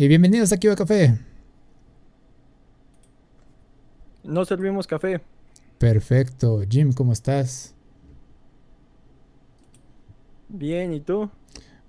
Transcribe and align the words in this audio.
Y 0.00 0.08
bienvenidos 0.08 0.50
aquí 0.50 0.66
a 0.66 0.74
Café. 0.74 1.18
No 4.24 4.46
servimos 4.46 4.86
café. 4.86 5.20
Perfecto. 5.76 6.62
Jim, 6.66 6.94
¿cómo 6.94 7.12
estás? 7.12 7.74
Bien, 10.48 10.94
¿y 10.94 11.00
tú? 11.00 11.28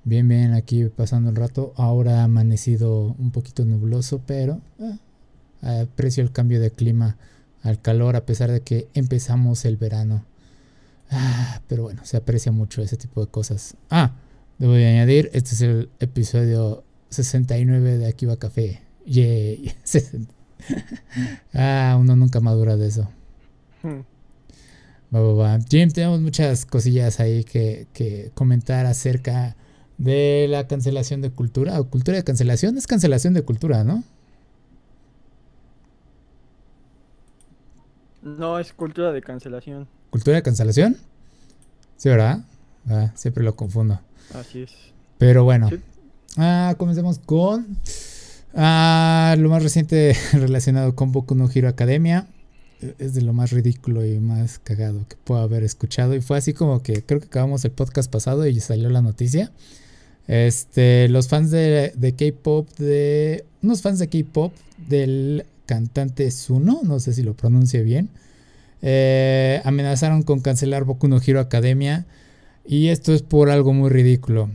Bien, 0.04 0.28
bien, 0.28 0.54
aquí 0.54 0.90
pasando 0.90 1.30
el 1.30 1.38
rato. 1.38 1.72
Ahora 1.78 2.20
ha 2.20 2.24
amanecido 2.26 3.16
un 3.18 3.32
poquito 3.32 3.64
nubloso, 3.64 4.22
pero 4.28 4.60
eh, 5.62 5.88
aprecio 5.90 6.22
el 6.22 6.34
cambio 6.34 6.60
de 6.60 6.70
clima 6.70 7.16
al 7.64 7.82
calor 7.82 8.18
a 8.18 8.26
pesar 8.26 8.52
de 8.52 8.60
que 8.60 8.90
empezamos 8.94 9.64
el 9.64 9.78
verano. 9.78 10.26
Ah, 11.10 11.62
pero 11.70 11.84
bueno, 11.84 12.02
se 12.04 12.18
aprecia 12.18 12.52
mucho 12.52 12.82
ese 12.82 12.98
tipo 12.98 13.24
de 13.24 13.32
cosas. 13.32 13.78
Ah, 13.90 14.16
debo 14.60 14.74
de 14.74 14.86
añadir, 14.86 15.30
este 15.32 15.56
es 15.56 15.62
el 15.62 15.90
episodio 16.02 16.84
69 17.12 17.98
de 17.98 18.08
Aquí 18.08 18.26
va 18.26 18.38
Café. 18.38 18.82
Yay. 19.06 19.74
ah, 21.54 21.98
uno 22.00 22.16
nunca 22.16 22.40
madura 22.40 22.78
de 22.78 22.88
eso. 22.88 23.10
Hmm. 23.84 24.02
Jim, 25.70 25.92
tenemos 25.92 26.22
muchas 26.22 26.66
cosillas 26.66 27.20
ahí 27.20 27.44
que, 27.44 27.88
que, 27.94 28.32
comentar 28.34 28.86
acerca 28.86 29.58
de 29.98 30.48
la 30.50 30.68
cancelación 30.68 31.22
de 31.22 31.32
cultura. 31.32 31.80
¿O 31.82 31.90
cultura 31.90 32.18
de 32.18 32.24
cancelación? 32.24 32.78
Es 32.78 32.88
cancelación 32.88 33.34
de 33.34 33.42
cultura, 33.42 33.84
¿no? 33.84 34.04
No, 38.22 38.58
es 38.58 38.72
cultura 38.72 39.12
de 39.12 39.22
cancelación. 39.22 39.90
¿Cultura 40.12 40.38
de 40.38 40.44
cancelación? 40.44 40.96
Sí, 41.98 42.08
¿verdad? 42.08 42.46
Ah, 42.88 43.12
siempre 43.16 43.44
lo 43.44 43.56
confundo. 43.56 44.00
Así 44.34 44.62
es. 44.62 44.72
Pero 45.18 45.44
bueno. 45.44 45.70
Ah, 46.38 46.76
comencemos 46.78 47.20
con 47.20 47.78
ah, 48.54 49.36
lo 49.38 49.50
más 49.50 49.64
reciente 49.64 50.16
relacionado 50.34 50.96
con 50.96 51.12
Boku 51.12 51.36
no 51.36 51.50
Hero 51.54 51.68
Academia. 51.68 52.28
Es 52.98 53.14
de 53.14 53.22
lo 53.22 53.34
más 53.34 53.52
ridículo 53.52 54.06
y 54.06 54.20
más 54.20 54.58
cagado 54.58 55.06
que 55.08 55.16
puedo 55.24 55.42
haber 55.42 55.64
escuchado. 55.64 56.16
Y 56.16 56.22
fue 56.22 56.38
así 56.38 56.54
como 56.54 56.82
que 56.82 57.04
creo 57.04 57.20
que 57.20 57.28
acabamos 57.28 57.64
el 57.64 57.72
podcast 57.72 58.12
pasado 58.12 58.48
y 58.48 58.60
salió 58.60 58.90
la 58.90 59.02
noticia. 59.02 59.52
Este, 60.28 61.08
los 61.10 61.28
fans 61.28 61.52
de, 61.52 62.16
K-pop, 62.18 62.68
de. 62.78 63.46
Unos 63.62 63.82
fans 63.82 64.00
de 64.00 64.08
K-pop 64.08 64.54
del 64.88 65.46
cantante 65.66 66.30
Suno, 66.32 66.82
no 66.84 67.00
sé 67.00 67.14
si 67.14 67.22
lo 67.22 67.36
pronuncie 67.36 67.84
bien, 67.84 68.10
eh, 68.82 69.62
amenazaron 69.64 70.24
con 70.24 70.42
cancelar 70.42 70.84
Boku 70.86 71.08
no 71.08 71.22
Hero 71.26 71.40
Academia 71.40 72.06
y 72.66 72.88
esto 72.88 73.14
es 73.14 73.22
por 73.22 73.50
algo 73.50 73.74
muy 73.74 73.90
ridículo. 73.90 74.50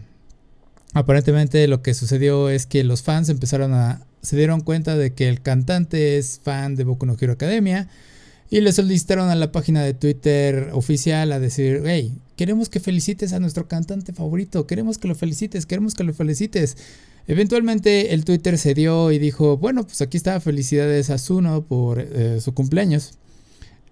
Aparentemente 0.96 1.68
lo 1.68 1.82
que 1.82 1.92
sucedió 1.92 2.48
es 2.48 2.64
que 2.64 2.82
los 2.82 3.02
fans 3.02 3.28
empezaron 3.28 3.74
a 3.74 4.06
se 4.22 4.34
dieron 4.34 4.62
cuenta 4.62 4.96
de 4.96 5.12
que 5.12 5.28
el 5.28 5.42
cantante 5.42 6.16
es 6.16 6.40
fan 6.42 6.74
de 6.74 6.84
Boku 6.84 7.04
no 7.04 7.18
Hero 7.20 7.34
Academia 7.34 7.86
y 8.48 8.62
le 8.62 8.72
solicitaron 8.72 9.28
a 9.28 9.34
la 9.34 9.52
página 9.52 9.82
de 9.82 9.92
Twitter 9.92 10.70
oficial 10.72 11.32
a 11.32 11.38
decir, 11.38 11.82
hey, 11.84 12.18
queremos 12.34 12.70
que 12.70 12.80
felicites 12.80 13.34
a 13.34 13.40
nuestro 13.40 13.68
cantante 13.68 14.14
favorito, 14.14 14.66
queremos 14.66 14.96
que 14.96 15.06
lo 15.06 15.14
felicites, 15.14 15.66
queremos 15.66 15.94
que 15.94 16.02
lo 16.02 16.14
felicites. 16.14 16.78
Eventualmente 17.26 18.14
el 18.14 18.24
Twitter 18.24 18.56
se 18.56 18.72
dio 18.72 19.12
y 19.12 19.18
dijo, 19.18 19.58
bueno, 19.58 19.84
pues 19.84 20.00
aquí 20.00 20.16
está, 20.16 20.40
felicidades 20.40 21.10
a 21.10 21.18
Zuno 21.18 21.66
por 21.66 22.00
eh, 22.00 22.40
su 22.40 22.54
cumpleaños. 22.54 23.18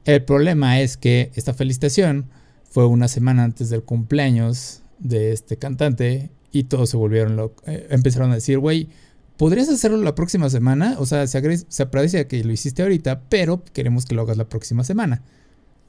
El 0.07 0.25
problema 0.25 0.81
es 0.81 0.97
que 0.97 1.33
esta 1.35 1.53
felicitación 1.53 2.31
fue 2.71 2.87
una 2.87 3.09
semana 3.09 3.45
antes 3.45 3.69
del 3.69 3.83
cumpleaños 3.83 4.81
de 5.01 5.33
este 5.33 5.59
cantante 5.59 6.31
y 6.55 6.65
todos 6.65 6.89
se 6.89 6.97
volvieron 6.97 7.37
locos. 7.37 7.67
Eh, 7.67 7.89
empezaron 7.91 8.31
a 8.31 8.37
decir, 8.37 8.59
güey, 8.61 8.89
¿podrías 9.37 9.69
hacerlo 9.69 9.99
la 9.99 10.15
próxima 10.15 10.49
semana? 10.49 10.95
O 11.01 11.05
sea, 11.05 11.27
se, 11.27 11.67
se 11.69 11.83
aprecia 11.83 12.29
que 12.29 12.43
lo 12.45 12.53
hiciste 12.53 12.83
ahorita, 12.83 13.23
pero 13.29 13.65
queremos 13.73 14.07
que 14.07 14.15
lo 14.15 14.23
hagas 14.23 14.37
la 14.37 14.49
próxima 14.49 14.85
semana. 14.85 15.21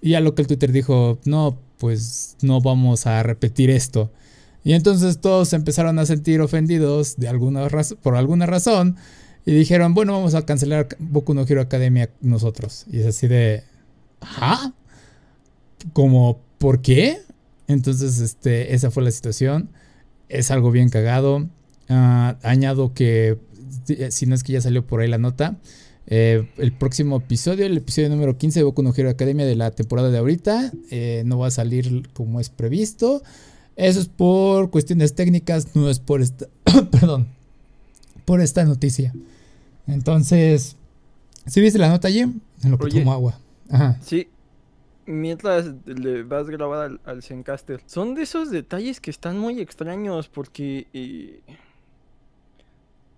Y 0.02 0.16
a 0.16 0.22
lo 0.22 0.34
que 0.34 0.42
el 0.42 0.48
Twitter 0.48 0.72
dijo, 0.72 1.20
no, 1.26 1.60
pues 1.78 2.36
no 2.42 2.62
vamos 2.62 3.06
a 3.06 3.22
repetir 3.22 3.70
esto. 3.70 4.12
Y 4.64 4.74
entonces 4.74 5.20
todos 5.22 5.50
se 5.50 5.56
empezaron 5.56 6.00
a 6.00 6.08
sentir 6.08 6.42
ofendidos 6.42 7.18
de 7.18 7.28
alguna 7.28 7.68
por 8.02 8.16
alguna 8.16 8.48
razón 8.48 8.96
y 9.46 9.54
dijeron, 9.54 9.94
bueno, 9.94 10.14
vamos 10.14 10.34
a 10.34 10.44
cancelar 10.48 10.88
Boku 10.98 11.36
no 11.36 11.44
Hero 11.44 11.62
Academia 11.62 12.10
nosotros. 12.22 12.86
Y 12.92 13.02
es 13.02 13.06
así 13.06 13.28
de, 13.28 13.64
¿ah? 14.22 14.74
Como, 15.94 16.40
¿por 16.58 16.82
qué? 16.82 17.20
Entonces, 17.68 18.18
este, 18.20 18.74
esa 18.74 18.90
fue 18.90 19.04
la 19.04 19.12
situación. 19.12 19.70
Es 20.30 20.52
algo 20.52 20.72
bien 20.72 20.90
cagado. 20.90 21.48
Ah, 21.90 22.38
añado 22.44 22.94
que, 22.94 23.38
si 24.10 24.26
no 24.26 24.36
es 24.36 24.44
que 24.44 24.54
ya 24.54 24.62
salió 24.62 24.86
por 24.86 25.02
ahí 25.02 25.08
la 25.08 25.18
nota, 25.18 25.58
eh, 26.08 26.48
el 26.58 26.72
próximo 26.72 27.18
episodio, 27.18 27.66
el 27.66 27.78
episodio 27.78 28.10
número 28.10 28.38
15 28.38 28.60
de 28.60 28.64
Boku 28.64 28.84
no 28.84 28.94
Hero 28.96 29.10
Academia 29.10 29.46
de 29.46 29.56
la 29.56 29.72
temporada 29.72 30.12
de 30.12 30.18
ahorita, 30.18 30.72
eh, 30.92 31.24
no 31.26 31.40
va 31.40 31.48
a 31.48 31.52
salir 31.52 32.10
como 32.14 32.40
es 32.40 32.50
previsto. 32.50 33.24
Eso 33.76 34.00
es 34.00 34.08
por 34.08 34.70
cuestiones 34.70 35.16
técnicas, 35.16 35.76
no 35.76 35.90
es 35.90 36.00
por 36.00 36.22
esta, 36.22 36.48
perdón, 36.92 37.28
por 38.24 38.42
esta 38.42 38.64
noticia. 38.66 39.14
Entonces, 39.88 40.76
¿sí 41.46 41.62
viste 41.62 41.80
la 41.80 41.90
nota, 41.90 42.10
Jim? 42.10 42.40
En 42.64 42.72
lo 42.72 42.78
que 42.78 42.90
tomo 42.90 43.12
agua. 43.12 43.40
Ajá. 43.70 44.00
Sí. 44.04 44.28
Mientras 45.06 45.74
le 45.86 46.24
vas 46.24 46.48
a 46.48 46.52
grabar 46.52 47.00
al, 47.04 47.24
Zencaster. 47.24 47.82
Son 47.86 48.16
de 48.16 48.24
esos 48.24 48.50
detalles 48.50 49.00
que 49.00 49.12
están 49.12 49.38
muy 49.38 49.62
extraños 49.62 50.30
porque... 50.30 50.88
Eh, 50.94 51.42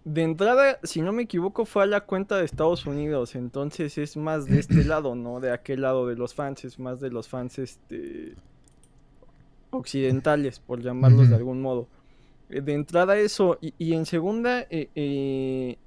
de 0.03 0.23
entrada, 0.23 0.79
si 0.83 1.01
no 1.01 1.11
me 1.11 1.23
equivoco, 1.23 1.65
fue 1.65 1.83
a 1.83 1.85
la 1.85 1.99
cuenta 2.01 2.37
de 2.37 2.45
Estados 2.45 2.85
Unidos. 2.85 3.35
Entonces 3.35 3.97
es 3.97 4.15
más 4.15 4.45
de 4.45 4.59
este 4.59 4.83
lado, 4.85 5.15
¿no? 5.15 5.41
De 5.41 5.51
aquel 5.51 5.81
lado 5.81 6.07
de 6.07 6.15
los 6.15 6.33
fans. 6.33 6.63
Es 6.63 6.79
más 6.79 7.01
de 7.01 7.09
los 7.09 7.27
fans, 7.27 7.59
este 7.59 8.35
occidentales, 9.69 10.59
por 10.59 10.81
llamarlos 10.81 11.29
de 11.29 11.35
algún 11.35 11.61
modo. 11.61 11.87
Eh, 12.49 12.61
de 12.61 12.73
entrada 12.73 13.17
eso, 13.17 13.57
y, 13.61 13.93
en 13.93 14.05
segunda, 14.05 14.61
eh, 14.69 14.89
eh, 14.95 15.77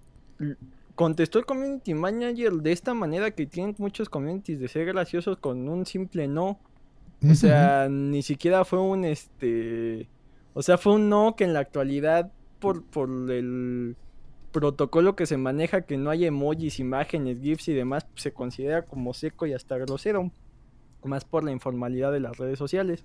contestó 1.00 1.38
el 1.38 1.46
community 1.46 1.94
manager 1.94 2.52
de 2.52 2.72
esta 2.72 2.92
manera 2.92 3.30
que 3.30 3.46
tienen 3.46 3.74
muchos 3.78 4.10
communities 4.10 4.60
de 4.60 4.68
ser 4.68 4.84
graciosos 4.84 5.38
con 5.38 5.66
un 5.66 5.86
simple 5.86 6.28
no. 6.28 6.60
O 7.26 7.34
sea, 7.34 7.88
ni 7.88 8.20
siquiera 8.20 8.66
fue 8.66 8.80
un 8.80 9.06
este. 9.06 10.10
O 10.52 10.60
sea, 10.60 10.76
fue 10.76 10.92
un 10.92 11.08
no 11.08 11.36
que 11.36 11.44
en 11.44 11.54
la 11.54 11.60
actualidad, 11.60 12.30
por, 12.58 12.84
por 12.84 13.08
el 13.30 13.96
protocolo 14.52 15.16
que 15.16 15.24
se 15.24 15.38
maneja, 15.38 15.80
que 15.80 15.96
no 15.96 16.10
hay 16.10 16.26
emojis, 16.26 16.78
imágenes, 16.80 17.40
GIFs 17.40 17.68
y 17.68 17.72
demás, 17.72 18.06
se 18.16 18.32
considera 18.32 18.82
como 18.82 19.14
seco 19.14 19.46
y 19.46 19.54
hasta 19.54 19.78
grosero. 19.78 20.30
Más 21.02 21.24
por 21.24 21.44
la 21.44 21.50
informalidad 21.50 22.12
de 22.12 22.20
las 22.20 22.36
redes 22.36 22.58
sociales. 22.58 23.04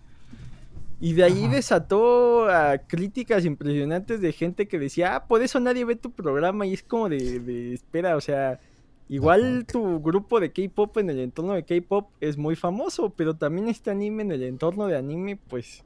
Y 1.06 1.14
de 1.14 1.24
ahí 1.24 1.48
desató 1.48 2.50
a 2.50 2.80
críticas 2.80 3.46
impresionantes 3.46 4.22
de 4.22 4.34
gente 4.34 4.68
que 4.68 4.80
decía, 4.80 5.16
ah, 5.16 5.28
por 5.28 5.44
eso 5.44 5.60
nadie 5.60 5.86
ve 5.86 5.96
tu 5.96 6.10
programa. 6.10 6.66
Y 6.66 6.74
es 6.74 6.82
como 6.82 7.10
de, 7.10 7.74
espera, 7.76 8.18
o 8.18 8.22
sea, 8.22 8.60
igual 9.08 9.68
tu 9.72 10.02
grupo 10.02 10.40
de 10.40 10.52
K-pop 10.52 10.98
en 10.98 11.12
el 11.12 11.20
entorno 11.20 11.54
de 11.54 11.64
K-pop 11.64 12.10
es 12.22 12.40
muy 12.40 12.56
famoso, 12.56 13.12
pero 13.16 13.36
también 13.36 13.68
este 13.68 13.92
anime 13.92 14.24
en 14.24 14.32
el 14.32 14.42
entorno 14.42 14.88
de 14.88 14.98
anime, 14.98 15.38
pues 15.48 15.84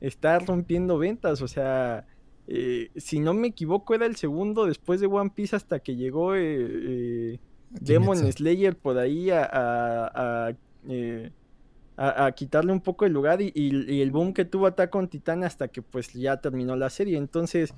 está 0.00 0.40
rompiendo 0.40 0.98
ventas. 0.98 1.42
O 1.42 1.46
sea, 1.46 2.04
eh, 2.48 2.90
si 2.96 3.20
no 3.20 3.34
me 3.34 3.46
equivoco, 3.46 3.94
era 3.94 4.06
el 4.06 4.16
segundo 4.16 4.66
después 4.66 4.98
de 4.98 5.06
One 5.06 5.30
Piece 5.32 5.54
hasta 5.54 5.78
que 5.78 5.94
llegó 5.94 6.34
eh, 6.34 6.40
eh, 6.42 7.38
Demon 7.70 8.16
Slayer 8.32 8.76
por 8.76 8.98
ahí 8.98 9.30
a. 9.30 9.44
a, 9.44 10.48
a, 10.48 10.54
quitarle 12.34 12.72
un 12.72 12.80
poco 12.80 13.06
el 13.06 13.12
lugar 13.12 13.40
y, 13.40 14.00
el 14.02 14.10
boom 14.10 14.32
que 14.32 14.44
tuvo 14.44 14.66
Attack 14.66 14.94
on 14.94 15.08
Titan 15.08 15.44
hasta 15.44 15.68
que 15.68 15.82
pues 15.82 16.12
ya 16.12 16.40
terminó 16.40 16.76
la 16.76 16.90
serie. 16.90 17.16
Entonces, 17.16 17.72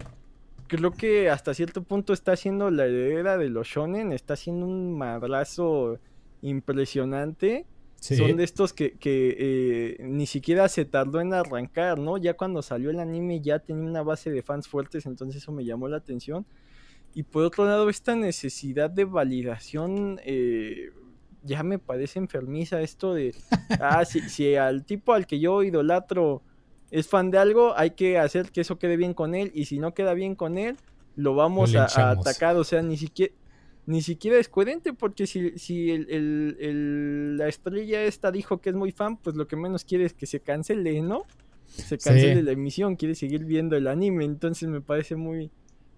creo 0.66 0.92
que 0.92 1.30
hasta 1.30 1.54
cierto 1.54 1.82
punto 1.82 2.12
está 2.12 2.36
siendo 2.36 2.70
la 2.70 2.86
heredera 2.86 3.38
de 3.38 3.48
los 3.48 3.68
shonen, 3.68 4.12
está 4.12 4.34
haciendo 4.34 4.66
un 4.66 4.96
madrazo 4.96 5.98
impresionante. 6.42 7.66
Son 8.00 8.36
de 8.36 8.44
estos 8.44 8.72
que, 8.72 8.92
que 8.92 9.36
eh, 9.38 9.96
ni 10.04 10.26
siquiera 10.26 10.68
se 10.68 10.84
tardó 10.84 11.20
en 11.20 11.34
arrancar, 11.34 11.98
¿no? 11.98 12.16
Ya 12.16 12.34
cuando 12.34 12.62
salió 12.62 12.90
el 12.90 13.00
anime 13.00 13.40
ya 13.40 13.58
tenía 13.58 13.84
una 13.84 14.02
base 14.02 14.30
de 14.30 14.40
fans 14.40 14.68
fuertes, 14.68 15.04
entonces 15.04 15.42
eso 15.42 15.50
me 15.50 15.64
llamó 15.64 15.88
la 15.88 15.96
atención. 15.96 16.46
Y 17.14 17.24
por 17.24 17.42
otro 17.42 17.64
lado, 17.64 17.88
esta 17.88 18.14
necesidad 18.14 18.88
de 18.88 19.04
validación 19.04 20.20
eh, 20.24 20.90
ya 21.42 21.62
me 21.62 21.78
parece 21.78 22.18
enfermiza 22.18 22.80
esto 22.80 23.14
de, 23.14 23.34
ah, 23.80 24.04
si, 24.04 24.20
si 24.28 24.54
al 24.56 24.84
tipo 24.84 25.12
al 25.12 25.26
que 25.26 25.40
yo 25.40 25.62
idolatro 25.62 26.42
es 26.90 27.08
fan 27.08 27.30
de 27.30 27.38
algo, 27.38 27.76
hay 27.76 27.90
que 27.90 28.18
hacer 28.18 28.50
que 28.50 28.60
eso 28.60 28.78
quede 28.78 28.96
bien 28.96 29.14
con 29.14 29.34
él 29.34 29.50
y 29.54 29.66
si 29.66 29.78
no 29.78 29.94
queda 29.94 30.14
bien 30.14 30.34
con 30.34 30.58
él, 30.58 30.76
lo 31.16 31.34
vamos 31.34 31.74
a, 31.74 32.10
atacar, 32.10 32.56
o 32.56 32.64
sea, 32.64 32.82
ni 32.82 32.96
siquiera 32.96 33.34
ni 33.86 34.02
siquiera 34.02 34.36
es 34.36 34.50
coherente 34.50 34.92
porque 34.92 35.26
si, 35.26 35.58
si 35.58 35.90
el, 35.90 37.38
la 37.38 37.48
estrella 37.48 38.02
esta 38.02 38.30
dijo 38.30 38.60
que 38.60 38.68
es 38.68 38.76
muy 38.76 38.92
fan, 38.92 39.16
pues 39.16 39.34
lo 39.34 39.48
que 39.48 39.56
menos 39.56 39.82
quiere 39.82 40.04
es 40.04 40.12
que 40.12 40.26
se 40.26 40.40
cancele, 40.40 41.00
¿no? 41.00 41.24
Se 41.64 41.96
cancele 41.96 42.42
la 42.42 42.52
emisión, 42.52 42.96
quiere 42.96 43.14
seguir 43.14 43.46
viendo 43.46 43.76
el 43.76 43.86
anime, 43.86 44.26
entonces 44.26 44.68
me 44.68 44.82
parece 44.82 45.16
muy 45.16 45.50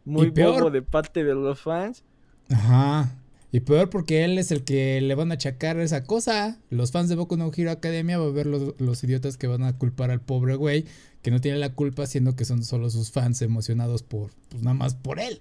muy 0.04 0.30
bobo 0.30 0.70
de 0.70 0.82
parte 0.82 1.24
de 1.24 1.34
los 1.34 1.60
fans. 1.60 2.04
Ajá. 2.48 3.12
Y 3.52 3.60
peor 3.60 3.90
porque 3.90 4.24
él 4.24 4.38
es 4.38 4.52
el 4.52 4.62
que 4.62 5.00
le 5.00 5.14
van 5.14 5.32
a 5.32 5.34
achacar 5.34 5.78
esa 5.80 6.04
cosa. 6.04 6.58
Los 6.70 6.92
fans 6.92 7.08
de 7.08 7.16
Boku 7.16 7.36
no 7.36 7.50
Hero 7.54 7.72
Academia 7.72 8.18
van 8.18 8.28
a 8.28 8.32
ver 8.32 8.46
los, 8.46 9.04
idiotas 9.04 9.36
que 9.36 9.48
van 9.48 9.64
a 9.64 9.76
culpar 9.76 10.10
al 10.10 10.20
pobre 10.20 10.54
güey, 10.54 10.86
que 11.22 11.32
no 11.32 11.40
tiene 11.40 11.58
la 11.58 11.74
culpa, 11.74 12.06
siendo 12.06 12.36
que 12.36 12.44
son 12.44 12.62
solo 12.62 12.90
sus 12.90 13.10
fans 13.10 13.42
emocionados 13.42 14.04
por, 14.04 14.30
pues 14.48 14.62
nada 14.62 14.74
más 14.74 14.94
por 14.94 15.18
él. 15.18 15.40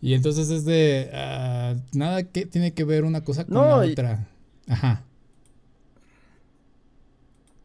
Y 0.00 0.14
entonces 0.14 0.48
es 0.48 0.64
de, 0.64 1.10
ah, 1.12 1.76
nada 1.92 2.22
que 2.22 2.46
tiene 2.46 2.72
que 2.72 2.84
ver 2.84 3.04
una 3.04 3.22
cosa 3.24 3.44
con 3.44 3.56
la 3.56 3.76
otra. 3.76 4.28
Ajá. 4.66 5.04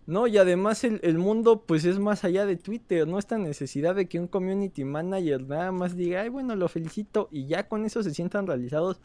No, 0.07 0.27
y 0.27 0.37
además 0.37 0.83
el, 0.83 0.99
el, 1.03 1.17
mundo 1.17 1.63
pues 1.65 1.83
es 1.85 1.97
más 1.97 2.25
allá 2.25 2.45
de 2.45 2.57
Twitter, 2.57 3.07
no 3.07 3.17
esta 3.17 3.39
necesidad 3.39 3.95
de 3.95 4.07
que 4.07 4.19
un 4.19 4.27
community 4.27 4.83
manager 4.83 5.41
nada 5.41 5.71
más 5.71 5.95
diga, 5.95 6.21
ay 6.21 6.29
bueno, 6.29 6.55
lo 6.55 6.67
felicito 6.67 7.27
y 7.31 7.47
ya 7.47 7.67
con 7.67 7.85
eso 7.85 8.03
se 8.03 8.13
sientan 8.13 8.45
realizados. 8.45 8.99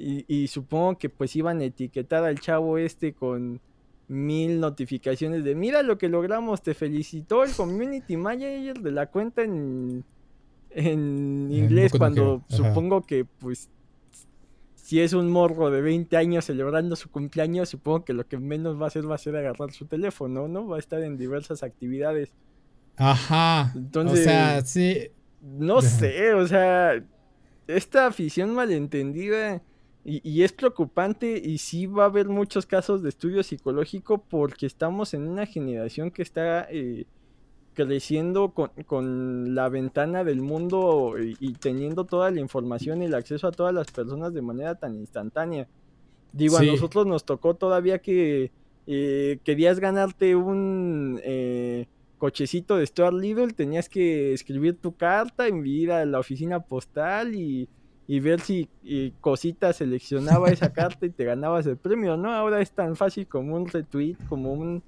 Y, 0.00 0.24
y 0.32 0.46
supongo 0.46 0.96
que 0.96 1.10
pues 1.10 1.34
iban 1.34 1.60
a 1.60 1.64
etiquetar 1.64 2.22
al 2.22 2.38
chavo 2.38 2.78
este 2.78 3.12
con 3.14 3.60
mil 4.06 4.60
notificaciones 4.60 5.42
de 5.42 5.56
mira 5.56 5.82
lo 5.82 5.98
que 5.98 6.08
logramos, 6.08 6.62
te 6.62 6.72
felicitó 6.72 7.42
el 7.42 7.52
community 7.52 8.16
manager 8.16 8.78
de 8.80 8.92
la 8.92 9.06
cuenta 9.06 9.42
en, 9.42 10.04
en 10.70 11.48
inglés 11.50 11.92
cuando 11.98 12.44
supongo 12.48 13.02
que 13.02 13.24
pues 13.24 13.68
si 14.88 15.00
es 15.00 15.12
un 15.12 15.30
morro 15.30 15.70
de 15.70 15.82
20 15.82 16.16
años 16.16 16.46
celebrando 16.46 16.96
su 16.96 17.10
cumpleaños, 17.10 17.68
supongo 17.68 18.06
que 18.06 18.14
lo 18.14 18.26
que 18.26 18.38
menos 18.38 18.80
va 18.80 18.84
a 18.84 18.86
hacer 18.86 19.10
va 19.10 19.16
a 19.16 19.18
ser 19.18 19.36
agarrar 19.36 19.70
su 19.72 19.84
teléfono, 19.84 20.48
¿no? 20.48 20.66
Va 20.66 20.76
a 20.76 20.78
estar 20.78 21.02
en 21.02 21.18
diversas 21.18 21.62
actividades. 21.62 22.32
Ajá. 22.96 23.70
Entonces, 23.74 24.20
o 24.20 24.22
sea, 24.22 24.64
sí. 24.64 25.10
No 25.42 25.82
sé, 25.82 26.32
o 26.32 26.46
sea, 26.46 27.04
esta 27.66 28.06
afición 28.06 28.54
malentendida 28.54 29.60
y, 30.08 30.22
y, 30.24 30.42
es 30.42 30.52
preocupante 30.52 31.38
y 31.44 31.58
sí 31.58 31.84
va 31.84 32.04
a 32.04 32.06
haber 32.06 32.30
muchos 32.30 32.64
casos 32.64 33.02
de 33.02 33.10
estudio 33.10 33.42
psicológico 33.42 34.16
porque 34.16 34.64
estamos 34.64 35.12
en 35.12 35.28
una 35.28 35.44
generación 35.44 36.10
que 36.10 36.22
está 36.22 36.66
eh, 36.70 37.04
creciendo 37.74 38.54
con, 38.54 39.54
la 39.54 39.68
ventana 39.68 40.24
del 40.24 40.40
mundo 40.40 41.14
y, 41.18 41.52
teniendo 41.52 42.06
toda 42.06 42.30
la 42.30 42.40
información 42.40 43.02
y 43.02 43.04
el 43.04 43.14
acceso 43.14 43.48
a 43.48 43.52
todas 43.52 43.74
las 43.74 43.88
personas 43.92 44.32
de 44.32 44.40
manera 44.40 44.76
tan 44.76 44.96
instantánea. 44.96 45.68
Digo, 46.32 46.56
a 46.56 46.62
nosotros 46.62 47.06
nos 47.06 47.24
tocó 47.24 47.54
todavía 47.54 47.98
que 47.98 48.50
eh, 48.86 49.38
querías 49.44 49.78
ganarte 49.78 50.34
un 50.34 51.20
eh, 51.22 51.86
cochecito 52.16 52.78
de 52.78 52.86
Stuart 52.86 53.14
Little, 53.14 53.52
tenías 53.52 53.90
que 53.90 54.32
escribir 54.32 54.78
tu 54.80 54.96
carta, 54.96 55.46
enviar 55.46 56.00
a 56.00 56.06
la 56.06 56.18
oficina 56.18 56.60
postal 56.60 57.34
y, 57.34 57.68
ver 58.08 58.40
si 58.40 58.68
cosita 59.20 59.72
seleccionaba 59.72 60.48
esa 60.48 60.72
carta 60.72 61.06
y 61.06 61.10
te 61.10 61.24
ganabas 61.24 61.66
el 61.66 61.76
premio, 61.76 62.16
¿no? 62.16 62.32
Ahora 62.32 62.60
es 62.60 62.72
tan 62.72 62.96
fácil 62.96 63.26
como 63.26 63.54
un 63.54 63.68
retweet, 63.68 64.16
como 64.28 64.52
un... 64.52 64.82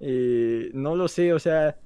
Eh, 0.00 0.70
no 0.74 0.94
lo 0.94 1.08
sé, 1.08 1.32
o 1.32 1.38
sea, 1.38 1.76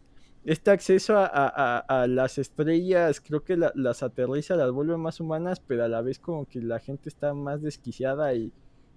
este 0.45 0.71
acceso 0.71 1.15
a, 1.17 2.07
las 2.09 2.39
estrellas 2.39 3.21
creo 3.21 3.45
que 3.45 3.57
las 3.57 4.03
aterriza, 4.03 4.57
las 4.57 4.71
vuelve 4.73 4.97
más 4.97 5.21
humanas, 5.21 5.61
pero 5.61 5.85
a 5.85 5.89
la 5.89 6.03
vez 6.03 6.19
como 6.19 6.47
que 6.47 6.61
la 6.61 6.81
gente 6.81 7.09
está 7.09 7.33
más 7.33 7.63
desquiciada 7.63 8.35
y, 8.35 8.53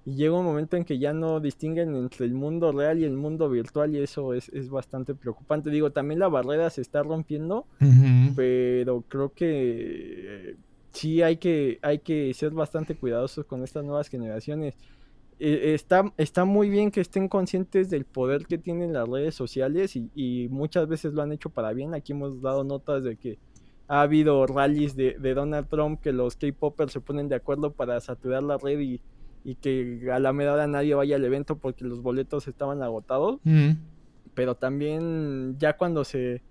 llega 0.05 0.37
un 0.37 0.45
momento 0.45 0.77
en 0.77 0.85
que 0.85 0.99
ya 0.99 1.13
no 1.13 1.39
distinguen 1.39 1.95
entre 1.95 2.27
el 2.27 2.33
mundo 2.35 2.71
real 2.71 2.99
y 2.99 3.05
el 3.05 3.17
mundo 3.17 3.49
virtual 3.49 3.95
y 3.95 3.99
eso 3.99 4.35
es, 4.35 4.69
bastante 4.69 5.15
preocupante. 5.15 5.71
Digo, 5.71 5.91
también 5.91 6.19
la 6.19 6.27
barrera 6.27 6.69
se 6.69 6.81
está 6.81 7.01
rompiendo, 7.01 7.65
pero 8.35 9.03
creo 9.07 9.33
que 9.33 10.49
eh, 10.51 10.55
sí 10.95 11.21
hay 11.21 11.37
que, 11.37 11.79
hay 11.81 11.99
que 11.99 12.33
ser 12.33 12.51
bastante 12.51 12.95
cuidadosos 12.95 13.45
con 13.45 13.63
estas 13.63 13.83
nuevas 13.83 14.07
generaciones. 14.07 14.75
Eh, 15.37 15.73
está, 15.73 16.13
está 16.17 16.45
muy 16.45 16.69
bien 16.69 16.91
que 16.91 17.01
estén 17.01 17.27
conscientes 17.27 17.89
del 17.89 18.05
poder 18.05 18.45
que 18.45 18.57
tienen 18.57 18.93
las 18.93 19.07
redes 19.07 19.35
sociales 19.35 19.95
y, 19.95 20.47
muchas 20.49 20.87
veces 20.87 21.13
lo 21.13 21.21
han 21.21 21.33
hecho 21.33 21.49
para 21.49 21.73
bien. 21.73 21.93
Aquí 21.93 22.13
hemos 22.13 22.41
dado 22.41 22.63
notas 22.63 23.03
de 23.03 23.17
que 23.17 23.37
ha 23.87 24.01
habido 24.01 24.47
rallies 24.47 24.95
de, 24.95 25.15
Donald 25.19 25.67
Trump 25.67 26.01
que 26.01 26.13
los 26.13 26.37
K-Poppers 26.37 26.93
se 26.93 27.01
ponen 27.01 27.27
de 27.27 27.35
acuerdo 27.35 27.73
para 27.73 27.99
saturar 27.99 28.43
la 28.43 28.57
red 28.57 28.79
y, 28.79 29.01
que 29.61 30.09
a 30.11 30.19
la 30.19 30.33
medida 30.33 30.65
nadie 30.65 30.95
vaya 30.95 31.17
al 31.17 31.23
evento 31.23 31.57
porque 31.57 31.85
los 31.85 32.01
boletos 32.01 32.47
estaban 32.47 32.81
agotados. 32.81 33.39
Mm. 33.43 33.71
Pero 34.33 34.55
también 34.55 35.55
ya 35.59 35.77
cuando 35.77 36.03
se, 36.03 36.41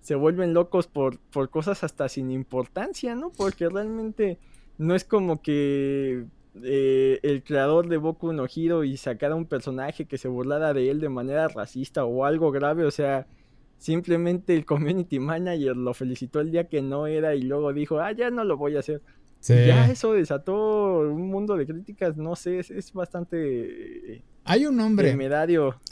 se 0.00 0.14
vuelven 0.14 0.54
locos 0.54 0.86
por, 0.86 1.18
por 1.18 1.50
cosas 1.50 1.84
hasta 1.84 2.08
sin 2.08 2.30
importancia, 2.30 3.14
¿no? 3.14 3.30
Porque 3.30 3.68
realmente 3.68 4.38
no 4.78 4.94
es 4.94 5.04
como 5.04 5.42
que 5.42 6.24
eh, 6.62 7.20
el 7.22 7.44
creador 7.44 7.88
de 7.88 7.96
Boku 7.96 8.32
no 8.32 8.46
Hero 8.54 8.82
y 8.82 8.96
sacara 8.96 9.34
un 9.34 9.46
personaje 9.46 10.06
que 10.06 10.18
se 10.18 10.28
burlara 10.28 10.72
de 10.72 10.90
él 10.90 11.00
de 11.00 11.08
manera 11.08 11.48
racista 11.48 12.04
o 12.04 12.24
algo 12.24 12.50
grave, 12.50 12.84
o 12.84 12.90
sea, 12.90 13.26
simplemente 13.78 14.54
el 14.54 14.64
community 14.64 15.18
manager 15.18 15.76
lo 15.76 15.94
felicitó 15.94 16.40
el 16.40 16.50
día 16.50 16.68
que 16.68 16.82
no 16.82 17.06
era 17.06 17.34
y 17.34 17.42
luego 17.42 17.72
dijo, 17.72 18.00
ah, 18.00 18.12
ya 18.12 18.30
no 18.30 18.44
lo 18.44 18.56
voy 18.56 18.76
a 18.76 18.80
hacer. 18.80 19.02
Ya 19.42 19.90
eso 19.90 20.12
desató 20.12 21.00
un 21.00 21.28
mundo 21.28 21.56
de 21.56 21.66
críticas, 21.66 22.16
no 22.16 22.36
sé, 22.36 22.58
es, 22.58 22.92
bastante... 22.92 24.16
Eh, 24.16 24.22
hay 24.44 24.66
un 24.66 24.76
nombre. 24.76 25.08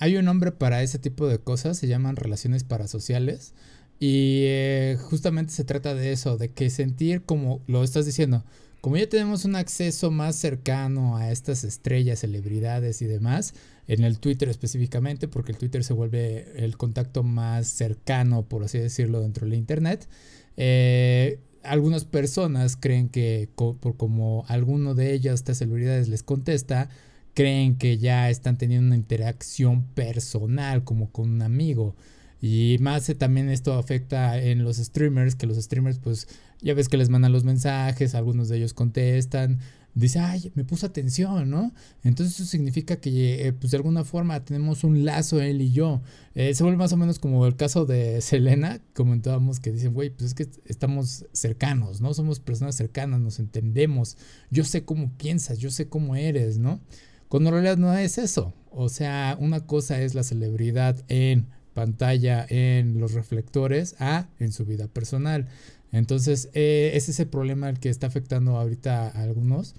Hay 0.00 0.16
un 0.16 0.26
nombre 0.26 0.52
para 0.52 0.82
ese 0.82 0.98
tipo 0.98 1.26
de 1.26 1.38
cosas, 1.38 1.78
se 1.78 1.88
llaman 1.88 2.16
relaciones 2.16 2.64
parasociales. 2.64 3.54
Y 4.00 4.42
eh, 4.44 4.96
justamente 5.00 5.52
se 5.52 5.64
trata 5.64 5.94
de 5.94 6.12
eso, 6.12 6.36
de 6.36 6.50
que 6.50 6.70
sentir 6.70 7.22
como 7.22 7.60
lo 7.66 7.82
estás 7.82 8.06
diciendo, 8.06 8.44
como 8.80 8.96
ya 8.96 9.08
tenemos 9.08 9.44
un 9.44 9.56
acceso 9.56 10.10
más 10.10 10.36
cercano 10.36 11.16
a 11.16 11.32
estas 11.32 11.64
estrellas, 11.64 12.20
celebridades 12.20 13.02
y 13.02 13.06
demás, 13.06 13.54
en 13.88 14.04
el 14.04 14.20
Twitter 14.20 14.48
específicamente, 14.48 15.26
porque 15.26 15.52
el 15.52 15.58
Twitter 15.58 15.82
se 15.82 15.94
vuelve 15.94 16.52
el 16.62 16.76
contacto 16.76 17.22
más 17.22 17.66
cercano, 17.68 18.44
por 18.44 18.62
así 18.62 18.78
decirlo, 18.78 19.20
dentro 19.20 19.46
de 19.46 19.50
la 19.50 19.56
Internet, 19.56 20.08
eh, 20.56 21.40
algunas 21.62 22.04
personas 22.04 22.76
creen 22.76 23.08
que 23.08 23.48
por 23.54 23.96
como 23.96 24.44
alguno 24.48 24.94
de 24.94 25.12
ellas, 25.12 25.34
estas 25.34 25.58
celebridades, 25.58 26.08
les 26.08 26.22
contesta, 26.22 26.88
creen 27.34 27.76
que 27.76 27.98
ya 27.98 28.30
están 28.30 28.58
teniendo 28.58 28.86
una 28.86 28.96
interacción 28.96 29.84
personal 29.94 30.84
como 30.84 31.10
con 31.10 31.30
un 31.30 31.42
amigo. 31.42 31.94
Y 32.40 32.76
más 32.80 33.12
también 33.18 33.48
esto 33.48 33.74
afecta 33.74 34.40
en 34.40 34.62
los 34.62 34.76
streamers, 34.76 35.34
que 35.34 35.46
los 35.46 35.56
streamers 35.56 35.98
pues 35.98 36.28
ya 36.60 36.74
ves 36.74 36.88
que 36.88 36.96
les 36.96 37.08
mandan 37.08 37.32
los 37.32 37.44
mensajes, 37.44 38.14
algunos 38.14 38.48
de 38.48 38.58
ellos 38.58 38.74
contestan, 38.74 39.58
dice, 39.94 40.20
ay, 40.20 40.52
me 40.54 40.64
puso 40.64 40.86
atención, 40.86 41.50
¿no? 41.50 41.72
Entonces 42.04 42.36
eso 42.36 42.44
significa 42.44 42.96
que, 42.96 43.46
eh, 43.46 43.52
pues 43.52 43.72
de 43.72 43.76
alguna 43.78 44.04
forma 44.04 44.44
tenemos 44.44 44.84
un 44.84 45.04
lazo 45.04 45.40
él 45.40 45.60
y 45.60 45.72
yo. 45.72 46.00
Eh, 46.34 46.54
se 46.54 46.62
vuelve 46.62 46.78
más 46.78 46.92
o 46.92 46.96
menos 46.96 47.18
como 47.18 47.46
el 47.46 47.56
caso 47.56 47.86
de 47.86 48.20
Selena, 48.22 48.80
comentábamos 48.94 49.60
que 49.60 49.72
dicen, 49.72 49.92
güey, 49.94 50.10
pues 50.10 50.28
es 50.28 50.34
que 50.34 50.46
estamos 50.66 51.26
cercanos, 51.32 52.00
¿no? 52.00 52.14
Somos 52.14 52.40
personas 52.40 52.76
cercanas, 52.76 53.20
nos 53.20 53.38
entendemos, 53.38 54.16
yo 54.50 54.64
sé 54.64 54.84
cómo 54.84 55.12
piensas, 55.16 55.58
yo 55.58 55.70
sé 55.70 55.88
cómo 55.88 56.16
eres, 56.16 56.58
¿no? 56.58 56.80
Cuando 57.28 57.50
en 57.50 57.54
realidad 57.54 57.76
no 57.76 57.92
es 57.96 58.18
eso. 58.18 58.54
O 58.70 58.88
sea, 58.88 59.36
una 59.40 59.66
cosa 59.66 60.00
es 60.00 60.14
la 60.14 60.22
celebridad 60.22 61.04
en 61.08 61.48
pantalla, 61.78 62.44
en 62.48 62.98
los 62.98 63.12
reflectores, 63.12 63.94
a 64.00 64.28
en 64.40 64.50
su 64.50 64.64
vida 64.64 64.88
personal. 64.88 65.46
Entonces, 65.92 66.50
eh, 66.54 66.90
ese 66.94 67.12
es 67.12 67.20
el 67.20 67.28
problema 67.28 67.68
el 67.68 67.78
que 67.78 67.88
está 67.88 68.08
afectando 68.08 68.56
ahorita 68.56 69.08
a 69.08 69.22
algunos. 69.22 69.74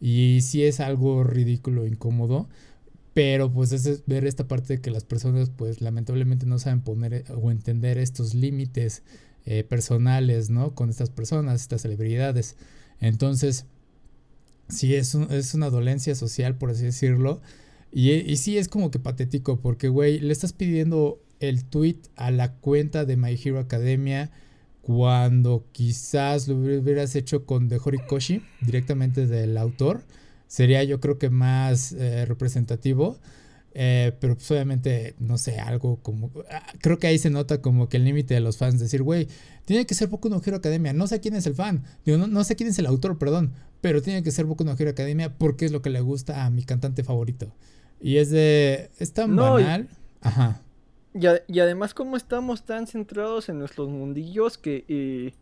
Y 0.00 0.40
sí 0.42 0.64
es 0.64 0.80
algo 0.80 1.22
ridículo, 1.22 1.86
incómodo. 1.86 2.48
Pero 3.14 3.52
pues 3.52 3.70
es 3.70 4.04
ver 4.06 4.26
esta 4.26 4.48
parte 4.48 4.74
de 4.74 4.80
que 4.80 4.90
las 4.90 5.04
personas 5.04 5.48
pues 5.48 5.80
lamentablemente 5.80 6.46
no 6.46 6.58
saben 6.58 6.80
poner 6.80 7.14
eh, 7.14 7.24
o 7.40 7.52
entender 7.52 7.96
estos 7.98 8.34
límites 8.34 9.04
eh, 9.46 9.62
personales, 9.62 10.50
¿no? 10.50 10.74
Con 10.74 10.90
estas 10.90 11.10
personas, 11.10 11.60
estas 11.60 11.82
celebridades. 11.82 12.56
Entonces, 13.00 13.66
sí 14.68 14.96
es, 14.96 15.14
es 15.14 15.54
una 15.54 15.70
dolencia 15.70 16.14
social, 16.16 16.58
por 16.58 16.70
así 16.70 16.84
decirlo. 16.84 17.40
Y, 17.92 18.10
y 18.10 18.36
sí 18.36 18.58
es 18.58 18.66
como 18.68 18.90
que 18.90 18.98
patético 18.98 19.60
porque, 19.60 19.88
güey, 19.88 20.18
le 20.18 20.32
estás 20.32 20.52
pidiendo 20.52 21.20
el 21.48 21.64
tweet 21.64 21.98
a 22.16 22.30
la 22.30 22.52
cuenta 22.52 23.04
de 23.04 23.16
My 23.16 23.38
Hero 23.42 23.58
Academia 23.58 24.30
cuando 24.82 25.64
quizás 25.72 26.46
lo 26.46 26.56
hubieras 26.56 27.16
hecho 27.16 27.46
con 27.46 27.68
The 27.68 27.78
Horikoshi, 27.82 28.42
directamente 28.60 29.26
del 29.26 29.56
autor, 29.56 30.02
sería 30.46 30.84
yo 30.84 31.00
creo 31.00 31.18
que 31.18 31.30
más 31.30 31.92
eh, 31.92 32.26
representativo. 32.26 33.18
Eh, 33.76 34.12
pero 34.20 34.36
pues 34.36 34.48
obviamente, 34.52 35.16
no 35.18 35.36
sé, 35.36 35.58
algo 35.58 35.96
como... 36.00 36.30
Ah, 36.48 36.64
creo 36.80 37.00
que 37.00 37.08
ahí 37.08 37.18
se 37.18 37.28
nota 37.28 37.60
como 37.60 37.88
que 37.88 37.96
el 37.96 38.04
límite 38.04 38.34
de 38.34 38.40
los 38.40 38.56
fans, 38.56 38.78
decir, 38.78 39.02
güey, 39.02 39.26
tiene 39.64 39.84
que 39.84 39.94
ser 39.94 40.06
Boku 40.08 40.28
no 40.28 40.40
Hero 40.44 40.58
Academia, 40.58 40.92
no 40.92 41.08
sé 41.08 41.18
quién 41.18 41.34
es 41.34 41.46
el 41.46 41.56
fan, 41.56 41.82
Digo, 42.04 42.18
no, 42.18 42.44
sé 42.44 42.54
quién 42.54 42.68
es 42.68 42.78
el 42.78 42.86
autor, 42.86 43.18
perdón, 43.18 43.52
pero 43.80 44.00
tiene 44.00 44.22
que 44.22 44.30
ser 44.30 44.44
Boku 44.44 44.62
no 44.62 44.76
Hero 44.78 44.90
Academia 44.90 45.34
porque 45.36 45.64
es 45.64 45.72
lo 45.72 45.82
que 45.82 45.90
le 45.90 46.00
gusta 46.00 46.44
a 46.44 46.50
mi 46.50 46.62
cantante 46.62 47.02
favorito. 47.02 47.52
Y 48.00 48.18
es 48.18 48.30
de... 48.30 48.90
es 49.00 49.12
tan 49.12 49.34
banal. 49.34 49.88
Ajá. 50.20 50.62
Y, 51.14 51.60
además 51.60 51.94
como 51.94 52.16
estamos 52.16 52.64
tan 52.64 52.88
centrados 52.88 53.48
en 53.48 53.60
nuestros 53.60 53.88
mundillos 53.88 54.58
que 54.58 54.84
eh, 54.88 55.32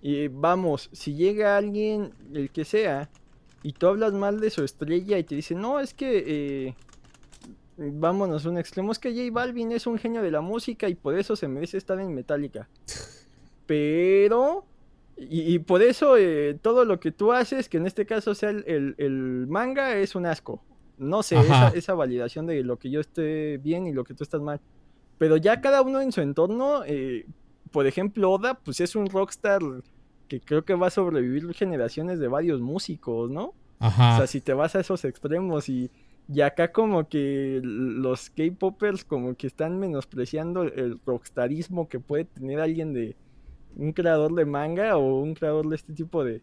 Y 0.00 0.28
vamos, 0.28 0.90
si 0.92 1.14
llega 1.14 1.56
alguien, 1.56 2.12
el 2.32 2.50
que 2.50 2.64
sea, 2.64 3.10
y 3.64 3.72
tú 3.72 3.88
hablas 3.88 4.12
mal 4.12 4.38
de 4.38 4.50
su 4.50 4.62
estrella 4.62 5.18
y 5.18 5.24
te 5.24 5.34
dice, 5.34 5.56
no, 5.56 5.80
es 5.80 5.92
que, 5.92 6.68
eh, 6.68 6.74
vámonos 7.76 8.44
un 8.44 8.58
extremo, 8.58 8.92
es 8.92 9.00
que 9.00 9.10
J 9.10 9.32
Balvin 9.32 9.72
es 9.72 9.88
un 9.88 9.98
genio 9.98 10.22
de 10.22 10.30
la 10.30 10.40
música 10.40 10.88
y 10.88 10.94
por 10.94 11.18
eso 11.18 11.34
se 11.34 11.48
merece 11.48 11.78
estar 11.78 11.98
en 11.98 12.14
Metallica. 12.14 12.68
Pero, 13.66 14.64
y, 15.16 15.58
por 15.58 15.82
eso 15.82 16.16
eh, 16.16 16.56
todo 16.62 16.84
lo 16.84 17.00
que 17.00 17.10
tú 17.10 17.32
haces, 17.32 17.68
que 17.68 17.78
en 17.78 17.86
este 17.86 18.06
caso 18.06 18.36
sea 18.36 18.50
el, 18.50 19.46
manga, 19.48 19.96
es 19.96 20.14
un 20.14 20.26
asco. 20.26 20.62
No 20.96 21.24
sé, 21.24 21.38
esa, 21.38 21.68
esa, 21.68 21.94
validación 21.94 22.46
de 22.46 22.62
lo 22.62 22.78
que 22.78 22.90
yo 22.90 23.00
esté 23.00 23.58
bien 23.58 23.86
y 23.88 23.92
lo 23.92 24.04
que 24.04 24.14
tú 24.14 24.22
estás 24.22 24.40
mal. 24.40 24.60
Pero 25.18 25.36
ya 25.36 25.60
cada 25.60 25.82
uno 25.82 26.00
en 26.00 26.12
su 26.12 26.20
entorno, 26.20 26.82
eh, 26.86 27.26
por 27.70 27.86
ejemplo, 27.86 28.30
Oda, 28.30 28.54
pues 28.54 28.80
es 28.80 28.96
un 28.96 29.06
rockstar 29.06 29.60
que 30.28 30.40
creo 30.40 30.64
que 30.64 30.74
va 30.74 30.88
a 30.88 30.90
sobrevivir 30.90 31.52
generaciones 31.54 32.18
de 32.18 32.28
varios 32.28 32.60
músicos, 32.60 33.30
¿no? 33.30 33.54
Ajá. 33.80 34.14
O 34.14 34.16
sea, 34.18 34.26
si 34.26 34.40
te 34.40 34.52
vas 34.52 34.74
a 34.76 34.80
esos 34.80 35.04
extremos 35.04 35.68
y, 35.68 35.90
y 36.28 36.40
acá 36.42 36.72
como 36.72 37.08
que 37.08 37.60
los 37.62 38.30
K-Poppers 38.30 39.04
como 39.04 39.34
que 39.34 39.46
están 39.46 39.78
menospreciando 39.78 40.62
el 40.62 41.00
rockstarismo 41.04 41.88
que 41.88 42.00
puede 42.00 42.24
tener 42.24 42.60
alguien 42.60 42.92
de 42.92 43.16
un 43.76 43.92
creador 43.92 44.34
de 44.34 44.44
manga 44.44 44.96
o 44.96 45.20
un 45.20 45.34
creador 45.34 45.68
de 45.68 45.76
este 45.76 45.92
tipo 45.92 46.24
de, 46.24 46.42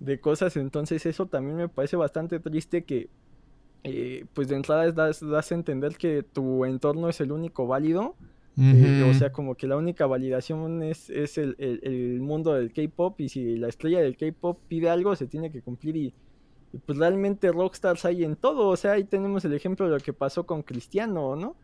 de 0.00 0.20
cosas. 0.20 0.56
Entonces 0.56 1.06
eso 1.06 1.26
también 1.26 1.56
me 1.56 1.68
parece 1.68 1.96
bastante 1.96 2.40
triste 2.40 2.84
que 2.84 3.08
eh, 3.84 4.24
pues 4.34 4.48
de 4.48 4.56
entrada 4.56 4.90
das, 4.92 5.20
das 5.20 5.52
a 5.52 5.54
entender 5.54 5.96
que 5.96 6.22
tu 6.22 6.64
entorno 6.64 7.08
es 7.08 7.20
el 7.20 7.32
único 7.32 7.66
válido 7.66 8.16
eh, 8.56 9.04
o 9.10 9.14
sea, 9.14 9.32
como 9.32 9.56
que 9.56 9.66
la 9.66 9.76
única 9.76 10.06
validación 10.06 10.82
es, 10.82 11.10
es 11.10 11.38
el, 11.38 11.56
el, 11.58 12.20
mundo 12.20 12.54
del 12.54 12.72
K-pop 12.72 13.20
y 13.20 13.28
si 13.28 13.56
la 13.56 13.68
estrella 13.68 14.00
del 14.00 14.16
K-pop 14.16 14.60
pide 14.68 14.88
algo, 14.90 15.16
se 15.16 15.26
tiene 15.26 15.50
que 15.50 15.60
cumplir 15.60 15.96
y, 15.96 16.14
pues 16.86 16.98
realmente 16.98 17.50
rockstars 17.50 18.04
hay 18.04 18.24
en 18.24 18.36
todo. 18.36 18.68
O 18.68 18.76
sea, 18.76 18.92
ahí 18.92 19.04
tenemos 19.04 19.44
el 19.44 19.54
ejemplo 19.54 19.86
de 19.86 19.92
lo 19.92 19.98
que 19.98 20.12
pasó 20.12 20.46
con 20.46 20.62
Cristiano, 20.62 21.34
¿no? 21.36 21.56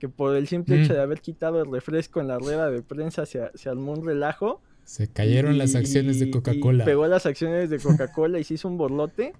Que 0.00 0.08
por 0.08 0.34
el 0.34 0.48
simple 0.48 0.82
hecho 0.82 0.94
de 0.94 1.00
haber 1.00 1.20
quitado 1.20 1.62
el 1.62 1.70
refresco 1.70 2.20
en 2.20 2.28
la 2.28 2.38
rueda 2.38 2.70
de 2.70 2.82
prensa 2.82 3.24
se, 3.24 3.50
se 3.54 3.68
armó 3.68 3.92
un 3.92 4.04
relajo. 4.04 4.60
Se 4.84 5.06
cayeron 5.06 5.58
las 5.58 5.76
acciones 5.76 6.18
de 6.18 6.30
Coca-Cola. 6.30 6.84
Pegó 6.84 7.06
las 7.06 7.24
acciones 7.24 7.70
de 7.70 7.78
Coca-Cola 7.78 8.40
y 8.40 8.44
se 8.44 8.54
hizo 8.54 8.66
un 8.66 8.78
borlote. 8.78 9.32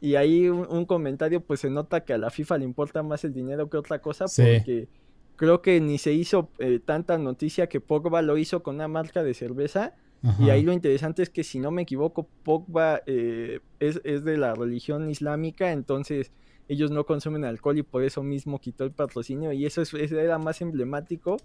Y 0.00 0.14
ahí 0.14 0.48
un, 0.48 0.84
comentario, 0.84 1.40
pues 1.40 1.60
se 1.60 1.70
nota 1.70 2.04
que 2.04 2.12
a 2.12 2.18
la 2.18 2.30
FIFA 2.30 2.58
le 2.58 2.64
importa 2.64 3.02
más 3.02 3.24
el 3.24 3.32
dinero 3.32 3.68
que 3.68 3.76
otra 3.76 4.00
cosa, 4.00 4.26
porque 4.26 4.88
creo 5.34 5.60
que 5.60 5.80
ni 5.80 5.98
se 5.98 6.12
hizo 6.12 6.50
eh, 6.58 6.80
tanta 6.84 7.18
noticia 7.18 7.68
que 7.68 7.80
Pogba 7.80 8.22
lo 8.22 8.36
hizo 8.36 8.62
con 8.62 8.76
una 8.76 8.88
marca 8.88 9.22
de 9.22 9.34
cerveza. 9.34 9.94
Y 10.40 10.50
ahí 10.50 10.62
lo 10.62 10.72
interesante 10.72 11.22
es 11.22 11.30
que 11.30 11.44
si 11.44 11.60
no 11.60 11.70
me 11.70 11.82
equivoco, 11.82 12.28
Pogba 12.42 13.02
eh, 13.06 13.60
es, 13.78 14.02
de 14.02 14.36
la 14.36 14.52
religión 14.54 15.08
islámica, 15.08 15.70
entonces 15.70 16.32
ellos 16.66 16.90
no 16.90 17.06
consumen 17.06 17.44
alcohol 17.44 17.78
y 17.78 17.84
por 17.84 18.02
eso 18.02 18.24
mismo 18.24 18.60
quitó 18.60 18.82
el 18.82 18.90
patrocinio 18.90 19.52
y 19.52 19.64
eso, 19.64 19.80
es, 19.80 19.94
era 19.94 20.38
más 20.38 20.60
emblemático. 20.60 21.36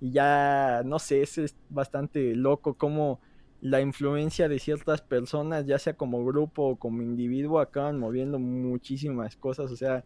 Y 0.00 0.12
ya 0.12 0.82
no 0.84 0.98
sé, 0.98 1.22
es, 1.22 1.38
es 1.38 1.56
bastante 1.70 2.34
loco 2.36 2.74
como 2.74 3.18
la 3.60 3.80
influencia 3.80 4.48
de 4.48 4.58
ciertas 4.58 5.02
personas, 5.02 5.66
ya 5.66 5.78
sea 5.78 5.94
como 5.94 6.24
grupo 6.24 6.68
o 6.68 6.76
como 6.76 7.02
individuo, 7.02 7.60
acaban 7.60 7.98
moviendo 7.98 8.38
muchísimas 8.38 9.36
cosas, 9.36 9.70
o 9.70 9.76
sea, 9.76 10.04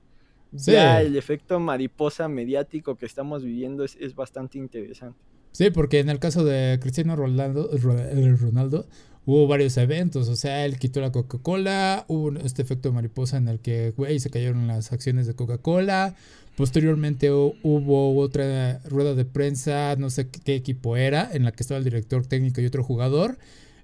ya 0.52 1.00
el 1.00 1.16
efecto 1.16 1.58
mariposa 1.60 2.28
mediático 2.28 2.96
que 2.96 3.06
estamos 3.06 3.42
viviendo 3.42 3.84
es, 3.84 4.14
bastante 4.14 4.58
interesante. 4.58 5.18
Sí, 5.52 5.70
porque 5.70 6.00
en 6.00 6.08
el 6.08 6.18
caso 6.18 6.44
de 6.44 6.78
Cristiano 6.80 7.14
Ronaldo, 7.14 7.70
eh, 7.72 8.36
Ronaldo 8.36 8.86
hubo 9.24 9.46
varios 9.46 9.76
eventos, 9.76 10.28
o 10.28 10.36
sea, 10.36 10.64
él 10.64 10.78
quitó 10.78 11.00
la 11.00 11.12
Coca-Cola, 11.12 12.04
hubo 12.08 12.32
este 12.38 12.62
efecto 12.62 12.92
mariposa 12.92 13.36
en 13.36 13.48
el 13.48 13.60
que, 13.60 13.92
güey, 13.96 14.18
se 14.18 14.30
cayeron 14.30 14.66
las 14.66 14.92
acciones 14.92 15.26
de 15.26 15.34
Coca-Cola, 15.34 16.14
posteriormente 16.56 17.30
hubo 17.30 18.18
otra 18.18 18.80
rueda 18.84 19.14
de 19.14 19.24
prensa, 19.24 19.94
no 19.96 20.10
sé 20.10 20.28
qué 20.28 20.54
equipo 20.54 20.96
era, 20.96 21.30
en 21.32 21.44
la 21.44 21.52
que 21.52 21.62
estaba 21.62 21.78
el 21.78 21.84
director 21.84 22.26
técnico 22.26 22.60
y 22.60 22.66
otro 22.66 22.82
jugador, 22.82 23.38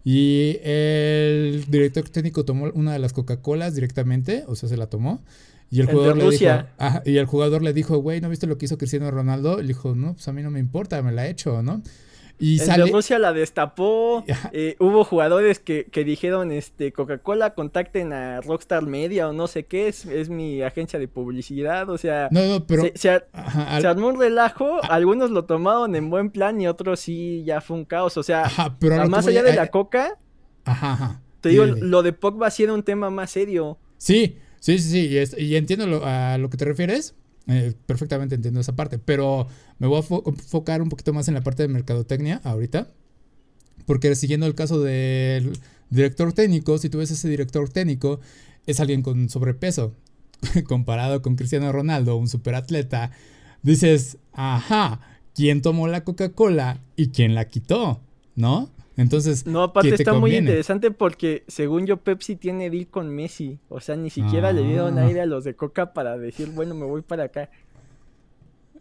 y 0.05 0.59
el 0.63 1.65
director 1.69 2.09
técnico 2.09 2.45
tomó 2.45 2.71
una 2.75 2.93
de 2.93 2.99
las 2.99 3.13
Coca-Colas 3.13 3.75
directamente, 3.75 4.45
o 4.49 4.57
sea, 4.57 4.69
se 4.69 4.77
la 4.77 4.89
tomó, 4.89 5.23
y 5.71 5.81
el, 5.81 5.87
jugador 5.87 6.17
le 6.17 6.31
dijo, 6.31 6.47
y 7.05 7.19
el 7.19 7.27
jugador 7.27 7.63
le 7.63 7.75
dijo, 7.75 7.99
güey, 7.99 8.21
¿no 8.21 8.31
viste 8.31 8.47
lo 8.47 8.57
que 8.57 8.65
hizo 8.65 8.79
Cristiano 8.79 9.11
Ronaldo? 9.11 9.61
Le 9.61 9.69
dijo, 9.69 9.95
no, 9.95 10.15
pues 10.15 10.27
a 10.27 10.33
mí 10.33 10.43
no 10.43 10.51
me 10.51 10.61
importa, 10.61 11.03
me 11.03 11.13
la 11.13 11.27
he 11.27 11.31
hecho, 11.31 11.63
¿no? 11.63 11.83
Y 12.39 12.59
de 12.59 12.87
Rusia 12.87 13.19
la 13.19 13.33
destapó. 13.33 14.25
Eh, 14.53 14.77
hubo 14.79 15.05
jugadores 15.05 15.59
que, 15.59 15.87
que, 15.87 16.05
dijeron, 16.05 16.53
este, 16.53 16.93
Coca-Cola, 16.93 17.55
contacten 17.55 18.13
a 18.13 18.41
Rockstar 18.41 18.87
Media 18.87 19.29
o 19.29 19.33
no 19.33 19.47
sé 19.47 19.67
qué, 19.67 19.89
es, 19.89 20.07
es 20.07 20.31
mi 20.31 20.63
agencia 20.63 20.99
de 20.99 21.07
publicidad. 21.07 21.89
O 21.91 21.99
sea, 21.99 22.29
no, 22.31 22.47
no, 22.47 22.67
pero, 22.67 22.85
se, 22.95 23.11
armó 23.11 24.09
un 24.09 24.19
relajo. 24.19 24.83
Algunos 24.85 25.31
lo 25.31 25.45
tomaron 25.45 25.95
en 25.97 26.09
buen 26.09 26.31
plan 26.31 26.61
y 26.61 26.67
otros 26.67 27.01
sí 27.01 27.43
ya 27.45 27.61
fue 27.61 27.77
un 27.77 27.85
caos. 27.85 28.17
O 28.17 28.23
sea, 28.23 28.51
más 29.09 29.27
allá 29.27 29.43
de 29.43 29.55
la 29.55 29.67
Coca, 29.69 30.19
te 31.41 31.51
digo, 31.51 31.67
lo 31.67 32.03
de 32.03 32.13
Pogba 32.13 32.51
sí 32.51 32.63
era 32.63 32.73
un 32.73 32.83
tema 32.83 33.11
más 33.11 33.31
serio. 33.31 33.79
Sí, 33.99 34.39
Sí, 34.61 34.79
sí, 34.79 35.09
sí, 35.09 35.37
y, 35.39 35.57
entiendo 35.57 36.05
a 36.05 36.39
lo 36.39 36.51
que 36.51 36.57
te 36.57 36.65
refieres. 36.65 37.15
Eh, 37.51 37.75
perfectamente 37.87 38.35
entiendo 38.35 38.61
esa 38.61 38.77
parte, 38.77 38.99
pero 38.99 39.47
me 39.79 39.87
voy 39.87 40.03
a 40.03 40.29
enfocar 40.29 40.83
un 40.83 40.91
poquito 40.91 41.15
más 41.15 41.29
en 41.29 41.35
la 41.35 41.43
parte 41.43 41.63
de 41.63 41.69
mercadotecnia 41.69 42.41
ahorita. 42.45 42.89
Porque 43.87 44.15
siguiendo 44.15 44.47
el 44.47 44.55
caso 44.55 44.81
del 44.81 45.59
director 45.89 46.33
técnico, 46.35 46.77
si 46.77 46.91
tú 46.91 46.99
ves 46.99 47.11
ese 47.11 47.29
director 47.29 47.71
técnico, 47.71 48.21
es 48.67 48.81
alguien 48.81 49.03
con 49.03 49.31
sobrepeso. 49.31 49.95
Comparado 50.69 51.23
con 51.23 51.37
Cristiano 51.37 51.73
Ronaldo, 51.73 52.17
un 52.17 52.29
superatleta, 52.29 53.13
dices, 53.63 54.19
ajá, 54.33 55.01
¿quién 55.35 55.63
tomó 55.63 55.89
la 55.89 56.05
Coca-Cola 56.05 56.83
y 56.97 57.09
quién 57.09 57.35
la 57.35 57.49
quitó? 57.49 58.03
¿No? 58.37 58.71
Entonces, 58.99 59.47
no, 59.47 59.63
aparte 59.63 59.95
está 59.95 60.13
muy 60.13 60.35
interesante 60.35 60.91
porque 60.91 61.45
según 61.47 61.87
yo 61.87 61.99
Pepsi 61.99 62.35
tiene 62.35 62.69
deal 62.69 62.89
con 62.89 63.09
Messi, 63.09 63.61
o 63.69 63.79
sea, 63.81 63.95
ni 63.95 64.11
siquiera 64.11 64.53
le 64.53 64.65
dieron 64.65 64.99
ah. 64.99 65.07
aire 65.07 65.21
a 65.21 65.27
los 65.27 65.45
de 65.45 65.55
Coca 65.55 65.93
para 65.93 66.19
decir, 66.19 66.49
bueno, 66.51 66.75
me 66.75 66.85
voy 66.85 67.03
para 67.03 67.25
acá. 67.25 67.49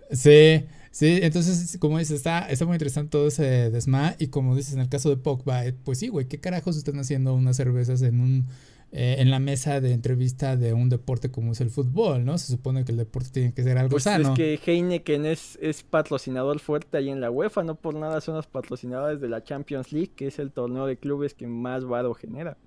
Sí, 0.09 0.65
sí, 0.89 1.19
entonces, 1.21 1.77
como 1.79 2.00
dices, 2.00 2.15
está, 2.15 2.50
está 2.50 2.65
muy 2.65 2.74
interesante 2.74 3.12
todo 3.12 3.27
ese 3.27 3.69
desma 3.69 4.15
y 4.17 4.29
como 4.29 4.55
dices 4.55 4.74
en 4.74 4.79
el 4.79 4.89
caso 4.89 5.09
de 5.12 5.17
Pogba, 5.17 5.67
eh, 5.67 5.75
pues 5.83 6.00
sí, 6.00 6.07
güey, 6.07 6.27
¿qué 6.27 6.39
carajos 6.39 6.77
están 6.77 6.97
haciendo 6.97 7.36
unas 7.36 7.55
cervezas 7.55 8.01
en 8.01 8.19
un 8.19 8.47
eh, 8.91 9.17
en 9.20 9.29
la 9.29 9.39
mesa 9.39 9.82
de 9.82 9.91
entrevista 9.91 10.56
de 10.56 10.74
un 10.74 10.88
deporte 10.88 11.29
como 11.29 11.51
es 11.51 11.60
el 11.60 11.70
fútbol, 11.70 12.24
¿no? 12.24 12.38
Se 12.38 12.51
supone 12.51 12.86
que 12.86 12.94
el 12.94 12.98
deporte 12.98 13.29
tiene 13.32 13.53
que 13.53 13.62
ser 13.63 13.77
algo 13.77 13.91
pues 13.91 14.03
sano. 14.03 14.29
Es 14.29 14.36
que 14.36 14.60
Heineken 14.65 15.25
es, 15.25 15.60
es 15.62 15.84
patrocinador 15.84 16.60
fuerte 16.60 16.98
ahí 16.98 17.10
en 17.10 17.20
la 17.20 17.29
UEFA, 17.29 17.63
no 17.63 17.75
por 17.75 17.96
nada 17.96 18.22
son 18.22 18.36
los 18.36 18.48
patrocinadores 18.48 19.20
de 19.20 19.27
la 19.27 19.44
Champions 19.44 19.91
League, 19.91 20.12
que 20.15 20.27
es 20.27 20.39
el 20.39 20.51
torneo 20.51 20.86
de 20.86 20.98
clubes 20.98 21.34
que 21.34 21.48
más 21.48 21.84
varo 21.84 22.13
genera. 22.13 22.58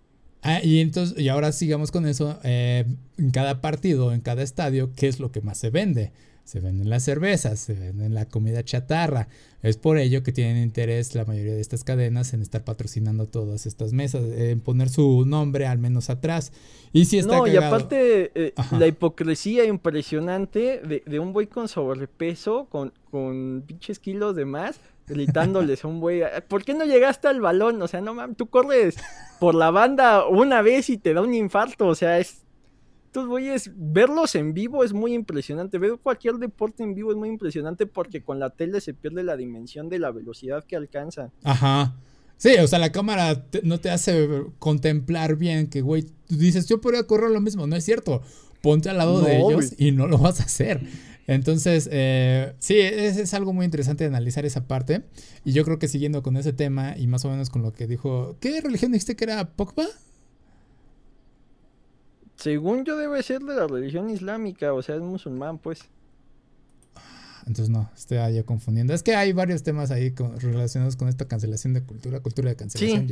Ah, 0.42 0.60
y 0.62 0.80
entonces, 0.80 1.18
y 1.18 1.28
ahora 1.28 1.52
sigamos 1.52 1.90
con 1.90 2.06
eso, 2.06 2.38
eh, 2.44 2.84
en 3.18 3.30
cada 3.30 3.60
partido, 3.60 4.12
en 4.12 4.20
cada 4.20 4.42
estadio, 4.42 4.92
¿qué 4.94 5.08
es 5.08 5.20
lo 5.20 5.32
que 5.32 5.40
más 5.40 5.58
se 5.58 5.70
vende? 5.70 6.12
Se 6.44 6.60
venden 6.60 6.90
las 6.90 7.04
cervezas, 7.04 7.60
se 7.60 7.74
venden 7.74 8.14
la 8.14 8.26
comida 8.26 8.64
chatarra. 8.64 9.28
Es 9.62 9.76
por 9.76 9.98
ello 9.98 10.22
que 10.22 10.32
tienen 10.32 10.62
interés 10.62 11.14
la 11.14 11.24
mayoría 11.24 11.52
de 11.52 11.60
estas 11.60 11.84
cadenas 11.84 12.32
en 12.32 12.42
estar 12.42 12.64
patrocinando 12.64 13.26
todas 13.26 13.66
estas 13.66 13.92
mesas, 13.92 14.22
en 14.24 14.60
poner 14.60 14.88
su 14.88 15.24
nombre 15.26 15.66
al 15.66 15.78
menos 15.78 16.10
atrás. 16.10 16.52
Y 16.92 17.04
si 17.04 17.18
está 17.18 17.36
No, 17.36 17.46
y 17.46 17.56
aparte 17.56 18.32
eh, 18.34 18.54
la 18.72 18.86
hipocresía 18.86 19.64
impresionante 19.64 20.80
de, 20.80 21.02
de 21.06 21.18
un 21.18 21.32
güey 21.32 21.46
con 21.46 21.68
sobrepeso, 21.68 22.66
con, 22.70 22.92
con 23.10 23.62
pinches 23.66 23.98
kilos 23.98 24.34
de 24.34 24.46
más, 24.46 24.80
gritándoles 25.06 25.84
a 25.84 25.88
un 25.88 26.00
güey, 26.00 26.22
¿por 26.48 26.64
qué 26.64 26.74
no 26.74 26.84
llegaste 26.84 27.28
al 27.28 27.40
balón? 27.40 27.80
O 27.82 27.88
sea, 27.88 28.00
no 28.00 28.14
mames, 28.14 28.36
tú 28.36 28.48
corres 28.48 28.96
por 29.38 29.54
la 29.54 29.70
banda 29.70 30.26
una 30.26 30.62
vez 30.62 30.88
y 30.88 30.96
te 30.96 31.12
da 31.12 31.20
un 31.20 31.34
infarto, 31.34 31.86
o 31.86 31.94
sea, 31.94 32.18
es 32.18 32.42
estos 33.10 33.26
güeyes, 33.26 33.72
verlos 33.74 34.36
en 34.36 34.54
vivo 34.54 34.84
es 34.84 34.92
muy 34.92 35.14
impresionante. 35.14 35.78
Ver 35.78 35.98
cualquier 36.00 36.36
deporte 36.36 36.84
en 36.84 36.94
vivo 36.94 37.10
es 37.10 37.16
muy 37.16 37.28
impresionante 37.28 37.84
porque 37.84 38.22
con 38.22 38.38
la 38.38 38.50
tele 38.50 38.80
se 38.80 38.94
pierde 38.94 39.24
la 39.24 39.36
dimensión 39.36 39.88
de 39.88 39.98
la 39.98 40.12
velocidad 40.12 40.64
que 40.64 40.76
alcanza. 40.76 41.32
Ajá. 41.42 41.96
Sí, 42.36 42.54
o 42.62 42.68
sea, 42.68 42.78
la 42.78 42.92
cámara 42.92 43.46
no 43.64 43.80
te 43.80 43.90
hace 43.90 44.44
contemplar 44.60 45.34
bien 45.34 45.66
que, 45.66 45.80
güey, 45.80 46.04
tú 46.28 46.36
dices, 46.36 46.68
yo 46.68 46.80
podría 46.80 47.02
correr 47.02 47.32
lo 47.32 47.40
mismo. 47.40 47.66
No 47.66 47.74
es 47.74 47.84
cierto. 47.84 48.22
Ponte 48.62 48.88
al 48.88 48.98
lado 48.98 49.20
de 49.22 49.38
ellos 49.38 49.74
y 49.76 49.90
no 49.90 50.06
lo 50.06 50.16
vas 50.16 50.38
a 50.38 50.44
hacer. 50.44 50.80
Entonces, 51.26 51.88
eh, 51.90 52.54
sí, 52.60 52.78
es, 52.78 53.16
es, 53.16 53.34
algo 53.34 53.52
muy 53.52 53.64
interesante 53.64 54.04
analizar 54.04 54.46
esa 54.46 54.68
parte. 54.68 55.02
Y 55.44 55.50
yo 55.50 55.64
creo 55.64 55.80
que 55.80 55.88
siguiendo 55.88 56.22
con 56.22 56.36
ese 56.36 56.52
tema 56.52 56.94
y 56.96 57.08
más 57.08 57.24
o 57.24 57.30
menos 57.30 57.50
con 57.50 57.62
lo 57.62 57.72
que 57.72 57.88
dijo, 57.88 58.36
¿qué 58.38 58.60
religión 58.60 58.92
dijiste 58.92 59.16
que 59.16 59.24
era 59.24 59.56
Pogba? 59.56 59.86
Según 62.40 62.86
yo 62.86 62.96
debe 62.96 63.22
ser 63.22 63.42
de 63.42 63.54
la 63.54 63.66
religión 63.66 64.08
islámica, 64.08 64.72
o 64.72 64.80
sea, 64.80 64.94
es 64.94 65.02
musulmán, 65.02 65.58
pues. 65.58 65.80
entonces 67.46 67.68
no, 67.68 67.90
estoy 67.94 68.16
ya 68.16 68.42
confundiendo. 68.44 68.94
Es 68.94 69.02
que 69.02 69.14
hay 69.14 69.32
varios 69.32 69.62
temas 69.62 69.90
ahí 69.90 70.14
relacionados 70.38 70.96
con 70.96 71.08
esta 71.08 71.28
cancelación 71.28 71.74
de 71.74 71.82
cultura, 71.82 72.20
cultura 72.20 72.48
de 72.48 72.56
cancelación. 72.56 73.08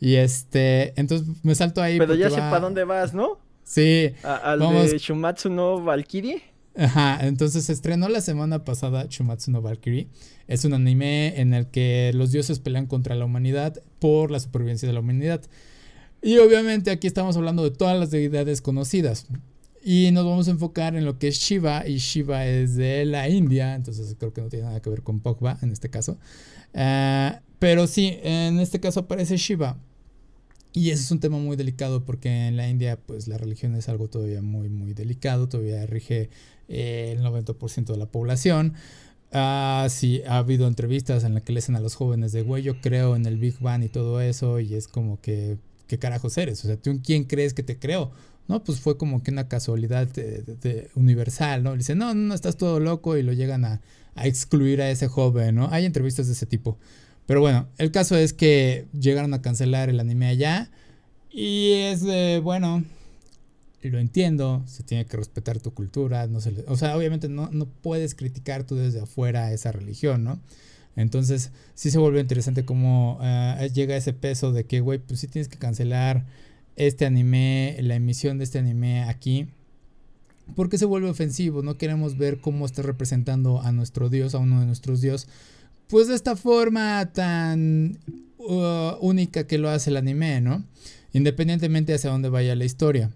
Y 0.00 0.14
este, 0.14 0.98
entonces 0.98 1.28
me 1.42 1.54
salto 1.54 1.82
ahí. 1.82 1.98
Pero 1.98 2.14
ya 2.14 2.30
sé 2.30 2.36
para 2.36 2.60
dónde 2.60 2.84
vas, 2.84 3.12
¿no? 3.12 3.38
Sí. 3.62 4.14
al 4.22 4.60
de 4.60 4.98
Shumatsu 4.98 5.50
no 5.50 5.82
Valkyrie. 5.82 6.42
Ajá, 6.78 7.26
entonces 7.26 7.64
se 7.64 7.72
estrenó 7.72 8.08
la 8.08 8.20
semana 8.20 8.64
pasada 8.64 9.06
Shumatsu 9.08 9.50
no 9.50 9.60
Valkyrie. 9.60 10.08
Es 10.46 10.64
un 10.64 10.72
anime 10.72 11.40
en 11.40 11.52
el 11.52 11.66
que 11.66 12.10
los 12.14 12.32
dioses 12.32 12.58
pelean 12.58 12.86
contra 12.86 13.14
la 13.16 13.24
humanidad 13.26 13.82
por 13.98 14.30
la 14.30 14.40
supervivencia 14.40 14.86
de 14.86 14.94
la 14.94 15.00
humanidad. 15.00 15.42
Y 16.26 16.38
obviamente 16.38 16.90
aquí 16.90 17.06
estamos 17.06 17.36
hablando 17.36 17.62
de 17.62 17.70
todas 17.70 17.96
las 17.96 18.10
deidades 18.10 18.60
conocidas. 18.60 19.28
Y 19.84 20.10
nos 20.10 20.24
vamos 20.24 20.48
a 20.48 20.50
enfocar 20.50 20.96
en 20.96 21.04
lo 21.04 21.20
que 21.20 21.28
es 21.28 21.36
Shiva. 21.36 21.86
Y 21.86 21.98
Shiva 21.98 22.44
es 22.44 22.74
de 22.74 23.04
la 23.04 23.28
India. 23.28 23.76
Entonces 23.76 24.16
creo 24.18 24.32
que 24.32 24.40
no 24.40 24.48
tiene 24.48 24.64
nada 24.64 24.82
que 24.82 24.90
ver 24.90 25.02
con 25.02 25.20
Pogba 25.20 25.56
en 25.62 25.70
este 25.70 25.88
caso. 25.88 26.18
Ah, 26.74 27.42
pero 27.60 27.86
sí, 27.86 28.18
en 28.24 28.58
este 28.58 28.80
caso 28.80 28.98
aparece 28.98 29.36
Shiva. 29.36 29.78
Y 30.72 30.90
ese 30.90 31.04
es 31.04 31.12
un 31.12 31.20
tema 31.20 31.38
muy 31.38 31.56
delicado 31.56 32.04
porque 32.04 32.48
en 32.48 32.56
la 32.56 32.68
India 32.68 32.98
pues 33.06 33.28
la 33.28 33.38
religión 33.38 33.76
es 33.76 33.88
algo 33.88 34.08
todavía 34.08 34.42
muy 34.42 34.68
muy 34.68 34.94
delicado. 34.94 35.48
Todavía 35.48 35.86
rige 35.86 36.28
eh, 36.68 37.14
el 37.16 37.22
90% 37.22 37.84
de 37.84 37.96
la 37.96 38.06
población. 38.06 38.74
Ah, 39.30 39.86
sí, 39.90 40.22
ha 40.26 40.38
habido 40.38 40.66
entrevistas 40.66 41.22
en 41.22 41.34
las 41.34 41.44
que 41.44 41.52
le 41.52 41.58
dicen 41.58 41.76
a 41.76 41.80
los 41.80 41.94
jóvenes 41.94 42.32
de, 42.32 42.42
güey, 42.42 42.64
yo 42.64 42.80
creo 42.80 43.14
en 43.14 43.26
el 43.26 43.38
Big 43.38 43.60
Bang 43.60 43.84
y 43.84 43.88
todo 43.88 44.20
eso, 44.20 44.58
y 44.58 44.74
es 44.74 44.88
como 44.88 45.20
que, 45.20 45.58
¿qué 45.86 45.98
carajos 45.98 46.36
eres? 46.38 46.64
O 46.64 46.68
sea, 46.68 46.76
¿tú 46.76 47.00
quién 47.02 47.24
crees 47.24 47.54
que 47.54 47.62
te 47.62 47.78
creo? 47.78 48.10
No, 48.48 48.62
pues 48.62 48.80
fue 48.80 48.96
como 48.96 49.22
que 49.22 49.30
una 49.30 49.48
casualidad 49.48 50.06
de, 50.06 50.88
universal, 50.94 51.62
¿no? 51.62 51.72
Le 51.72 51.78
dicen, 51.78 51.98
no, 51.98 52.14
no, 52.14 52.34
estás 52.34 52.56
todo 52.56 52.78
loco 52.80 53.16
y 53.16 53.22
lo 53.22 53.32
llegan 53.32 53.64
a, 53.64 53.80
excluir 54.16 54.80
a 54.80 54.90
ese 54.90 55.08
joven, 55.08 55.56
¿no? 55.56 55.68
Hay 55.70 55.84
entrevistas 55.84 56.26
de 56.26 56.32
ese 56.32 56.46
tipo. 56.46 56.78
Pero 57.26 57.40
bueno, 57.40 57.68
el 57.76 57.90
caso 57.90 58.16
es 58.16 58.32
que 58.32 58.86
llegaron 58.98 59.34
a 59.34 59.42
cancelar 59.42 59.90
el 59.90 59.98
anime 60.00 60.28
allá 60.28 60.70
y 61.30 61.72
es 61.72 62.02
de, 62.02 62.40
bueno, 62.42 62.84
lo 63.82 63.98
entiendo, 63.98 64.62
se 64.66 64.82
tiene 64.84 65.06
que 65.06 65.16
respetar 65.16 65.60
tu 65.60 65.74
cultura, 65.74 66.26
no 66.26 66.40
se 66.40 66.64
o 66.68 66.76
sea, 66.76 66.96
obviamente 66.96 67.28
no, 67.28 67.50
no 67.50 67.66
puedes 67.66 68.14
criticar 68.14 68.64
tú 68.64 68.76
desde 68.76 69.00
afuera 69.00 69.52
esa 69.52 69.72
religión, 69.72 70.24
¿no? 70.24 70.40
Entonces, 70.96 71.52
sí 71.74 71.90
se 71.90 71.98
vuelve 71.98 72.20
interesante 72.20 72.64
cómo 72.64 73.18
uh, 73.20 73.66
llega 73.72 73.96
ese 73.96 74.14
peso 74.14 74.52
de 74.52 74.64
que, 74.64 74.80
güey, 74.80 74.98
pues 74.98 75.20
sí 75.20 75.28
tienes 75.28 75.48
que 75.48 75.58
cancelar 75.58 76.24
este 76.74 77.06
anime, 77.06 77.76
la 77.80 77.94
emisión 77.94 78.38
de 78.38 78.44
este 78.44 78.58
anime 78.58 79.04
aquí, 79.04 79.46
porque 80.54 80.78
se 80.78 80.84
vuelve 80.86 81.10
ofensivo, 81.10 81.62
no 81.62 81.76
queremos 81.76 82.16
ver 82.16 82.40
cómo 82.40 82.64
está 82.66 82.82
representando 82.82 83.60
a 83.60 83.72
nuestro 83.72 84.08
Dios, 84.08 84.34
a 84.34 84.38
uno 84.38 84.60
de 84.60 84.66
nuestros 84.66 85.00
dios, 85.00 85.26
pues 85.88 86.08
de 86.08 86.14
esta 86.14 86.36
forma 86.36 87.12
tan 87.12 87.98
uh, 88.38 88.96
única 89.00 89.46
que 89.46 89.58
lo 89.58 89.68
hace 89.68 89.90
el 89.90 89.96
anime, 89.96 90.40
¿no? 90.40 90.64
Independientemente 91.12 91.94
hacia 91.94 92.10
dónde 92.10 92.28
vaya 92.28 92.54
la 92.56 92.64
historia. 92.64 93.10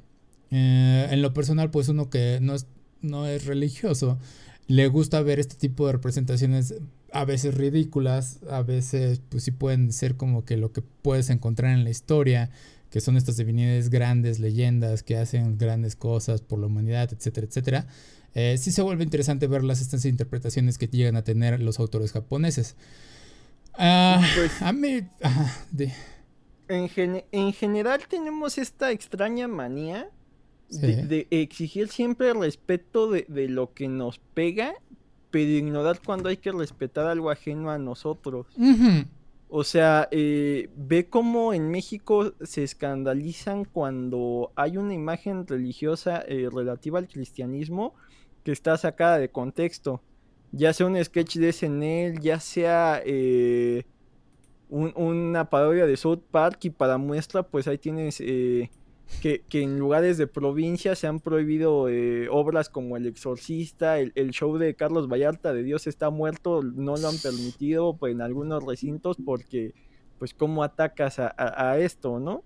Eh, 0.50 1.08
en 1.10 1.22
lo 1.22 1.32
personal, 1.32 1.70
pues 1.70 1.88
uno 1.88 2.10
que 2.10 2.38
no 2.40 2.54
es, 2.54 2.66
no 3.02 3.26
es 3.26 3.46
religioso, 3.46 4.18
le 4.66 4.88
gusta 4.88 5.20
ver 5.22 5.40
este 5.40 5.56
tipo 5.56 5.86
de 5.86 5.92
representaciones 5.92 6.74
a 7.12 7.24
veces 7.24 7.54
ridículas, 7.54 8.40
a 8.48 8.62
veces 8.62 9.20
pues 9.28 9.44
sí 9.44 9.50
pueden 9.50 9.92
ser 9.92 10.16
como 10.16 10.44
que 10.44 10.56
lo 10.56 10.72
que 10.72 10.82
puedes 10.82 11.30
encontrar 11.30 11.72
en 11.72 11.84
la 11.84 11.90
historia, 11.90 12.50
que 12.90 13.00
son 13.00 13.16
estas 13.16 13.36
divinidades 13.36 13.90
grandes, 13.90 14.40
leyendas 14.40 15.02
que 15.02 15.16
hacen 15.16 15.58
grandes 15.58 15.96
cosas 15.96 16.42
por 16.42 16.58
la 16.58 16.66
humanidad, 16.66 17.12
etcétera, 17.12 17.46
etcétera. 17.46 17.86
Eh, 18.34 18.56
sí 18.58 18.72
se 18.72 18.82
vuelve 18.82 19.04
interesante 19.04 19.46
ver 19.46 19.64
las 19.64 19.80
estas 19.80 20.04
interpretaciones 20.04 20.78
que 20.78 20.86
llegan 20.86 21.16
a 21.16 21.24
tener 21.24 21.60
los 21.60 21.78
autores 21.80 22.12
japoneses. 22.12 22.76
Ah, 23.74 24.22
pues, 24.36 24.62
a 24.62 24.72
mí... 24.72 25.00
en, 26.68 27.24
en 27.32 27.52
general 27.52 28.00
tenemos 28.08 28.58
esta 28.58 28.90
extraña 28.92 29.48
manía 29.48 30.08
de, 30.70 31.26
exigir 31.30 31.88
siempre 31.88 32.30
el 32.30 32.40
respeto 32.40 33.10
de, 33.10 33.48
lo 33.48 33.72
que 33.74 33.88
nos 33.88 34.18
pega, 34.34 34.74
pero 35.30 35.50
ignorar 35.50 36.00
cuando 36.04 36.28
hay 36.28 36.36
que 36.36 36.52
respetar 36.52 37.06
algo 37.06 37.30
ajeno 37.30 37.70
a 37.70 37.78
nosotros. 37.78 38.46
O 39.48 39.64
sea, 39.64 40.08
eh, 40.12 40.68
ve 40.76 41.08
cómo 41.08 41.52
en 41.52 41.70
México 41.70 42.34
se 42.42 42.62
escandalizan 42.62 43.64
cuando 43.64 44.52
hay 44.54 44.76
una 44.76 44.94
imagen 44.94 45.46
religiosa 45.46 46.22
eh, 46.28 46.48
relativa 46.52 47.00
al 47.00 47.08
cristianismo 47.08 47.94
que 48.44 48.52
está 48.52 48.76
sacada 48.76 49.18
de 49.18 49.28
contexto. 49.28 50.02
Ya 50.52 50.72
sea 50.72 50.86
un 50.86 51.02
sketch 51.02 51.36
de 51.36 51.52
SNL, 51.52 52.20
ya 52.20 52.38
sea 52.38 53.02
eh, 53.04 53.84
una 54.68 55.50
parodia 55.50 55.84
de 55.84 55.96
South 55.96 56.22
Park 56.30 56.58
y 56.62 56.70
para 56.70 56.96
muestra 56.96 57.42
pues 57.42 57.66
ahí 57.66 57.78
tienes 57.78 58.20
que, 59.20 59.44
en 59.52 59.78
lugares 59.78 60.16
de 60.16 60.26
provincia 60.26 60.94
se 60.94 61.06
han 61.06 61.20
prohibido 61.20 61.88
eh, 61.88 62.28
obras 62.30 62.68
como 62.68 62.96
El 62.96 63.06
Exorcista, 63.06 63.98
el, 63.98 64.30
show 64.30 64.56
de 64.56 64.74
Carlos 64.74 65.08
Vallarta 65.08 65.52
de 65.52 65.62
Dios 65.62 65.86
está 65.86 66.10
muerto, 66.10 66.62
no 66.62 66.96
lo 66.96 67.08
han 67.08 67.18
permitido 67.18 67.96
pues, 67.96 68.14
en 68.14 68.22
algunos 68.22 68.64
recintos 68.64 69.16
porque, 69.24 69.74
pues, 70.18 70.32
¿cómo 70.32 70.62
atacas 70.62 71.18
a, 71.18 71.78
esto, 71.78 72.18
no? 72.18 72.44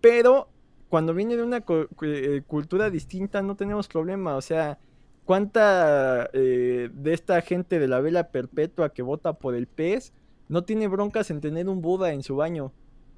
Pero 0.00 0.48
cuando 0.88 1.12
viene 1.12 1.36
de 1.36 1.42
una 1.42 1.64
eh, 2.02 2.42
cultura 2.46 2.88
distinta 2.88 3.42
no 3.42 3.56
tenemos 3.56 3.88
problema, 3.88 4.36
o 4.36 4.42
sea, 4.42 4.78
¿cuánta 5.24 6.30
eh, 6.32 6.88
de 6.92 7.12
esta 7.12 7.40
gente 7.42 7.78
de 7.78 7.88
la 7.88 8.00
vela 8.00 8.30
perpetua 8.30 8.92
que 8.92 9.02
vota 9.02 9.34
por 9.34 9.54
el 9.54 9.66
pez 9.66 10.12
no 10.48 10.64
tiene 10.64 10.88
broncas 10.88 11.30
en 11.30 11.40
tener 11.40 11.68
un 11.68 11.82
Buda 11.82 12.12
en 12.12 12.22
su 12.22 12.36
baño? 12.36 12.72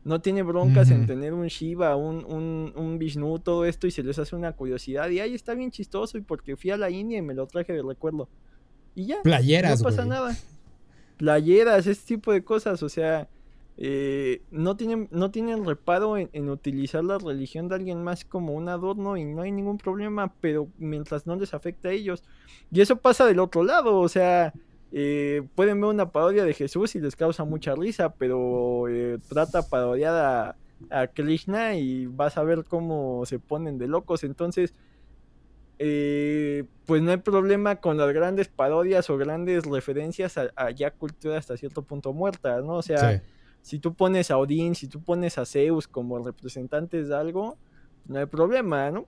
No 0.06 0.20
tiene 0.20 0.44
broncas 0.44 0.92
en 0.92 1.04
tener 1.04 1.34
un 1.34 1.48
Shiva, 1.48 1.96
un, 1.96 2.24
un, 2.24 2.72
un, 2.76 2.96
Vishnu, 2.96 3.40
todo 3.40 3.64
esto 3.64 3.88
y 3.88 3.90
se 3.90 4.04
les 4.04 4.16
hace 4.20 4.36
una 4.36 4.52
curiosidad 4.52 5.10
y 5.10 5.18
ahí 5.18 5.34
está 5.34 5.52
bien 5.54 5.72
chistoso 5.72 6.16
y 6.16 6.20
porque 6.20 6.54
fui 6.54 6.70
a 6.70 6.76
la 6.76 6.90
India 6.90 7.18
y 7.18 7.22
me 7.22 7.34
lo 7.34 7.48
traje 7.48 7.72
de 7.72 7.82
recuerdo. 7.82 8.28
Y 8.94 9.06
ya. 9.06 9.20
Playeras. 9.24 9.80
No 9.80 9.84
pasa 9.84 10.04
nada. 10.04 10.36
Playeras, 11.16 11.88
ese 11.88 12.06
tipo 12.06 12.30
de 12.30 12.44
cosas, 12.44 12.84
o 12.84 12.88
sea, 12.88 13.28
eh, 13.78 14.42
no, 14.52 14.76
tienen, 14.76 15.08
no 15.10 15.32
tienen 15.32 15.64
reparo 15.64 16.16
en, 16.16 16.30
en, 16.32 16.50
utilizar 16.50 17.02
la 17.02 17.18
religión 17.18 17.68
de 17.68 17.74
alguien 17.74 18.04
más 18.04 18.24
como 18.24 18.52
un 18.52 18.68
adorno 18.68 19.16
y 19.16 19.24
no 19.24 19.42
hay 19.42 19.50
ningún 19.50 19.76
problema, 19.76 20.32
pero 20.40 20.68
mientras 20.78 21.26
no 21.26 21.34
les 21.34 21.52
afecta 21.52 21.88
a 21.88 21.92
ellos. 21.92 22.22
Y 22.70 22.80
eso 22.80 22.94
pasa 22.94 23.26
del 23.26 23.40
otro 23.40 23.64
lado, 23.64 23.98
o 23.98 24.08
sea, 24.08 24.54
eh, 24.92 25.42
pueden 25.54 25.80
ver 25.80 25.90
una 25.90 26.10
parodia 26.10 26.44
de 26.44 26.54
Jesús 26.54 26.94
y 26.94 27.00
les 27.00 27.16
causa 27.16 27.44
mucha 27.44 27.74
risa, 27.74 28.14
pero 28.14 28.88
eh, 28.88 29.18
trata 29.28 29.62
parodiar 29.62 30.14
a, 30.14 30.56
a, 30.90 31.06
Krishna 31.08 31.74
y 31.76 32.06
vas 32.06 32.38
a 32.38 32.44
ver 32.44 32.64
cómo 32.64 33.24
se 33.26 33.38
ponen 33.38 33.78
de 33.78 33.88
locos. 33.88 34.24
Entonces, 34.24 34.74
eh, 35.78 36.64
pues 36.86 37.02
no 37.02 37.10
hay 37.10 37.18
problema 37.18 37.76
con 37.76 37.98
las 37.98 38.12
grandes 38.12 38.48
parodias 38.48 39.10
o 39.10 39.18
grandes 39.18 39.64
referencias 39.66 40.38
a, 40.38 40.70
ya 40.70 40.90
cultura 40.90 41.36
hasta 41.38 41.56
cierto 41.56 41.82
punto 41.82 42.12
muerta, 42.12 42.60
¿no? 42.60 42.74
O 42.74 42.82
sea, 42.82 43.22
si 43.60 43.78
tú 43.78 43.94
pones 43.94 44.30
a 44.30 44.38
Odín, 44.38 44.74
si 44.74 44.86
tú 44.86 45.02
pones 45.02 45.36
a 45.36 45.44
Zeus 45.44 45.88
como 45.88 46.24
representantes 46.24 47.08
de 47.08 47.16
algo, 47.16 47.58
no 48.06 48.18
hay 48.18 48.26
problema, 48.26 48.90
¿no? 48.90 49.06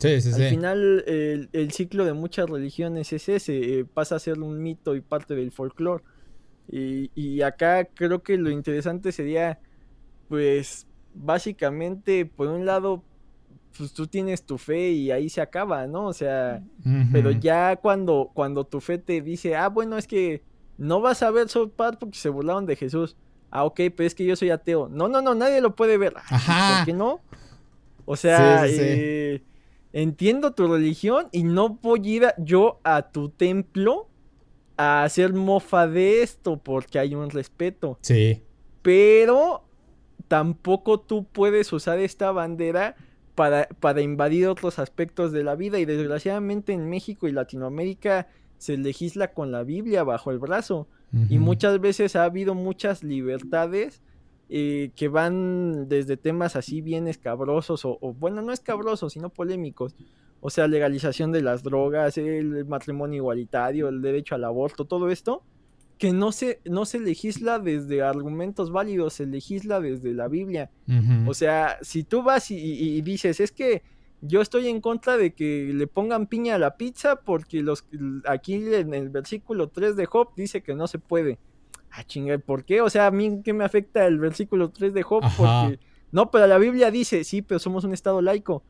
Sí, 0.00 0.20
sí, 0.22 0.32
Al 0.32 0.48
final, 0.48 1.04
el, 1.06 1.72
ciclo 1.72 2.06
de 2.06 2.14
muchas 2.14 2.48
religiones 2.48 3.12
es 3.12 3.28
ese, 3.28 3.80
eh, 3.80 3.84
pasa 3.84 4.16
a 4.16 4.18
ser 4.18 4.40
un 4.40 4.62
mito 4.62 4.96
y 4.96 5.02
parte 5.02 5.34
del 5.34 5.52
folclore. 5.52 6.02
Y, 6.72 7.42
acá 7.42 7.84
creo 7.84 8.22
que 8.22 8.38
lo 8.38 8.50
interesante 8.50 9.12
sería, 9.12 9.58
pues, 10.28 10.86
básicamente, 11.14 12.24
por 12.24 12.48
un 12.48 12.64
lado, 12.64 13.02
pues 13.76 13.92
tú 13.92 14.06
tienes 14.06 14.44
tu 14.44 14.56
fe 14.56 14.90
y 14.90 15.10
ahí 15.10 15.28
se 15.28 15.40
acaba, 15.40 15.86
¿no? 15.86 16.06
O 16.06 16.12
sea, 16.12 16.62
pero 17.12 17.30
ya 17.30 17.76
cuando, 17.76 18.30
cuando 18.32 18.64
tu 18.64 18.80
fe 18.80 18.98
te 18.98 19.20
dice, 19.20 19.54
ah, 19.54 19.68
bueno, 19.68 19.98
es 19.98 20.06
que 20.06 20.42
no 20.78 21.00
vas 21.00 21.22
a 21.22 21.30
ver 21.30 21.48
South 21.48 21.72
Park 21.76 21.98
porque 22.00 22.18
se 22.18 22.30
burlaron 22.30 22.66
de 22.66 22.76
Jesús. 22.76 23.16
Ah, 23.50 23.64
ok, 23.64 23.80
pero 23.96 24.06
es 24.06 24.14
que 24.14 24.24
yo 24.24 24.34
soy 24.34 24.50
ateo. 24.50 24.88
No, 24.88 25.08
no, 25.08 25.20
no, 25.20 25.34
nadie 25.34 25.60
lo 25.60 25.74
puede 25.74 25.98
ver. 25.98 26.14
Ajá. 26.16 26.76
¿Por 26.78 26.86
qué 26.86 26.92
no? 26.92 27.20
O 28.06 28.16
sea, 28.16 28.64
eh, 28.66 29.42
entiendo 29.92 30.52
tu 30.52 30.68
religión 30.68 31.28
y 31.32 31.42
no 31.42 31.70
voy 31.70 32.00
a 32.00 32.08
ir 32.08 32.26
yo 32.38 32.80
a 32.84 33.10
tu 33.10 33.30
templo 33.30 34.08
a 34.76 35.04
hacer 35.04 35.32
mofa 35.32 35.86
de 35.86 36.22
esto 36.22 36.58
porque 36.58 36.98
hay 36.98 37.14
un 37.14 37.30
respeto. 37.30 37.98
Sí. 38.02 38.42
Pero 38.82 39.64
tampoco 40.28 41.00
tú 41.00 41.24
puedes 41.24 41.72
usar 41.72 41.98
esta 41.98 42.32
bandera 42.32 42.96
para, 43.34 43.68
para 43.80 44.00
invadir 44.00 44.48
otros 44.48 44.78
aspectos 44.78 45.32
de 45.32 45.44
la 45.44 45.54
vida 45.54 45.78
y 45.78 45.84
desgraciadamente 45.84 46.72
en 46.72 46.88
México 46.88 47.28
y 47.28 47.32
Latinoamérica 47.32 48.28
se 48.58 48.76
legisla 48.76 49.32
con 49.32 49.50
la 49.50 49.62
Biblia 49.64 50.04
bajo 50.04 50.30
el 50.30 50.38
brazo 50.38 50.86
y 51.28 51.38
muchas 51.38 51.80
veces 51.80 52.14
ha 52.14 52.22
habido 52.22 52.54
muchas 52.54 53.02
libertades 53.02 54.00
eh, 54.52 54.90
que 54.96 55.06
van 55.06 55.88
desde 55.88 56.16
temas 56.16 56.56
así 56.56 56.80
bien 56.80 57.06
escabrosos 57.06 57.82
o, 57.84 57.98
bueno, 58.18 58.42
no 58.42 58.52
escabrosos, 58.52 59.12
sino 59.12 59.30
polémicos, 59.30 59.94
o 60.40 60.50
sea, 60.50 60.66
legalización 60.66 61.30
de 61.30 61.40
las 61.40 61.62
drogas, 61.62 62.18
el 62.18 62.64
matrimonio 62.64 63.18
igualitario, 63.18 63.88
el 63.88 64.02
derecho 64.02 64.34
al 64.34 64.42
aborto, 64.42 64.86
todo 64.86 65.10
esto, 65.10 65.44
que 66.00 66.12
no 66.12 66.32
se, 66.32 66.60
no 66.64 66.86
se 66.86 66.98
legisla 66.98 67.58
desde 67.58 68.02
argumentos 68.02 68.72
válidos, 68.72 69.12
se 69.12 69.26
legisla 69.26 69.80
desde 69.80 70.14
la 70.14 70.28
Biblia. 70.28 70.70
O 71.26 71.34
sea, 71.34 71.78
si 71.82 72.04
tú 72.04 72.22
vas 72.22 72.50
y, 72.50 73.02
dices, 73.02 73.38
es 73.38 73.52
que 73.52 73.82
yo 74.22 74.40
estoy 74.40 74.68
en 74.68 74.80
contra 74.80 75.16
de 75.16 75.34
que 75.34 75.70
le 75.74 75.86
pongan 75.86 76.26
piña 76.26 76.54
a 76.54 76.58
la 76.58 76.76
pizza 76.76 77.16
porque 77.16 77.62
los 77.62 77.84
aquí 78.26 78.54
en 78.54 78.94
el 78.94 79.10
versículo 79.10 79.68
3 79.68 79.94
de 79.94 80.06
Job 80.06 80.30
dice 80.34 80.62
que 80.62 80.74
no 80.74 80.86
se 80.86 80.98
puede. 80.98 81.38
Ah, 81.90 82.04
chinga, 82.04 82.38
¿por 82.38 82.64
qué? 82.64 82.80
O 82.80 82.90
sea, 82.90 83.06
a 83.06 83.10
mí 83.10 83.42
qué 83.44 83.52
me 83.52 83.64
afecta 83.64 84.06
el 84.06 84.18
versículo 84.18 84.70
3 84.70 84.94
de 84.94 85.02
Job 85.02 85.24
porque 85.36 85.78
no, 86.12 86.30
pero 86.30 86.46
la 86.46 86.58
Biblia 86.58 86.90
dice, 86.90 87.24
sí, 87.24 87.42
pero 87.42 87.58
somos 87.58 87.84
un 87.84 87.92
estado 87.92 88.20
laico. 88.20 88.62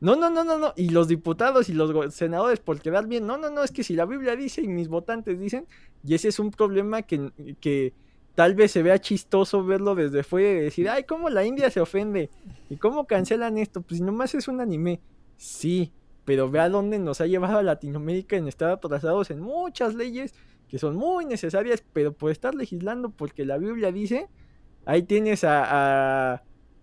No, 0.00 0.16
no, 0.16 0.30
no, 0.30 0.44
no, 0.44 0.56
no. 0.58 0.72
Y 0.76 0.88
los 0.90 1.08
diputados 1.08 1.68
y 1.68 1.74
los 1.74 2.14
senadores 2.14 2.58
por 2.58 2.80
quedar 2.80 3.06
bien. 3.06 3.26
No, 3.26 3.36
no, 3.36 3.50
no, 3.50 3.62
es 3.62 3.70
que 3.70 3.84
si 3.84 3.94
la 3.94 4.06
Biblia 4.06 4.34
dice 4.34 4.62
y 4.62 4.68
mis 4.68 4.88
votantes 4.88 5.38
dicen, 5.38 5.66
y 6.02 6.14
ese 6.14 6.28
es 6.28 6.38
un 6.38 6.50
problema 6.50 7.02
que, 7.02 7.30
que 7.60 7.92
tal 8.34 8.54
vez 8.54 8.72
se 8.72 8.82
vea 8.82 8.98
chistoso 8.98 9.62
verlo 9.62 9.94
desde 9.94 10.22
fuera 10.22 10.58
y 10.58 10.62
decir, 10.64 10.88
ay, 10.88 11.04
cómo 11.04 11.28
la 11.28 11.44
India 11.44 11.70
se 11.70 11.80
ofende 11.80 12.30
y 12.70 12.76
cómo 12.76 13.06
cancelan 13.06 13.58
esto. 13.58 13.82
Pues 13.82 14.00
nomás 14.00 14.34
es 14.34 14.48
un 14.48 14.62
anime. 14.62 15.00
Sí, 15.36 15.92
pero 16.24 16.50
ve 16.50 16.60
a 16.60 16.70
dónde 16.70 16.98
nos 16.98 17.20
ha 17.20 17.26
llevado 17.26 17.58
a 17.58 17.62
Latinoamérica 17.62 18.36
en 18.36 18.48
estar 18.48 18.70
atrasados 18.70 19.30
en 19.30 19.40
muchas 19.40 19.94
leyes 19.94 20.34
que 20.70 20.78
son 20.78 20.96
muy 20.96 21.24
necesarias, 21.26 21.82
pero 21.92 22.12
por 22.12 22.30
estar 22.30 22.54
legislando 22.54 23.10
porque 23.10 23.44
la 23.44 23.58
Biblia 23.58 23.92
dice, 23.92 24.28
ahí 24.86 25.02
tienes 25.02 25.44
a 25.44 26.42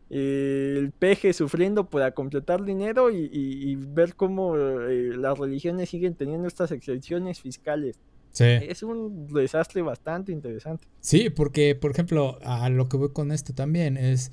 el 0.10 0.93
peje 0.97 1.34
sufriendo 1.34 1.89
para 1.89 2.12
completar 2.12 2.63
dinero 2.63 3.12
y, 3.12 3.76
ver 3.76 4.15
cómo 4.15 4.56
eh, 4.56 5.12
las 5.17 5.38
religiones 5.38 5.89
siguen 5.89 6.15
teniendo 6.15 6.47
estas 6.47 6.71
excepciones 6.71 7.41
fiscales. 7.41 8.00
Es 8.39 8.84
un 8.84 9.28
desastre 9.30 9.82
bastante 9.82 10.32
interesante. 10.32 10.86
Sí, 11.00 11.32
porque, 11.32 11.73
por 11.73 11.89
ejemplo, 11.89 12.38
a 12.43 12.69
lo 12.69 12.88
que 12.88 12.95
voy 12.95 13.10
con 13.12 13.32
esto 13.32 13.56
también 13.56 13.97
es 13.97 14.32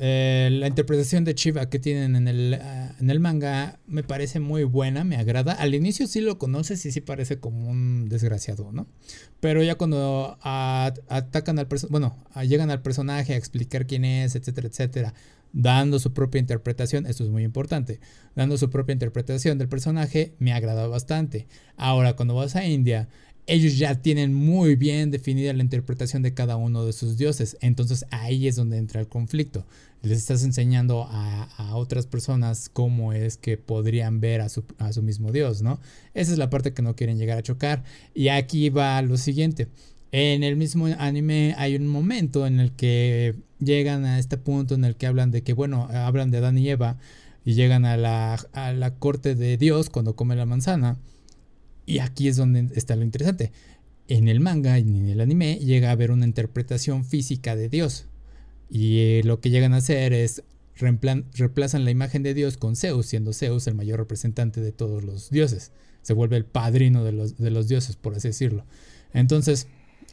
eh, 0.00 0.48
la 0.52 0.68
interpretación 0.68 1.24
de 1.24 1.34
Chiva 1.34 1.68
que 1.68 1.80
tienen 1.80 2.14
en 2.14 2.28
el, 2.28 2.54
ah, 2.54 2.94
en 3.00 3.10
el 3.10 3.18
manga 3.18 3.80
me 3.88 4.04
parece 4.04 4.38
muy 4.38 4.62
buena, 4.62 5.02
me 5.02 5.16
agrada. 5.16 5.52
Al 5.52 5.74
inicio 5.74 6.06
sí 6.06 6.20
lo 6.20 6.38
conoces 6.38 6.86
y 6.86 6.92
sí 6.92 7.00
parece 7.00 7.40
como 7.40 7.68
un 7.68 8.08
desgraciado, 8.08 8.70
¿no? 8.70 8.86
Pero 9.40 9.62
ya 9.62 9.74
cuando 9.74 10.38
atacan 10.42 11.58
al 11.58 11.66
bueno, 11.90 12.16
llegan 12.46 12.70
al 12.70 12.80
personaje 12.80 13.34
a 13.34 13.36
explicar 13.36 13.86
quién 13.86 14.04
es, 14.04 14.36
etcétera, 14.36 14.68
etcétera, 14.68 15.14
dando 15.52 15.98
su 15.98 16.12
propia 16.12 16.40
interpretación, 16.40 17.06
esto 17.06 17.24
es 17.24 17.30
muy 17.30 17.42
importante, 17.42 17.98
dando 18.36 18.56
su 18.56 18.70
propia 18.70 18.92
interpretación 18.92 19.58
del 19.58 19.68
personaje, 19.68 20.34
me 20.38 20.52
agrada 20.52 20.86
bastante. 20.86 21.48
Ahora, 21.76 22.14
cuando 22.14 22.34
vas 22.36 22.54
a 22.54 22.64
India 22.64 23.08
ellos 23.48 23.78
ya 23.78 23.94
tienen 24.00 24.34
muy 24.34 24.76
bien 24.76 25.10
definida 25.10 25.54
la 25.54 25.62
interpretación 25.62 26.22
de 26.22 26.34
cada 26.34 26.56
uno 26.56 26.84
de 26.84 26.92
sus 26.92 27.16
dioses. 27.16 27.56
Entonces 27.62 28.04
ahí 28.10 28.46
es 28.46 28.56
donde 28.56 28.76
entra 28.76 29.00
el 29.00 29.08
conflicto. 29.08 29.66
Les 30.02 30.18
estás 30.18 30.44
enseñando 30.44 31.06
a, 31.10 31.74
otras 31.74 32.06
personas 32.06 32.68
cómo 32.72 33.12
es 33.12 33.36
que 33.36 33.56
podrían 33.56 34.20
ver 34.20 34.40
a 34.40 34.48
su, 34.48 34.64
mismo 35.02 35.32
dios, 35.32 35.62
¿no? 35.62 35.80
Esa 36.14 36.32
es 36.32 36.38
la 36.38 36.50
parte 36.50 36.72
que 36.72 36.82
no 36.82 36.96
quieren 36.96 37.18
llegar 37.18 37.38
a 37.38 37.42
chocar. 37.42 37.84
Y 38.14 38.28
aquí 38.28 38.70
va 38.70 39.00
lo 39.02 39.16
siguiente. 39.16 39.68
En 40.10 40.42
el 40.42 40.56
mismo 40.56 40.86
anime 40.86 41.54
hay 41.58 41.76
un 41.76 41.86
momento 41.86 42.46
en 42.46 42.60
el 42.60 42.72
que 42.72 43.34
llegan 43.60 44.04
a 44.04 44.18
este 44.18 44.38
punto 44.38 44.74
en 44.74 44.84
el 44.84 44.96
que 44.96 45.06
hablan 45.06 45.30
de 45.30 45.42
que, 45.42 45.52
bueno, 45.52 45.88
hablan 45.92 46.30
de 46.30 46.38
Adán 46.38 46.58
y 46.58 46.68
Eva 46.68 46.96
y 47.44 47.54
llegan 47.54 47.84
a 47.84 47.96
la, 47.96 48.34
a 48.52 48.72
la 48.72 48.94
corte 48.94 49.34
de 49.34 49.56
Dios 49.56 49.90
cuando 49.90 50.16
come 50.16 50.36
la 50.36 50.46
manzana 50.46 50.98
y 51.88 52.00
aquí 52.00 52.28
es 52.28 52.36
donde 52.36 52.68
está 52.74 52.94
lo 52.96 53.02
interesante. 53.02 53.50
En 54.08 54.28
el 54.28 54.40
manga 54.40 54.78
y 54.78 54.82
en 54.82 55.08
el 55.08 55.20
anime 55.22 55.56
llega 55.56 55.88
a 55.88 55.92
haber 55.92 56.10
una 56.10 56.26
interpretación 56.26 57.04
física 57.04 57.56
de 57.56 57.70
Dios. 57.70 58.04
Y 58.70 58.98
eh, 58.98 59.22
lo 59.24 59.40
que 59.40 59.50
llegan 59.50 59.74
a 59.74 59.78
hacer 59.78 60.12
es 60.12 60.42
reemplazan 60.76 61.84
la 61.84 61.90
imagen 61.90 62.22
de 62.22 62.34
Dios 62.34 62.56
con 62.56 62.76
Zeus, 62.76 63.06
siendo 63.06 63.32
Zeus 63.32 63.66
el 63.66 63.74
mayor 63.74 63.98
representante 63.98 64.60
de 64.60 64.72
todos 64.72 65.02
los 65.02 65.30
dioses. 65.30 65.72
Se 66.02 66.12
vuelve 66.12 66.36
el 66.36 66.44
padrino 66.44 67.04
de 67.04 67.12
los, 67.12 67.36
de 67.36 67.50
los 67.50 67.68
dioses, 67.68 67.96
por 67.96 68.14
así 68.14 68.28
decirlo. 68.28 68.64
Entonces, 69.12 69.66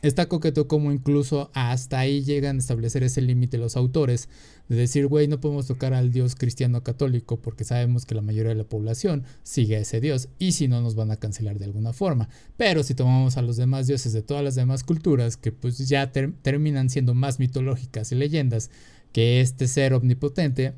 Está 0.06 0.28
coqueto 0.28 0.68
como 0.68 0.92
incluso 0.92 1.50
hasta 1.56 1.98
ahí 1.98 2.24
llegan 2.24 2.58
a 2.58 2.60
establecer 2.60 3.02
ese 3.02 3.24
límite 3.24 3.58
los 3.58 3.76
autores 3.76 4.30
de 4.70 4.76
decir, 4.76 5.08
güey, 5.08 5.28
no 5.28 5.40
podemos 5.42 5.66
tocar 5.66 5.96
al 5.96 6.12
Dios 6.12 6.36
cristiano 6.36 6.84
católico 6.84 7.42
porque 7.42 7.64
sabemos 7.64 8.06
que 8.06 8.14
la 8.14 8.22
mayoría 8.22 8.50
de 8.50 8.56
la 8.56 8.70
población 8.70 9.24
sigue 9.42 9.78
a 9.78 9.80
ese 9.80 10.02
Dios 10.02 10.30
y 10.38 10.52
si 10.52 10.68
no 10.68 10.80
nos 10.80 10.94
van 10.94 11.10
a 11.10 11.16
cancelar 11.16 11.58
de 11.58 11.66
alguna 11.66 11.92
forma. 11.92 12.30
Pero 12.56 12.84
si 12.84 12.94
tomamos 12.94 13.38
a 13.38 13.42
los 13.42 13.58
demás 13.58 13.88
dioses 13.88 14.14
de 14.14 14.22
todas 14.22 14.44
las 14.44 14.54
demás 14.54 14.84
culturas 14.84 15.38
que 15.38 15.52
pues 15.52 15.80
ya 15.80 16.12
terminan 16.12 16.92
siendo 16.92 17.16
más 17.16 17.40
mitológicas 17.40 18.12
y 18.12 18.16
leyendas 18.16 18.70
que 19.12 19.42
este 19.42 19.68
ser 19.68 19.96
omnipotente, 19.96 20.76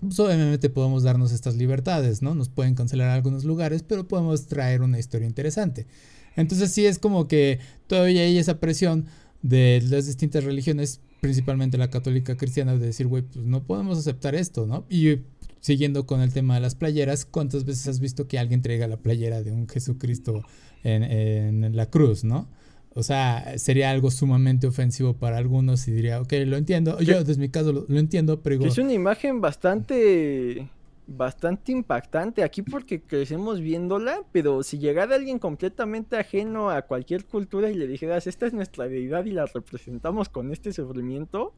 pues 0.00 0.18
obviamente 0.18 0.70
podemos 0.70 1.04
darnos 1.04 1.30
estas 1.30 1.54
libertades, 1.54 2.20
¿no? 2.20 2.34
Nos 2.34 2.48
pueden 2.48 2.74
cancelar 2.74 3.10
algunos 3.10 3.44
lugares, 3.44 3.84
pero 3.84 4.08
podemos 4.08 4.46
traer 4.46 4.82
una 4.82 4.98
historia 4.98 5.28
interesante. 5.28 5.86
Entonces 6.36 6.72
sí 6.72 6.86
es 6.86 6.98
como 6.98 7.28
que 7.28 7.58
todavía 7.86 8.22
hay 8.22 8.38
esa 8.38 8.60
presión 8.60 9.06
de 9.42 9.82
las 9.88 10.06
distintas 10.06 10.44
religiones, 10.44 11.00
principalmente 11.20 11.78
la 11.78 11.90
católica 11.90 12.36
cristiana, 12.36 12.76
de 12.76 12.86
decir, 12.86 13.06
güey, 13.06 13.22
pues 13.22 13.44
no 13.44 13.62
podemos 13.64 13.98
aceptar 13.98 14.34
esto, 14.34 14.66
¿no? 14.66 14.84
Y 14.88 15.20
siguiendo 15.60 16.06
con 16.06 16.20
el 16.20 16.32
tema 16.32 16.54
de 16.54 16.60
las 16.60 16.74
playeras, 16.74 17.24
¿cuántas 17.24 17.64
veces 17.64 17.86
has 17.88 18.00
visto 18.00 18.26
que 18.26 18.38
alguien 18.38 18.62
traiga 18.62 18.86
la 18.86 18.96
playera 18.96 19.42
de 19.42 19.52
un 19.52 19.68
Jesucristo 19.68 20.42
en, 20.82 21.76
la 21.76 21.86
cruz, 21.86 22.24
¿no? 22.24 22.48
O 22.94 23.02
sea, 23.02 23.56
sería 23.56 23.90
algo 23.90 24.10
sumamente 24.10 24.66
ofensivo 24.66 25.14
para 25.14 25.36
algunos 25.36 25.86
y 25.86 25.92
diría, 25.92 26.20
ok, 26.20 26.32
lo 26.46 26.56
entiendo. 26.56 26.98
Yo, 27.00 27.22
desde 27.22 27.40
mi 27.40 27.48
caso, 27.48 27.86
lo, 27.86 27.98
entiendo, 27.98 28.42
pero 28.42 28.64
Es 28.64 28.78
una 28.78 28.92
imagen 28.92 29.40
bastante 29.40 30.68
bastante 31.10 31.72
impactante 31.72 32.44
aquí 32.44 32.62
porque 32.62 33.02
crecemos 33.02 33.60
viéndola, 33.60 34.22
pero 34.30 34.62
si 34.62 34.78
llegara 34.78 35.16
alguien 35.16 35.40
completamente 35.40 36.16
ajeno 36.16 36.70
a 36.70 36.82
cualquier 36.82 37.24
cultura 37.24 37.68
y 37.68 37.74
le 37.74 37.88
dijeras, 37.88 38.28
esta 38.28 38.46
es 38.46 38.52
nuestra 38.52 38.86
deidad 38.86 39.24
y 39.24 39.32
la 39.32 39.46
representamos 39.46 40.28
con 40.28 40.52
este 40.52 40.72
sufrimiento, 40.72 41.52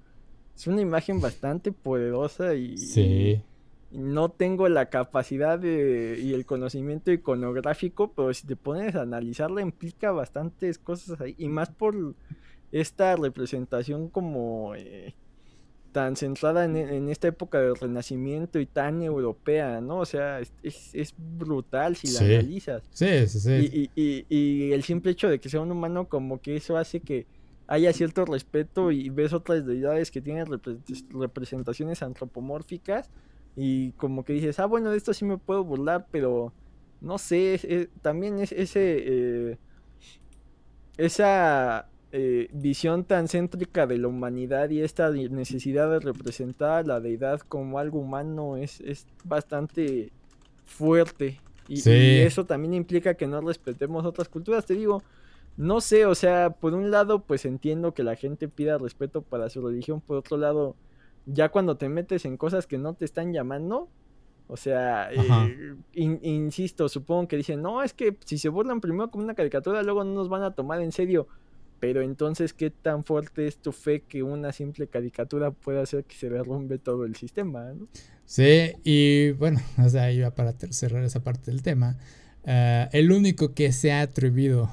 es 0.56 0.66
una 0.66 0.80
imagen 0.80 1.20
bastante 1.20 1.70
poderosa 1.70 2.54
y, 2.54 2.78
sí. 2.78 3.42
no 3.90 4.30
tengo 4.30 4.70
la 4.70 4.86
capacidad 4.88 5.58
de, 5.58 6.18
y 6.22 6.32
el 6.32 6.46
conocimiento 6.46 7.12
iconográfico, 7.12 8.12
pero 8.14 8.32
si 8.32 8.46
te 8.46 8.56
pones 8.56 8.94
a 8.94 9.02
analizarla 9.02 9.60
implica 9.60 10.12
bastantes 10.12 10.78
cosas 10.78 11.20
ahí, 11.20 11.34
y 11.36 11.48
más 11.48 11.68
por 11.68 12.14
esta 12.72 13.16
representación 13.16 14.08
como... 14.08 14.74
Eh, 14.76 15.14
tan 15.92 16.16
centrada 16.16 16.64
en, 16.64 17.08
esta 17.08 17.28
época 17.28 17.60
del 17.60 17.76
renacimiento 17.76 18.58
y 18.58 18.66
tan 18.66 19.02
europea, 19.02 19.80
¿no? 19.80 19.98
O 19.98 20.06
sea, 20.06 20.40
es, 20.40 21.14
brutal 21.16 21.96
si 21.96 22.08
la 22.08 22.20
analizas. 22.20 22.82
Sí, 22.90 23.26
sí, 23.28 23.40
sí. 23.40 23.90
Y, 23.94 24.72
el 24.72 24.82
simple 24.82 25.12
hecho 25.12 25.28
de 25.28 25.38
que 25.38 25.48
sea 25.48 25.60
un 25.60 25.70
humano, 25.70 26.08
como 26.08 26.40
que 26.40 26.56
eso 26.56 26.76
hace 26.76 27.00
que 27.00 27.26
haya 27.66 27.92
cierto 27.92 28.24
respeto 28.24 28.90
y 28.90 29.08
ves 29.10 29.32
otras 29.32 29.66
deidades 29.66 30.10
que 30.10 30.20
tienen 30.20 30.46
representaciones 31.10 32.02
antropomórficas 32.02 33.10
y 33.54 33.92
como 33.92 34.24
que 34.24 34.32
dices, 34.32 34.58
ah, 34.58 34.66
bueno, 34.66 34.90
de 34.90 34.96
esto 34.96 35.14
sí 35.14 35.24
me 35.24 35.38
puedo 35.38 35.62
burlar, 35.62 36.06
pero 36.10 36.52
no 37.00 37.18
sé, 37.18 37.90
también 38.00 38.38
es 38.38 38.52
ese... 38.52 39.02
Eh, 39.04 39.58
esa 40.98 41.88
eh, 42.14 42.48
visión 42.52 43.04
tan 43.04 43.26
céntrica 43.26 43.86
de 43.86 43.96
la 43.96 44.08
humanidad 44.08 44.68
y 44.68 44.82
esta 44.82 45.10
necesidad 45.10 45.90
de 45.90 45.98
representar 45.98 46.84
a 46.84 46.86
la 46.86 47.00
deidad 47.00 47.40
como 47.40 47.78
algo 47.78 48.00
humano 48.00 48.58
es, 48.58 48.82
bastante 49.24 50.12
fuerte. 50.66 51.40
Y, 51.68 51.80
eso 51.88 52.44
también 52.44 52.74
implica 52.74 53.14
que 53.14 53.26
no 53.26 53.40
respetemos 53.40 54.04
otras 54.04 54.28
culturas. 54.28 54.66
Te 54.66 54.74
digo, 54.74 55.02
no 55.56 55.80
sé, 55.80 56.04
o 56.04 56.14
sea, 56.14 56.50
por 56.50 56.74
un 56.74 56.90
lado, 56.90 57.20
pues 57.20 57.46
entiendo 57.46 57.94
que 57.94 58.02
la 58.02 58.14
gente 58.14 58.46
pida 58.46 58.76
respeto 58.76 59.22
para 59.22 59.48
su 59.48 59.66
religión. 59.66 60.02
Por 60.02 60.18
otro 60.18 60.36
lado, 60.36 60.76
ya 61.24 61.48
cuando 61.48 61.78
te 61.78 61.88
metes 61.88 62.26
en 62.26 62.36
cosas 62.36 62.66
que 62.66 62.76
no 62.76 62.92
te 62.92 63.06
están 63.06 63.32
llamando, 63.32 63.88
o 64.48 64.58
sea, 64.58 65.10
eh, 65.10 65.76
insisto, 65.94 66.90
supongo 66.90 67.26
que 67.26 67.38
dicen, 67.38 67.62
no, 67.62 67.82
es 67.82 67.94
que 67.94 68.18
si 68.26 68.36
se 68.36 68.50
burlan 68.50 68.82
primero 68.82 69.10
con 69.10 69.22
una 69.22 69.34
caricatura, 69.34 69.82
luego 69.82 70.04
no 70.04 70.12
nos 70.12 70.28
van 70.28 70.42
a 70.42 70.54
tomar 70.54 70.82
en 70.82 70.92
serio. 70.92 71.26
Pero 71.82 72.00
entonces, 72.00 72.52
¿qué 72.52 72.70
tan 72.70 73.02
fuerte 73.02 73.48
es 73.48 73.56
tu 73.56 73.72
fe 73.72 74.02
que 74.02 74.22
una 74.22 74.52
simple 74.52 74.86
caricatura 74.86 75.50
puede 75.50 75.82
hacer 75.82 76.04
que 76.04 76.14
se 76.14 76.30
derrumbe 76.30 76.78
todo 76.78 77.04
el 77.04 77.16
sistema? 77.16 77.74
Sí, 78.24 78.70
y 78.84 79.32
bueno, 79.32 79.60
o 79.84 79.88
sea, 79.88 80.12
iba 80.12 80.30
para 80.30 80.52
cerrar 80.70 81.02
esa 81.02 81.24
parte 81.24 81.50
del 81.50 81.62
tema. 81.62 81.98
Eh, 82.44 82.88
el 82.92 83.10
único 83.10 83.52
que 83.52 83.72
se 83.72 83.90
ha 83.90 84.02
atrevido 84.02 84.72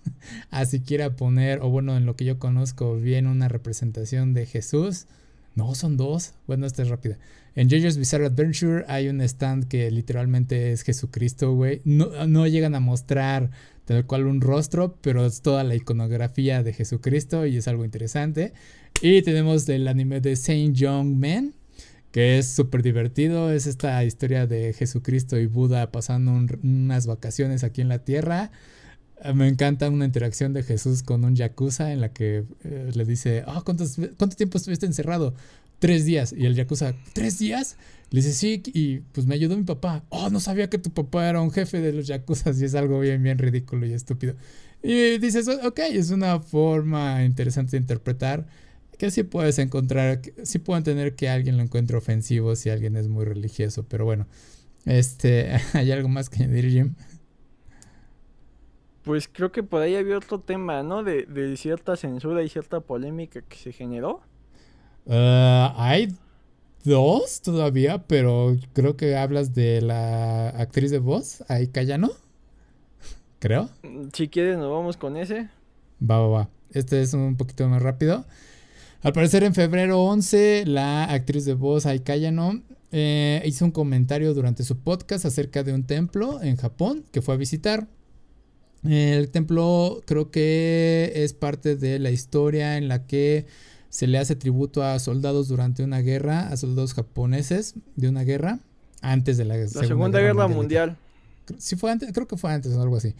a 0.50 0.66
siquiera 0.66 1.16
poner, 1.16 1.60
o 1.62 1.70
bueno, 1.70 1.96
en 1.96 2.04
lo 2.04 2.14
que 2.14 2.26
yo 2.26 2.38
conozco, 2.38 2.94
bien 2.96 3.26
una 3.26 3.48
representación 3.48 4.34
de 4.34 4.44
Jesús, 4.44 5.06
No, 5.54 5.74
son 5.74 5.96
dos. 5.96 6.34
Bueno, 6.46 6.66
esta 6.66 6.82
es 6.82 6.90
rápida. 6.90 7.16
En 7.56 7.70
JoJo's 7.70 7.96
Bizarre 7.96 8.26
Adventure 8.26 8.84
hay 8.86 9.08
un 9.08 9.22
stand 9.22 9.66
que 9.66 9.90
literalmente 9.90 10.72
es 10.72 10.82
Jesucristo, 10.82 11.54
güey. 11.54 11.80
No, 11.86 12.26
no 12.26 12.46
llegan 12.46 12.74
a 12.74 12.80
mostrar 12.80 13.50
tal 13.90 14.06
cual 14.06 14.26
un 14.26 14.40
rostro, 14.40 14.96
pero 15.00 15.26
es 15.26 15.42
toda 15.42 15.64
la 15.64 15.74
iconografía 15.74 16.62
de 16.62 16.72
Jesucristo 16.72 17.44
y 17.44 17.56
es 17.56 17.66
algo 17.66 17.84
interesante. 17.84 18.52
Y 19.02 19.22
tenemos 19.22 19.68
el 19.68 19.88
anime 19.88 20.20
de 20.20 20.36
Saint 20.36 20.76
Young 20.76 21.16
Man, 21.16 21.54
que 22.12 22.38
es 22.38 22.46
súper 22.46 22.84
divertido. 22.84 23.50
Es 23.50 23.66
esta 23.66 24.04
historia 24.04 24.46
de 24.46 24.74
Jesucristo 24.74 25.40
y 25.40 25.46
Buda 25.46 25.90
pasando 25.90 26.30
unas 26.62 27.08
vacaciones 27.08 27.64
aquí 27.64 27.80
en 27.80 27.88
la 27.88 28.04
tierra. 28.04 28.52
Eh, 29.24 29.32
me 29.32 29.48
encanta 29.48 29.90
una 29.90 30.04
interacción 30.04 30.52
de 30.52 30.62
Jesús 30.62 31.02
con 31.02 31.24
un 31.24 31.34
yakuza 31.34 31.92
en 31.92 32.00
la 32.00 32.12
que 32.12 32.44
eh, 32.62 32.92
le 32.94 33.04
dice, 33.04 33.42
oh, 33.48 33.64
¿cuánto 33.64 34.36
tiempo 34.36 34.56
estuviste 34.56 34.86
encerrado? 34.86 35.34
Tres 35.80 36.04
días. 36.04 36.32
Y 36.32 36.46
el 36.46 36.54
yakuza, 36.54 36.94
¿tres 37.12 37.40
días? 37.40 37.76
Le 38.10 38.20
dice, 38.20 38.32
sí, 38.32 38.62
y 38.66 39.00
pues 39.12 39.26
me 39.26 39.34
ayudó 39.34 39.56
mi 39.56 39.62
papá. 39.64 40.04
Oh, 40.08 40.30
no 40.30 40.40
sabía 40.40 40.68
que 40.68 40.78
tu 40.78 40.90
papá 40.90 41.28
era 41.28 41.40
un 41.40 41.52
jefe 41.52 41.80
de 41.80 41.92
los 41.92 42.06
yakuzas 42.08 42.60
y 42.60 42.64
es 42.64 42.74
algo 42.74 42.98
bien, 43.00 43.22
bien 43.22 43.38
ridículo 43.38 43.86
y 43.86 43.92
estúpido. 43.92 44.34
Y 44.82 45.18
dices, 45.18 45.48
ok, 45.48 45.78
es 45.92 46.10
una 46.10 46.40
forma 46.40 47.24
interesante 47.24 47.72
de 47.72 47.78
interpretar 47.78 48.46
que 49.00 49.10
sí 49.10 49.22
puedes 49.22 49.58
encontrar, 49.58 50.20
sí 50.42 50.58
puedo 50.58 50.76
entender 50.76 51.14
que 51.14 51.30
alguien 51.30 51.56
lo 51.56 51.62
encuentre 51.62 51.96
ofensivo 51.96 52.54
si 52.54 52.68
alguien 52.68 52.96
es 52.96 53.08
muy 53.08 53.24
religioso, 53.24 53.86
pero 53.88 54.04
bueno, 54.04 54.26
este, 54.84 55.52
¿hay 55.72 55.90
algo 55.90 56.08
más 56.10 56.28
que 56.28 56.42
añadir, 56.42 56.68
Jim? 56.68 56.94
Pues 59.02 59.26
creo 59.26 59.52
que 59.52 59.62
por 59.62 59.80
ahí 59.80 59.96
había 59.96 60.18
otro 60.18 60.40
tema, 60.40 60.82
¿no? 60.82 61.02
De, 61.02 61.24
de 61.24 61.56
cierta 61.56 61.96
censura 61.96 62.42
y 62.42 62.50
cierta 62.50 62.80
polémica 62.80 63.40
que 63.40 63.56
se 63.56 63.72
generó. 63.72 64.20
Uh, 65.06 65.72
hay 65.76 66.14
dos 66.84 67.40
todavía, 67.42 68.04
pero 68.06 68.56
creo 68.72 68.96
que 68.96 69.16
hablas 69.16 69.54
de 69.54 69.80
la 69.82 70.48
actriz 70.50 70.90
de 70.90 70.98
voz, 70.98 71.44
ahí 71.48 71.68
Cayano. 71.68 72.10
Creo. 73.38 73.70
Si 74.12 74.28
quieres, 74.28 74.58
nos 74.58 74.70
vamos 74.70 74.96
con 74.96 75.16
ese. 75.16 75.48
Va, 76.02 76.18
va, 76.18 76.28
va. 76.28 76.48
Este 76.72 77.00
es 77.00 77.14
un 77.14 77.36
poquito 77.36 77.66
más 77.68 77.82
rápido. 77.82 78.24
Al 79.02 79.14
parecer 79.14 79.44
en 79.44 79.54
febrero 79.54 80.02
11, 80.04 80.64
la 80.66 81.04
actriz 81.04 81.46
de 81.46 81.54
voz 81.54 81.86
Aikayano 81.86 82.60
eh, 82.92 83.40
hizo 83.46 83.64
un 83.64 83.70
comentario 83.70 84.34
durante 84.34 84.62
su 84.62 84.78
podcast 84.78 85.24
acerca 85.24 85.62
de 85.62 85.72
un 85.72 85.84
templo 85.84 86.42
en 86.42 86.56
Japón 86.56 87.04
que 87.10 87.22
fue 87.22 87.34
a 87.34 87.38
visitar. 87.38 87.88
El 88.84 89.30
templo 89.30 90.02
creo 90.06 90.30
que 90.30 91.12
es 91.14 91.32
parte 91.32 91.76
de 91.76 91.98
la 91.98 92.10
historia 92.10 92.76
en 92.76 92.88
la 92.88 93.06
que 93.06 93.46
se 93.90 94.06
le 94.06 94.18
hace 94.18 94.34
tributo 94.36 94.82
a 94.82 94.98
soldados 94.98 95.48
durante 95.48 95.84
una 95.84 96.00
guerra, 96.00 96.48
a 96.48 96.56
soldados 96.56 96.94
japoneses 96.94 97.74
de 97.96 98.08
una 98.08 98.22
guerra, 98.22 98.60
antes 99.02 99.36
de 99.36 99.44
la, 99.44 99.56
la 99.56 99.68
Segunda, 99.68 100.20
Guerra, 100.20 100.48
Mundial 100.48 100.96
fue 101.76 101.90
antes, 101.90 102.12
creo 102.12 102.26
que 102.26 102.36
fue 102.36 102.52
antes 102.52 102.74
o 102.74 102.82
algo 102.82 102.96
así. 102.96 103.14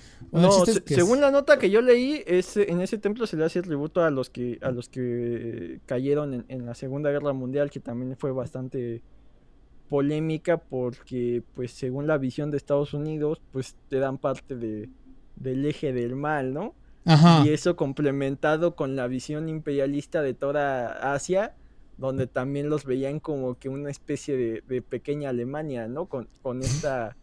según 0.87 1.21
la 1.21 1.31
nota 1.31 1.59
que 1.59 1.71
yo 1.71 1.81
leí, 1.81 2.23
es, 2.27 2.57
en 2.57 2.81
ese 2.81 2.99
templo 2.99 3.27
se 3.27 3.37
le 3.37 3.45
hace 3.45 3.63
tributo 3.63 4.03
a 4.03 4.11
los 4.11 4.31
que, 4.31 4.59
a 4.63 4.71
los 4.71 4.89
que 4.89 5.81
cayeron 5.87 6.45
en, 6.49 6.67
la 6.67 6.75
Segunda 6.75 7.11
Guerra 7.11 7.33
Mundial, 7.33 7.71
que 7.71 7.81
también 7.81 8.17
fue 8.17 8.33
bastante 8.33 9.03
polémica 9.89 10.59
porque, 10.59 11.43
pues, 11.55 11.73
según 11.73 12.07
la 12.07 12.19
visión 12.19 12.51
de 12.51 12.57
Estados 12.57 12.95
Unidos, 12.95 13.41
pues 13.53 13.75
te 13.89 13.99
dan 13.99 14.19
parte 14.19 14.57
de, 14.57 14.89
del 15.37 15.67
eje 15.67 15.93
del 15.93 16.15
mal, 16.15 16.53
¿no? 16.53 16.75
Y 17.05 17.49
eso 17.49 17.77
complementado 17.77 18.77
con 18.77 18.95
la 18.95 19.07
visión 19.07 19.49
imperialista 19.49 20.23
de 20.23 20.35
toda 20.35 21.15
Asia, 21.15 21.55
donde 21.97 22.27
también 22.27 22.69
los 22.69 22.85
veían 22.85 23.21
como 23.21 23.59
que 23.59 23.69
una 23.69 23.91
especie 23.91 24.37
de, 24.37 24.63
de 24.67 24.83
pequeña 24.83 25.31
Alemania, 25.31 25.89
¿no? 25.89 26.07
Con, 26.07 26.29
con 26.43 26.61
esta 26.63 27.17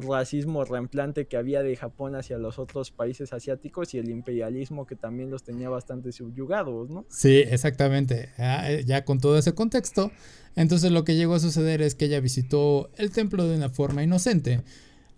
racismo 0.00 0.64
reemplante 0.64 1.26
que 1.26 1.36
había 1.36 1.62
de 1.62 1.76
Japón 1.76 2.14
hacia 2.14 2.38
los 2.38 2.58
otros 2.58 2.90
países 2.90 3.32
asiáticos 3.32 3.94
y 3.94 3.98
el 3.98 4.10
imperialismo 4.10 4.86
que 4.86 4.96
también 4.96 5.30
los 5.30 5.42
tenía 5.42 5.68
bastante 5.68 6.12
subyugados, 6.12 6.90
¿no? 6.90 7.04
Sí, 7.08 7.38
exactamente. 7.38 8.30
Eh, 8.38 8.84
ya, 8.86 9.04
con 9.04 9.20
todo 9.20 9.38
ese 9.38 9.54
contexto, 9.54 10.10
entonces 10.56 10.90
lo 10.90 11.04
que 11.04 11.14
llegó 11.14 11.34
a 11.34 11.40
suceder 11.40 11.82
es 11.82 11.94
que 11.94 12.06
ella 12.06 12.20
visitó 12.20 12.90
el 12.96 13.10
templo 13.10 13.46
de 13.46 13.56
una 13.56 13.68
forma 13.68 14.02
inocente. 14.02 14.62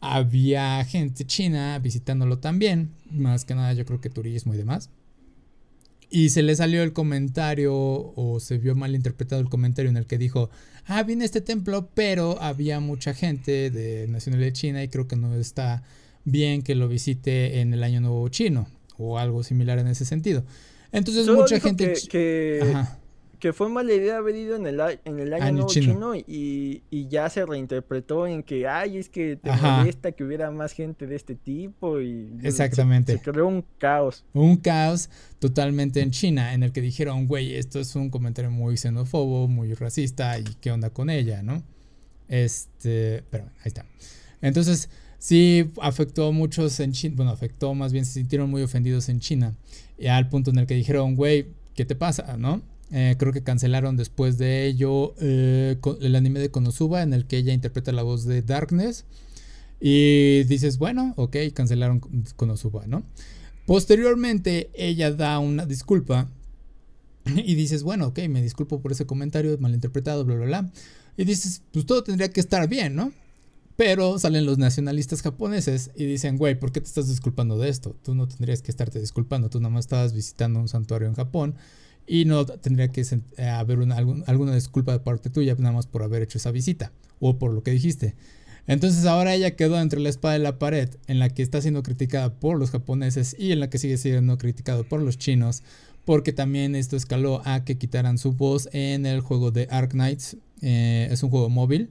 Había 0.07 0.85
gente 0.85 1.25
china 1.25 1.79
visitándolo 1.79 2.38
también, 2.38 2.90
más 3.11 3.45
que 3.45 3.55
nada 3.55 3.73
yo 3.73 3.87
creo 3.87 4.01
que 4.01 4.11
turismo 4.11 4.53
y 4.55 4.57
demás. 4.57 4.90
Y 6.11 6.29
se 6.29 6.43
le 6.43 6.55
salió 6.55 6.83
el 6.83 6.93
comentario 6.93 7.73
o 7.75 8.38
se 8.38 8.59
vio 8.59 8.75
mal 8.75 8.95
interpretado 8.95 9.40
el 9.40 9.49
comentario 9.49 9.90
en 9.90 9.97
el 9.97 10.07
que 10.07 10.19
dijo, 10.19 10.51
ah, 10.87 11.03
viene 11.03 11.25
este 11.25 11.40
templo, 11.40 11.88
pero 11.95 12.40
había 12.40 12.81
mucha 12.81 13.14
gente 13.14 13.71
de 13.71 14.07
nacionalidad 14.09 14.53
china 14.53 14.83
y 14.85 14.88
creo 14.88 15.09
que 15.09 15.17
no 15.17 15.35
está 15.35 15.83
bien 16.25 16.62
que 16.62 16.75
lo 16.75 16.87
visite 16.87 17.61
en 17.61 17.73
el 17.73 17.83
año 17.83 18.01
nuevo 18.01 18.29
chino 18.29 18.69
o 18.99 19.19
algo 19.19 19.43
similar 19.43 19.79
en 19.79 19.88
ese 19.88 20.05
sentido. 20.05 20.45
Entonces 20.93 21.27
mucha 21.29 21.59
gente... 21.61 21.95
Que, 21.95 22.61
que 22.61 22.85
fue 23.53 23.68
mala 23.68 23.92
idea 23.92 24.18
haber 24.18 24.37
ido 24.37 24.57
en 24.57 24.66
el, 24.66 24.81
en 25.05 25.20
el 25.20 25.33
año, 25.33 25.53
nuevo 25.53 25.68
chino, 25.68 26.14
y, 26.14 26.83
ya 27.09 27.29
se 27.29 27.44
reinterpretó 27.44 28.27
en 28.27 28.42
que, 28.42 28.66
ay, 28.66 28.99
es 28.99 29.09
que 29.09 29.37
te 29.37 29.51
molesta 29.53 30.12
que 30.12 30.25
hubiera 30.25 30.51
más 30.51 30.73
gente 30.73 31.07
de 31.07 31.16
este 31.16 31.35
tipo 31.35 32.01
y 32.01 32.38
Exactamente. 32.42 33.12
Se, 33.12 33.20
creó 33.20 33.47
un 33.47 33.64
caos. 33.79 34.25
Un 34.33 34.57
caos 34.57 35.11
totalmente 35.38 36.01
en 36.01 36.11
China 36.11 36.55
en 36.55 36.62
el 36.62 36.73
que 36.73 36.81
dijeron, 36.81 37.27
güey, 37.27 37.55
esto 37.55 37.81
es 37.81 37.94
un 37.97 38.11
comentario 38.11 38.51
muy 38.51 38.77
xenófobo, 38.77 39.49
muy 39.49 39.75
racista 39.75 40.38
y 40.38 40.44
qué 40.61 40.73
onda 40.73 40.90
con 40.90 41.11
ella, 41.11 41.42
¿no? 41.42 41.62
Este, 42.29 43.23
pero 43.31 43.44
ahí 43.44 43.66
está. 43.66 43.87
Entonces, 44.40 44.88
sí 45.18 45.70
afectó 45.81 46.29
a 46.29 46.33
muchos 46.33 46.79
en 46.81 46.92
China, 46.92 47.14
bueno, 47.16 47.31
afectó 47.31 47.75
más 47.75 47.92
bien, 47.92 48.05
se 48.05 48.14
sintieron 48.14 48.51
muy 48.51 48.62
ofendidos 48.62 49.09
en 49.09 49.20
China, 49.20 49.55
y 49.99 50.07
al 50.07 50.29
punto 50.29 50.51
en 50.51 50.59
el 50.59 50.66
que 50.66 50.75
dijeron, 50.75 51.14
güey, 51.14 51.47
¿qué 51.75 51.85
te 51.85 51.94
pasa, 51.94 52.37
no? 52.37 52.62
Eh, 52.96 53.16
creo 53.18 53.33
que 53.33 53.42
cancelaron 53.42 53.96
después 53.96 54.38
de 54.38 54.66
ello 54.66 55.16
eh, 55.20 55.76
el 56.00 56.14
anime 56.14 56.38
de 56.38 56.52
Konosuba 56.52 57.02
en 57.02 57.12
el 57.12 57.26
que 57.26 57.38
ella 57.38 57.52
interpreta 57.52 57.90
la 57.90 58.04
voz 58.04 58.24
de 58.24 58.40
Darkness. 58.40 59.04
Y 59.80 60.44
dices, 60.44 60.78
bueno, 60.78 61.12
ok, 61.16 61.37
cancelaron 61.52 62.00
Konosuba, 62.37 62.87
¿no? 62.87 63.02
Posteriormente 63.66 64.70
ella 64.74 65.11
da 65.11 65.40
una 65.40 65.66
disculpa 65.66 66.30
y 67.26 67.57
dices, 67.57 67.83
bueno, 67.83 68.07
ok, 68.07 68.20
me 68.28 68.40
disculpo 68.40 68.80
por 68.80 68.92
ese 68.92 69.07
comentario 69.07 69.59
malinterpretado, 69.59 70.24
bla, 70.24 70.37
bla, 70.37 70.46
bla. 70.46 70.70
Y 71.16 71.24
dices, 71.24 71.62
pues 71.72 71.87
todo 71.87 72.04
tendría 72.04 72.30
que 72.30 72.38
estar 72.38 72.68
bien, 72.68 72.94
¿no? 72.94 73.12
Pero 73.74 74.20
salen 74.20 74.46
los 74.46 74.59
nacionalistas 74.59 75.20
japoneses 75.20 75.90
y 75.96 76.04
dicen, 76.04 76.37
güey, 76.37 76.54
¿por 76.54 76.70
qué 76.70 76.80
te 76.80 76.87
estás 76.87 77.09
disculpando 77.09 77.59
de 77.59 77.70
esto? 77.70 77.96
Tú 78.04 78.14
no 78.14 78.28
tendrías 78.28 78.62
que 78.62 78.70
estarte 78.70 79.00
disculpando, 79.00 79.50
tú 79.50 79.59
nada 79.59 79.74
más 79.74 79.87
estabas 79.87 80.12
visitando 80.12 80.61
un 80.61 80.68
santuario 80.68 81.09
en 81.09 81.14
Japón 81.14 81.57
y 82.07 82.25
no 82.25 82.45
tendría 82.47 82.88
que 82.88 83.03
eh, 83.37 83.45
haber 83.49 83.79
una, 83.79 83.97
alguna 83.97 84.55
disculpa 84.55 84.93
de 84.93 85.01
parte 85.01 85.31
tuya 85.31 85.55
nada 85.59 85.75
más 85.75 85.87
por 85.87 86.03
haber 86.03 86.23
hecho 86.23 86.38
esa 86.38 86.51
visita 86.51 86.93
o 87.21 87.38
por 87.38 87.53
lo 87.53 87.62
que 87.62 87.71
dijiste. 87.71 88.14
Entonces 88.67 89.05
ahora 89.05 89.35
ella 89.35 89.57
quedó 89.57 89.79
entre 89.81 90.01
la 90.01 90.09
espada 90.09 90.37
y 90.37 90.40
la 90.40 90.59
pared 90.59 90.88
en 91.07 91.19
la 91.19 91.29
que 91.29 91.43
está 91.43 91.61
siendo 91.61 91.83
criticada 91.83 92.35
por 92.35 92.59
los 92.59 92.71
japoneses 92.71 93.37
y 93.38 93.53
en 93.53 93.61
la 93.61 93.69
que 93.69 93.79
sigue 93.79 93.99
siendo 93.99 94.38
criticado 94.38 94.85
por 94.85 95.03
los 95.03 95.19
chinos 95.19 95.62
porque 96.05 96.33
también 96.33 96.75
esto 96.75 96.97
escaló 96.97 97.43
a 97.45 97.64
que 97.64 97.79
quitaran 97.79 98.19
su 98.19 98.33
voz 98.33 98.69
en 98.73 99.07
el 99.07 99.21
juego 99.21 99.51
de 99.51 99.69
Ark 99.71 99.93
Knights. 99.93 100.37
Eh, 100.61 101.09
es 101.11 101.23
un 101.23 101.31
juego 101.31 101.49
móvil 101.49 101.90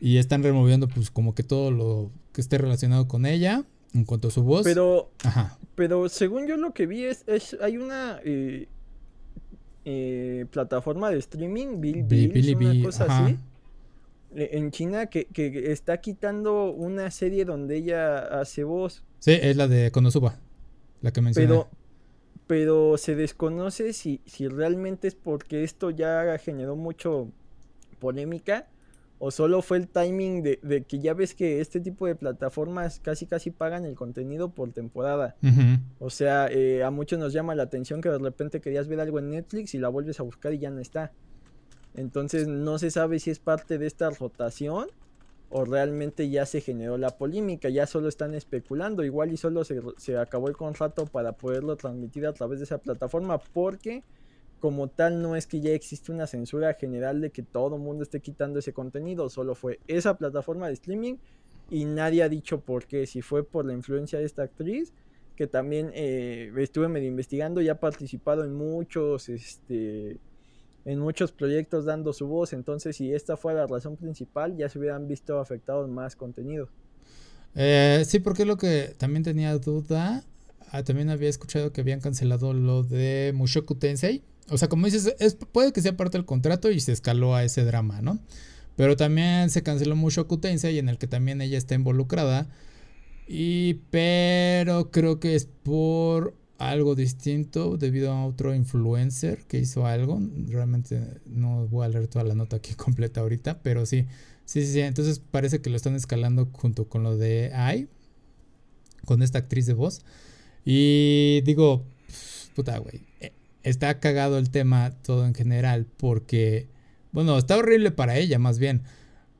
y 0.00 0.16
están 0.16 0.42
removiendo 0.42 0.88
pues 0.88 1.10
como 1.10 1.34
que 1.34 1.42
todo 1.42 1.70
lo 1.70 2.10
que 2.32 2.40
esté 2.40 2.58
relacionado 2.58 3.06
con 3.06 3.26
ella 3.26 3.64
en 3.94 4.04
cuanto 4.04 4.28
a 4.28 4.30
su 4.30 4.42
voz. 4.42 4.64
Pero, 4.64 5.10
pero 5.74 6.08
según 6.08 6.46
yo 6.46 6.56
lo 6.56 6.72
que 6.72 6.86
vi 6.86 7.04
es, 7.04 7.24
es 7.26 7.56
hay 7.62 7.76
una... 7.76 8.20
Eh, 8.24 8.68
eh, 9.84 10.46
plataforma 10.50 11.10
de 11.10 11.18
streaming, 11.18 11.80
Bill 11.80 12.56
una 12.56 12.84
cosa 12.84 13.06
así, 13.08 13.38
e, 14.34 14.50
en 14.52 14.70
China 14.70 15.06
que, 15.06 15.26
está 15.70 16.00
quitando 16.00 16.70
una 16.70 17.10
serie 17.10 17.44
donde 17.44 17.76
ella 17.76 18.18
hace 18.40 18.64
voz. 18.64 19.02
Sí, 19.18 19.32
es 19.32 19.56
la 19.56 19.68
de 19.68 19.90
Konosuba, 19.90 20.38
la 21.02 21.12
que 21.12 21.20
mencioné. 21.20 21.48
Pero, 21.48 21.68
pero 22.46 22.98
se 22.98 23.14
desconoce 23.14 23.92
si, 23.92 24.20
si 24.26 24.48
realmente 24.48 25.08
es 25.08 25.14
porque 25.14 25.64
esto 25.64 25.90
ya 25.90 26.36
generó 26.38 26.76
mucho 26.76 27.28
polémica 27.98 28.66
o 29.22 29.30
solo 29.30 29.60
fue 29.60 29.76
el 29.76 29.86
timing 29.86 30.42
de, 30.42 30.84
que 30.88 30.98
ya 30.98 31.12
ves 31.12 31.34
que 31.34 31.60
este 31.60 31.78
tipo 31.78 32.06
de 32.06 32.14
plataformas 32.14 33.00
casi 33.00 33.26
casi 33.26 33.50
pagan 33.50 33.84
el 33.84 33.94
contenido 33.94 34.48
por 34.48 34.72
temporada. 34.72 35.36
O 35.98 36.08
sea, 36.08 36.48
eh, 36.50 36.82
a 36.82 36.90
muchos 36.90 37.18
nos 37.18 37.34
llama 37.34 37.54
la 37.54 37.64
atención 37.64 38.00
que 38.00 38.08
de 38.08 38.18
repente 38.18 38.62
querías 38.62 38.88
ver 38.88 38.98
algo 38.98 39.18
en 39.18 39.28
Netflix 39.28 39.74
y 39.74 39.78
la 39.78 39.90
vuelves 39.90 40.20
a 40.20 40.22
buscar 40.22 40.54
y 40.54 40.58
ya 40.58 40.70
no 40.70 40.80
está. 40.80 41.12
Entonces 41.94 42.48
no 42.48 42.78
se 42.78 42.90
sabe 42.90 43.18
si 43.18 43.30
es 43.30 43.40
parte 43.40 43.76
de 43.76 43.86
esta 43.86 44.08
rotación 44.08 44.86
o 45.50 45.66
realmente 45.66 46.30
ya 46.30 46.46
se 46.46 46.62
generó 46.62 46.96
la 46.96 47.18
polémica, 47.18 47.68
ya 47.68 47.86
solo 47.86 48.08
están 48.08 48.34
especulando, 48.34 49.04
igual 49.04 49.32
y 49.32 49.36
solo 49.36 49.64
se, 49.64 49.82
se 49.98 50.16
acabó 50.16 50.48
el 50.48 50.56
contrato 50.56 51.04
para 51.04 51.32
poderlo 51.32 51.76
transmitir 51.76 52.26
a 52.26 52.32
través 52.32 52.60
de 52.60 52.64
esa 52.64 52.78
plataforma 52.78 53.36
porque 53.36 54.02
como 54.60 54.88
tal 54.88 55.22
no 55.22 55.34
es 55.36 55.46
que 55.46 55.60
ya 55.60 55.70
existe 55.70 56.12
una 56.12 56.26
censura 56.26 56.74
general 56.74 57.20
de 57.20 57.30
que 57.30 57.42
todo 57.42 57.76
el 57.76 57.82
mundo 57.82 58.02
esté 58.02 58.20
quitando 58.20 58.58
ese 58.58 58.72
contenido, 58.72 59.28
solo 59.30 59.54
fue 59.54 59.80
esa 59.86 60.16
plataforma 60.16 60.68
de 60.68 60.74
streaming 60.74 61.16
y 61.70 61.86
nadie 61.86 62.22
ha 62.22 62.28
dicho 62.28 62.60
por 62.60 62.86
qué, 62.86 63.06
si 63.06 63.22
fue 63.22 63.42
por 63.42 63.64
la 63.64 63.72
influencia 63.72 64.18
de 64.18 64.26
esta 64.26 64.42
actriz, 64.42 64.92
que 65.34 65.46
también 65.46 65.90
eh, 65.94 66.52
estuve 66.58 66.88
medio 66.88 67.08
investigando 67.08 67.62
y 67.62 67.70
ha 67.70 67.80
participado 67.80 68.44
en 68.44 68.54
muchos, 68.54 69.30
este, 69.30 70.18
en 70.84 70.98
muchos 70.98 71.32
proyectos 71.32 71.86
dando 71.86 72.12
su 72.12 72.26
voz, 72.26 72.52
entonces 72.52 72.96
si 72.96 73.14
esta 73.14 73.38
fue 73.38 73.54
la 73.54 73.66
razón 73.66 73.96
principal, 73.96 74.56
ya 74.56 74.68
se 74.68 74.78
hubieran 74.78 75.08
visto 75.08 75.40
afectados 75.40 75.88
más 75.88 76.16
contenido. 76.16 76.68
Eh, 77.54 78.02
sí, 78.04 78.20
porque 78.20 78.44
lo 78.44 78.58
que 78.58 78.94
también 78.98 79.22
tenía 79.22 79.56
duda, 79.58 80.22
ah, 80.70 80.84
también 80.84 81.08
había 81.08 81.30
escuchado 81.30 81.72
que 81.72 81.80
habían 81.80 82.00
cancelado 82.00 82.52
lo 82.52 82.82
de 82.82 83.32
Mushoku 83.34 83.74
Tensei, 83.76 84.22
o 84.50 84.58
sea, 84.58 84.68
como 84.68 84.86
dices, 84.86 85.14
es, 85.18 85.34
puede 85.34 85.72
que 85.72 85.82
sea 85.82 85.96
parte 85.96 86.18
del 86.18 86.26
contrato 86.26 86.70
y 86.70 86.80
se 86.80 86.92
escaló 86.92 87.34
a 87.34 87.44
ese 87.44 87.64
drama, 87.64 88.02
¿no? 88.02 88.18
Pero 88.76 88.96
también 88.96 89.50
se 89.50 89.62
canceló 89.62 89.96
mucho 89.96 90.26
Tensei 90.26 90.78
en 90.78 90.88
el 90.88 90.98
que 90.98 91.06
también 91.06 91.40
ella 91.40 91.58
está 91.58 91.74
involucrada. 91.74 92.48
Y 93.28 93.74
pero 93.90 94.90
creo 94.90 95.20
que 95.20 95.34
es 95.36 95.46
por 95.46 96.34
algo 96.58 96.94
distinto 96.94 97.76
debido 97.76 98.12
a 98.12 98.26
otro 98.26 98.54
influencer 98.54 99.44
que 99.46 99.58
hizo 99.58 99.86
algo. 99.86 100.20
Realmente 100.48 101.20
no 101.26 101.66
voy 101.68 101.86
a 101.86 101.88
leer 101.88 102.06
toda 102.08 102.24
la 102.24 102.34
nota 102.34 102.56
aquí 102.56 102.74
completa 102.76 103.20
ahorita, 103.20 103.62
pero 103.62 103.86
sí. 103.86 104.06
Sí, 104.44 104.64
sí, 104.66 104.72
sí. 104.72 104.80
Entonces 104.80 105.20
parece 105.20 105.60
que 105.60 105.70
lo 105.70 105.76
están 105.76 105.94
escalando 105.94 106.48
junto 106.52 106.88
con 106.88 107.02
lo 107.02 107.16
de 107.16 107.52
Ai. 107.54 107.88
Con 109.04 109.22
esta 109.22 109.38
actriz 109.38 109.66
de 109.66 109.74
voz. 109.74 110.02
Y 110.64 111.40
digo, 111.44 111.84
puta, 112.54 112.78
güey. 112.78 113.02
Eh, 113.20 113.32
está 113.62 114.00
cagado 114.00 114.38
el 114.38 114.50
tema 114.50 114.90
todo 115.02 115.26
en 115.26 115.34
general 115.34 115.86
porque, 115.96 116.68
bueno, 117.12 117.38
está 117.38 117.56
horrible 117.56 117.90
para 117.90 118.16
ella 118.16 118.38
más 118.38 118.58
bien. 118.58 118.82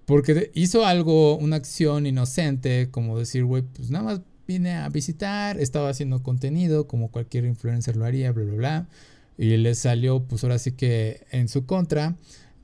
Porque 0.05 0.51
hizo 0.55 0.85
algo, 0.85 1.37
una 1.39 1.57
acción 1.57 2.07
inocente, 2.07 2.89
como 2.91 3.19
decir, 3.19 3.45
güey, 3.45 3.63
pues 3.63 3.91
nada 3.91 4.05
más 4.05 4.21
vine 4.47 4.75
a 4.75 4.89
visitar, 4.89 5.61
estaba 5.61 5.89
haciendo 5.89 6.23
contenido, 6.23 6.89
como 6.89 7.13
cualquier 7.13 7.45
influencer 7.45 7.97
lo 7.97 8.05
haría, 8.05 8.33
bla, 8.33 8.45
bla, 8.45 8.55
bla. 8.55 8.89
Y 9.39 9.57
le 9.57 9.75
salió, 9.75 10.25
pues 10.25 10.43
ahora 10.43 10.59
sí 10.59 10.73
que 10.73 11.25
en 11.31 11.49
su 11.49 11.65
contra. 11.65 12.17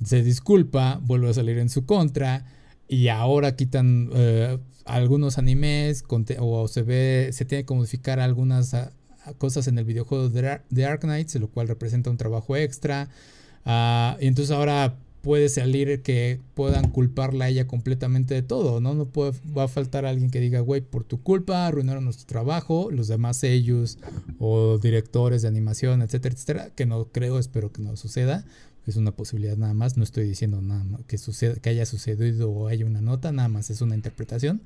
Se 0.04 0.22
disculpa, 0.22 1.00
vuelve 1.02 1.30
a 1.30 1.34
salir 1.34 1.58
en 1.58 1.68
su 1.68 1.86
contra. 1.86 2.44
Y 2.88 3.08
ahora 3.08 3.56
quitan 3.56 4.10
eh, 4.12 4.58
algunos 4.84 5.38
animes 5.38 6.04
o 6.38 6.68
se 6.68 6.82
ve, 6.82 7.30
se 7.32 7.44
tiene 7.44 7.64
que 7.64 7.74
modificar 7.74 8.20
algunas 8.20 8.74
cosas 9.34 9.68
en 9.68 9.78
el 9.78 9.84
videojuego 9.84 10.28
de 10.28 10.60
Dark 10.70 11.00
Knight, 11.00 11.32
lo 11.34 11.48
cual 11.48 11.68
representa 11.68 12.10
un 12.10 12.16
trabajo 12.16 12.56
extra. 12.56 13.08
Ah, 13.64 14.16
y 14.20 14.26
entonces 14.26 14.54
ahora 14.54 14.96
puede 15.26 15.48
salir 15.48 16.02
que 16.02 16.38
puedan 16.54 16.88
culparla 16.88 17.46
a 17.46 17.48
ella 17.48 17.66
completamente 17.66 18.32
de 18.32 18.42
todo, 18.42 18.80
¿no? 18.80 18.94
No 18.94 19.10
va 19.12 19.64
a 19.64 19.68
faltar 19.68 20.06
alguien 20.06 20.30
que 20.30 20.38
diga, 20.38 20.60
güey, 20.60 20.82
por 20.82 21.02
tu 21.02 21.20
culpa 21.20 21.66
arruinaron 21.66 22.04
nuestro 22.04 22.26
trabajo, 22.26 22.92
los 22.92 23.08
demás 23.08 23.42
ellos 23.42 23.98
o 24.38 24.78
directores 24.78 25.42
de 25.42 25.48
animación, 25.48 26.00
etcétera, 26.02 26.32
etcétera, 26.32 26.70
que 26.76 26.86
no 26.86 27.06
creo, 27.06 27.40
espero 27.40 27.72
que 27.72 27.82
no 27.82 27.96
suceda. 27.96 28.44
Es 28.86 28.94
una 28.94 29.10
posibilidad 29.10 29.56
nada 29.56 29.74
más, 29.74 29.96
no 29.96 30.04
estoy 30.04 30.28
diciendo 30.28 30.62
nada 30.62 30.84
más 30.84 31.00
que 31.08 31.18
suceda, 31.18 31.56
que 31.56 31.70
haya 31.70 31.86
sucedido 31.86 32.48
o 32.48 32.68
haya 32.68 32.86
una 32.86 33.00
nota, 33.00 33.32
nada 33.32 33.48
más 33.48 33.68
es 33.70 33.80
una 33.80 33.96
interpretación. 33.96 34.62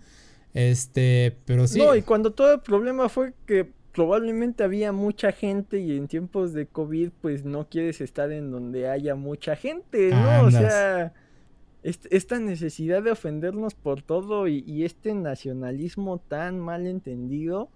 Este, 0.53 1.39
pero 1.47 1.67
sí. 1.69 1.79
No, 1.79 1.97
y 1.97 2.03
cuando 2.03 2.33
todo 2.33 2.53
el 2.53 2.61
problema 2.61 3.09
fue 3.09 3.33
que 3.47 3.73
probablemente 3.93 4.63
había 4.63 4.93
mucha 4.93 5.33
gente 5.33 5.81
y 5.81 5.97
en 5.97 6.09
tiempos 6.09 6.53
de 6.53 6.67
COVID 6.67 7.11
pues 7.21 7.45
no 7.45 7.69
quieres 7.69 8.01
estar 8.01 8.31
en 8.33 8.51
donde 8.51 8.89
haya 8.89 9.15
mucha 9.15 9.57
gente, 9.57 10.11
¿no? 10.11 10.43
O 10.43 10.51
sea, 10.51 11.13
esta 11.83 12.39
necesidad 12.39 13.03
de 13.03 13.11
ofendernos 13.11 13.75
por 13.75 14.03
todo 14.03 14.47
y, 14.47 14.85
este 14.85 15.15
nacionalismo 15.15 16.19
tan 16.19 16.61
mal 16.61 16.87
entendido, 16.87 17.69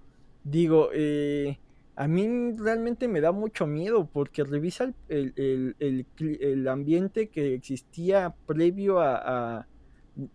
digo, 0.44 0.90
eh, 0.92 1.58
a 1.96 2.06
mí 2.06 2.52
realmente 2.56 3.08
me 3.08 3.20
da 3.20 3.32
mucho 3.32 3.66
miedo 3.66 4.08
porque 4.12 4.44
revisa 4.44 4.92
el, 5.08 5.74
el, 5.78 6.68
ambiente 6.68 7.28
que 7.28 7.54
existía 7.54 8.34
previo 8.46 9.00
a, 9.00 9.66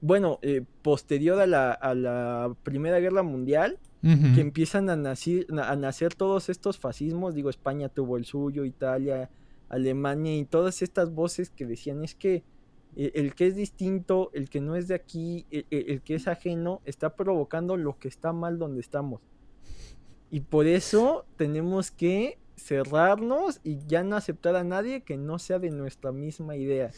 bueno, 0.02 0.40
eh, 0.42 0.64
posterior 0.82 1.40
a 1.40 1.48
la, 1.48 1.72
a 1.72 1.94
la 1.94 2.56
Primera 2.64 3.00
Guerra 3.00 3.24
Mundial 3.24 3.78
que 4.02 4.40
empiezan 4.42 4.90
a 4.90 4.96
nacer, 4.96 5.46
a 5.62 5.76
nacer 5.76 6.16
todos 6.16 6.48
estos 6.48 6.78
fascismos, 6.78 7.36
digo, 7.36 7.50
España 7.50 7.90
tuvo 7.90 8.16
el 8.16 8.26
suyo, 8.26 8.64
Italia, 8.64 9.30
Alemania 9.68 10.36
y 10.36 10.46
todas 10.46 10.82
estas 10.82 11.14
voces 11.14 11.50
que 11.50 11.66
decían 11.66 12.04
es 12.04 12.16
que 12.16 12.44
eh, 12.96 13.12
el 13.16 13.36
que 13.36 13.48
es 13.48 13.56
distinto, 13.56 14.32
el 14.34 14.50
que 14.50 14.62
no 14.62 14.76
es 14.76 14.88
de 14.88 14.96
aquí, 14.96 15.46
el, 15.52 15.66
e, 15.70 15.86
el, 15.90 16.02
que 16.02 16.16
es 16.16 16.28
ajeno, 16.28 16.82
está 16.86 17.16
provocando 17.16 17.78
lo 17.78 17.98
que 18.00 18.08
está 18.08 18.34
mal 18.34 18.58
donde 18.58 18.82
estamos. 18.82 19.22
Y 20.32 20.42
por 20.42 20.68
eso 20.68 21.26
tenemos 21.38 21.92
que 21.92 22.38
cerrarnos 22.56 23.62
y 23.64 23.80
ya 23.88 24.04
no 24.04 24.16
aceptar 24.16 24.56
a 24.56 24.64
nadie 24.64 25.02
que 25.02 25.18
no 25.18 25.40
sea 25.40 25.60
de 25.60 25.72
nuestra 25.72 26.12
misma 26.12 26.56
idea. 26.56 26.92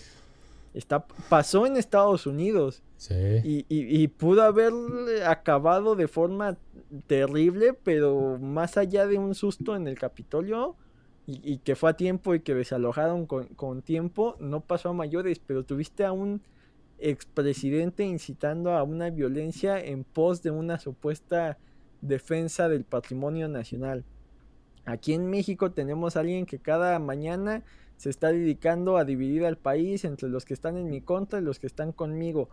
Está, 0.74 1.06
pasó 1.30 1.66
en 1.66 1.78
Estados 1.78 2.26
Unidos. 2.26 2.82
Y, 3.44 3.66
y, 3.68 4.08
pudo 4.10 4.44
haber 4.44 4.72
acabado 5.26 5.96
de 5.96 6.08
forma 6.08 6.58
terrible, 7.08 7.74
pero 7.74 8.38
más 8.40 8.78
allá 8.78 9.08
de 9.08 9.18
un 9.18 9.36
susto 9.36 9.76
en 9.76 9.88
el 9.88 9.98
Capitolio 9.98 10.76
y, 11.28 11.60
que 11.60 11.76
fue 11.76 11.92
a 11.92 11.94
tiempo 11.94 12.36
y 12.36 12.42
que 12.42 12.54
desalojaron 12.54 13.26
con, 13.26 13.48
con, 13.48 13.82
tiempo, 13.82 14.36
no 14.40 14.62
pasó 14.62 14.90
a 14.90 14.94
mayores, 14.94 15.40
pero 15.40 15.64
tuviste 15.64 16.04
a 16.04 16.12
un 16.12 16.42
expresidente 17.00 18.04
incitando 18.04 18.72
a 18.72 18.84
una 18.84 19.10
violencia 19.10 19.80
en 19.80 20.04
pos 20.04 20.44
de 20.44 20.52
una 20.52 20.80
supuesta 20.80 21.58
defensa 22.02 22.70
del 22.70 22.84
patrimonio 22.84 23.48
nacional. 23.48 24.04
Aquí 24.86 25.14
en 25.14 25.30
México 25.30 25.72
tenemos 25.72 26.16
a 26.16 26.22
alguien 26.22 26.46
que 26.46 26.60
cada 26.60 26.98
mañana 27.00 27.64
se 27.98 28.10
está 28.10 28.32
dedicando 28.32 28.98
a 28.98 29.06
dividir 29.06 29.46
al 29.46 29.58
país 29.58 30.06
entre 30.06 30.28
los 30.28 30.44
que 30.44 30.56
están 30.56 30.76
en 30.76 30.90
mi 30.90 31.02
contra 31.02 31.40
y 31.40 31.44
los 31.44 31.60
que 31.60 31.68
están 31.68 31.92
conmigo, 31.92 32.50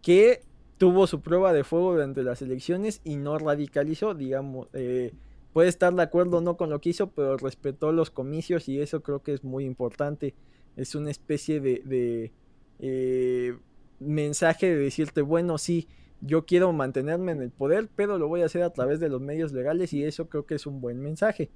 que 0.00 0.40
tuvo 0.78 1.06
su 1.06 1.20
prueba 1.20 1.52
de 1.52 1.64
fuego 1.64 1.92
durante 1.92 2.22
las 2.22 2.42
elecciones 2.42 3.00
y 3.04 3.16
no 3.16 3.38
radicalizó, 3.38 4.14
digamos, 4.14 4.68
eh, 4.72 5.12
puede 5.52 5.68
estar 5.68 5.94
de 5.94 6.02
acuerdo 6.02 6.38
o 6.38 6.40
no 6.40 6.56
con 6.56 6.70
lo 6.70 6.80
que 6.80 6.90
hizo, 6.90 7.10
pero 7.10 7.36
respetó 7.36 7.92
los 7.92 8.10
comicios 8.10 8.68
y 8.68 8.80
eso 8.80 9.02
creo 9.02 9.22
que 9.22 9.32
es 9.32 9.42
muy 9.42 9.64
importante. 9.64 10.34
Es 10.76 10.94
una 10.94 11.10
especie 11.10 11.60
de, 11.60 12.32
eh, 12.78 13.56
mensaje 13.98 14.66
de 14.66 14.76
decirte, 14.76 15.22
bueno, 15.22 15.56
sí, 15.56 15.88
yo 16.20 16.44
quiero 16.44 16.72
mantenerme 16.72 17.32
en 17.32 17.40
el 17.40 17.50
poder, 17.50 17.88
pero 17.94 18.18
lo 18.18 18.28
voy 18.28 18.42
a 18.42 18.46
hacer 18.46 18.62
a 18.62 18.72
través 18.72 19.00
de 19.00 19.08
los 19.08 19.20
medios 19.20 19.52
legales 19.52 19.92
y 19.92 20.04
eso 20.04 20.28
creo 20.28 20.44
que 20.44 20.56
es 20.56 20.66
un 20.66 20.80
buen 20.80 21.00
mensaje. 21.00 21.50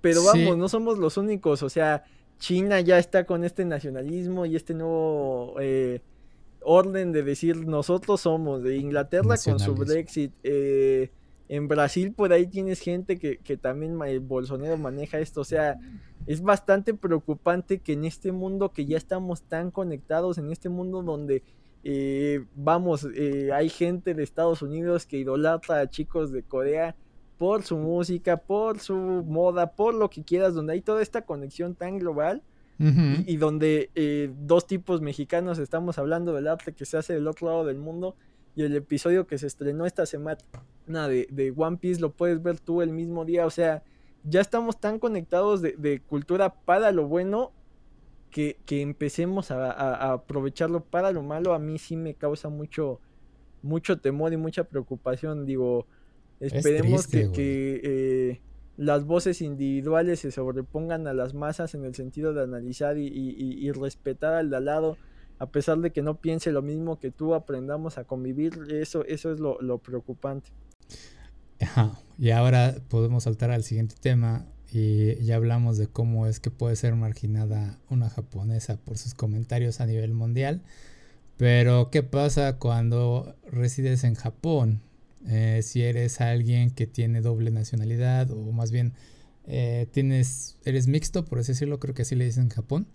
Pero 0.00 0.24
vamos, 0.24 0.56
no 0.58 0.68
somos 0.68 0.98
los 0.98 1.16
únicos. 1.16 1.62
O 1.62 1.68
sea, 1.68 2.02
China 2.38 2.80
ya 2.80 2.98
está 2.98 3.24
con 3.24 3.44
este 3.44 3.64
nacionalismo 3.64 4.46
y 4.46 4.56
este 4.56 4.74
nuevo 4.74 5.54
eh, 5.60 6.00
orden 6.64 7.12
de 7.12 7.22
decir 7.22 7.66
nosotros 7.66 8.22
somos. 8.22 8.62
De 8.62 8.76
Inglaterra 8.76 9.36
con 9.44 9.58
su 9.58 9.74
Brexit. 9.74 10.32
Eh, 10.42 11.10
en 11.48 11.68
Brasil 11.68 12.12
por 12.12 12.32
ahí 12.32 12.46
tienes 12.46 12.80
gente 12.80 13.18
que, 13.18 13.38
que 13.38 13.56
también 13.56 14.00
el 14.02 14.20
Bolsonaro 14.20 14.76
maneja 14.76 15.18
esto. 15.18 15.40
O 15.40 15.44
sea, 15.44 15.78
es 16.26 16.42
bastante 16.42 16.94
preocupante 16.94 17.80
que 17.80 17.92
en 17.92 18.04
este 18.04 18.32
mundo 18.32 18.72
que 18.72 18.86
ya 18.86 18.96
estamos 18.96 19.42
tan 19.42 19.70
conectados, 19.70 20.38
en 20.38 20.50
este 20.50 20.68
mundo 20.68 21.02
donde... 21.02 21.42
Eh, 21.84 22.44
vamos, 22.54 23.08
hay 23.52 23.68
gente 23.68 24.14
de 24.14 24.22
Estados 24.22 24.62
Unidos 24.62 25.04
que 25.04 25.16
idolatra 25.16 25.80
a 25.80 25.90
chicos 25.90 26.30
de 26.30 26.44
Corea 26.44 26.94
por 27.38 27.64
su 27.64 27.76
música, 27.76 28.36
por 28.36 28.78
su 28.78 28.94
moda, 28.94 29.72
por 29.72 29.94
lo 29.94 30.08
que 30.08 30.22
quieras, 30.22 30.54
donde 30.54 30.74
hay 30.74 30.80
toda 30.80 31.02
esta 31.02 31.22
conexión 31.22 31.74
tan 31.74 31.98
global 31.98 32.40
y, 32.78 33.36
donde 33.36 33.90
eh, 33.94 34.32
dos 34.40 34.66
tipos 34.66 35.00
mexicanos 35.00 35.58
estamos 35.58 35.98
hablando 35.98 36.32
del 36.32 36.48
arte 36.48 36.72
que 36.72 36.84
se 36.84 36.96
hace 36.96 37.12
del 37.12 37.28
otro 37.28 37.46
lado 37.46 37.64
del 37.64 37.78
mundo 37.78 38.16
y 38.56 38.62
el 38.62 38.74
episodio 38.74 39.26
que 39.26 39.38
se 39.38 39.46
estrenó 39.46 39.86
esta 39.86 40.04
semana 40.04 40.38
de, 40.86 41.28
de 41.30 41.54
One 41.56 41.76
Piece 41.76 42.00
lo 42.00 42.12
puedes 42.12 42.42
ver 42.42 42.58
tú 42.58 42.82
el 42.82 42.90
mismo 42.90 43.24
día, 43.24 43.46
o 43.46 43.50
sea, 43.50 43.82
ya 44.24 44.40
estamos 44.40 44.80
tan 44.80 44.98
conectados 44.98 45.62
de, 45.62 46.02
cultura 46.06 46.54
para 46.54 46.92
lo 46.92 47.06
bueno 47.06 47.52
que, 48.30 48.56
empecemos 48.68 49.50
a, 49.50 50.12
aprovecharlo 50.12 50.84
para 50.84 51.12
lo 51.12 51.22
malo, 51.22 51.54
a 51.54 51.58
mí 51.58 51.78
sí 51.78 51.96
me 51.96 52.14
causa 52.14 52.48
mucho, 52.48 53.00
mucho 53.62 53.98
temor 53.98 54.32
y 54.32 54.36
mucha 54.36 54.64
preocupación, 54.64 55.46
digo, 55.46 55.86
Esperemos 56.40 57.06
que, 57.06 58.40
las 58.82 59.04
voces 59.04 59.40
individuales 59.42 60.20
se 60.20 60.32
sobrepongan 60.32 61.06
a 61.06 61.14
las 61.14 61.34
masas 61.34 61.74
en 61.74 61.84
el 61.84 61.94
sentido 61.94 62.34
de 62.34 62.42
analizar 62.42 62.98
y, 62.98 63.70
respetar 63.72 64.34
al 64.34 64.50
de 64.50 64.56
al 64.56 64.64
lado, 64.64 64.96
a 65.38 65.46
pesar 65.46 65.78
de 65.78 65.92
que 65.92 66.02
no 66.02 66.20
piense 66.20 66.50
lo 66.52 66.62
mismo 66.62 66.98
que 66.98 67.10
tú, 67.10 67.34
aprendamos 67.34 67.96
a 67.98 68.04
convivir. 68.04 68.52
Eso, 68.70 69.04
eso 69.04 69.32
es 69.32 69.38
lo, 69.40 69.78
preocupante. 69.78 70.50
Y 72.18 72.30
ahora 72.30 72.74
podemos 72.88 73.24
saltar 73.24 73.50
al 73.50 73.62
siguiente 73.62 73.94
tema 74.00 74.46
y 74.72 75.14
ya 75.24 75.36
hablamos 75.36 75.78
de 75.78 75.86
cómo 75.86 76.26
es 76.26 76.40
que 76.40 76.50
puede 76.50 76.76
ser 76.76 76.94
marginada 76.96 77.78
una 77.88 78.10
japonesa 78.10 78.76
por 78.76 78.98
sus 78.98 79.14
comentarios 79.14 79.80
a 79.80 79.86
nivel 79.86 80.12
mundial. 80.12 80.62
Pero, 81.36 81.90
¿qué 81.90 82.02
pasa 82.02 82.58
cuando 82.58 83.34
resides 83.50 84.04
en 84.04 84.14
Japón? 84.14 84.82
Eh, 85.28 85.60
si 85.62 85.82
eres 85.82 86.20
alguien 86.20 86.70
que 86.70 86.86
tiene 86.86 87.20
doble 87.20 87.50
nacionalidad 87.50 88.30
o 88.32 88.50
más 88.52 88.72
bien 88.72 88.92
eh, 89.46 89.86
tienes, 89.92 90.56
eres 90.64 90.86
mixto, 90.86 91.24
por 91.24 91.38
así 91.38 91.52
decirlo, 91.52 91.78
creo 91.78 91.94
que 91.94 92.02
así 92.02 92.14
le 92.14 92.24
dicen 92.24 92.44
en 92.44 92.50
Japón. 92.50 92.86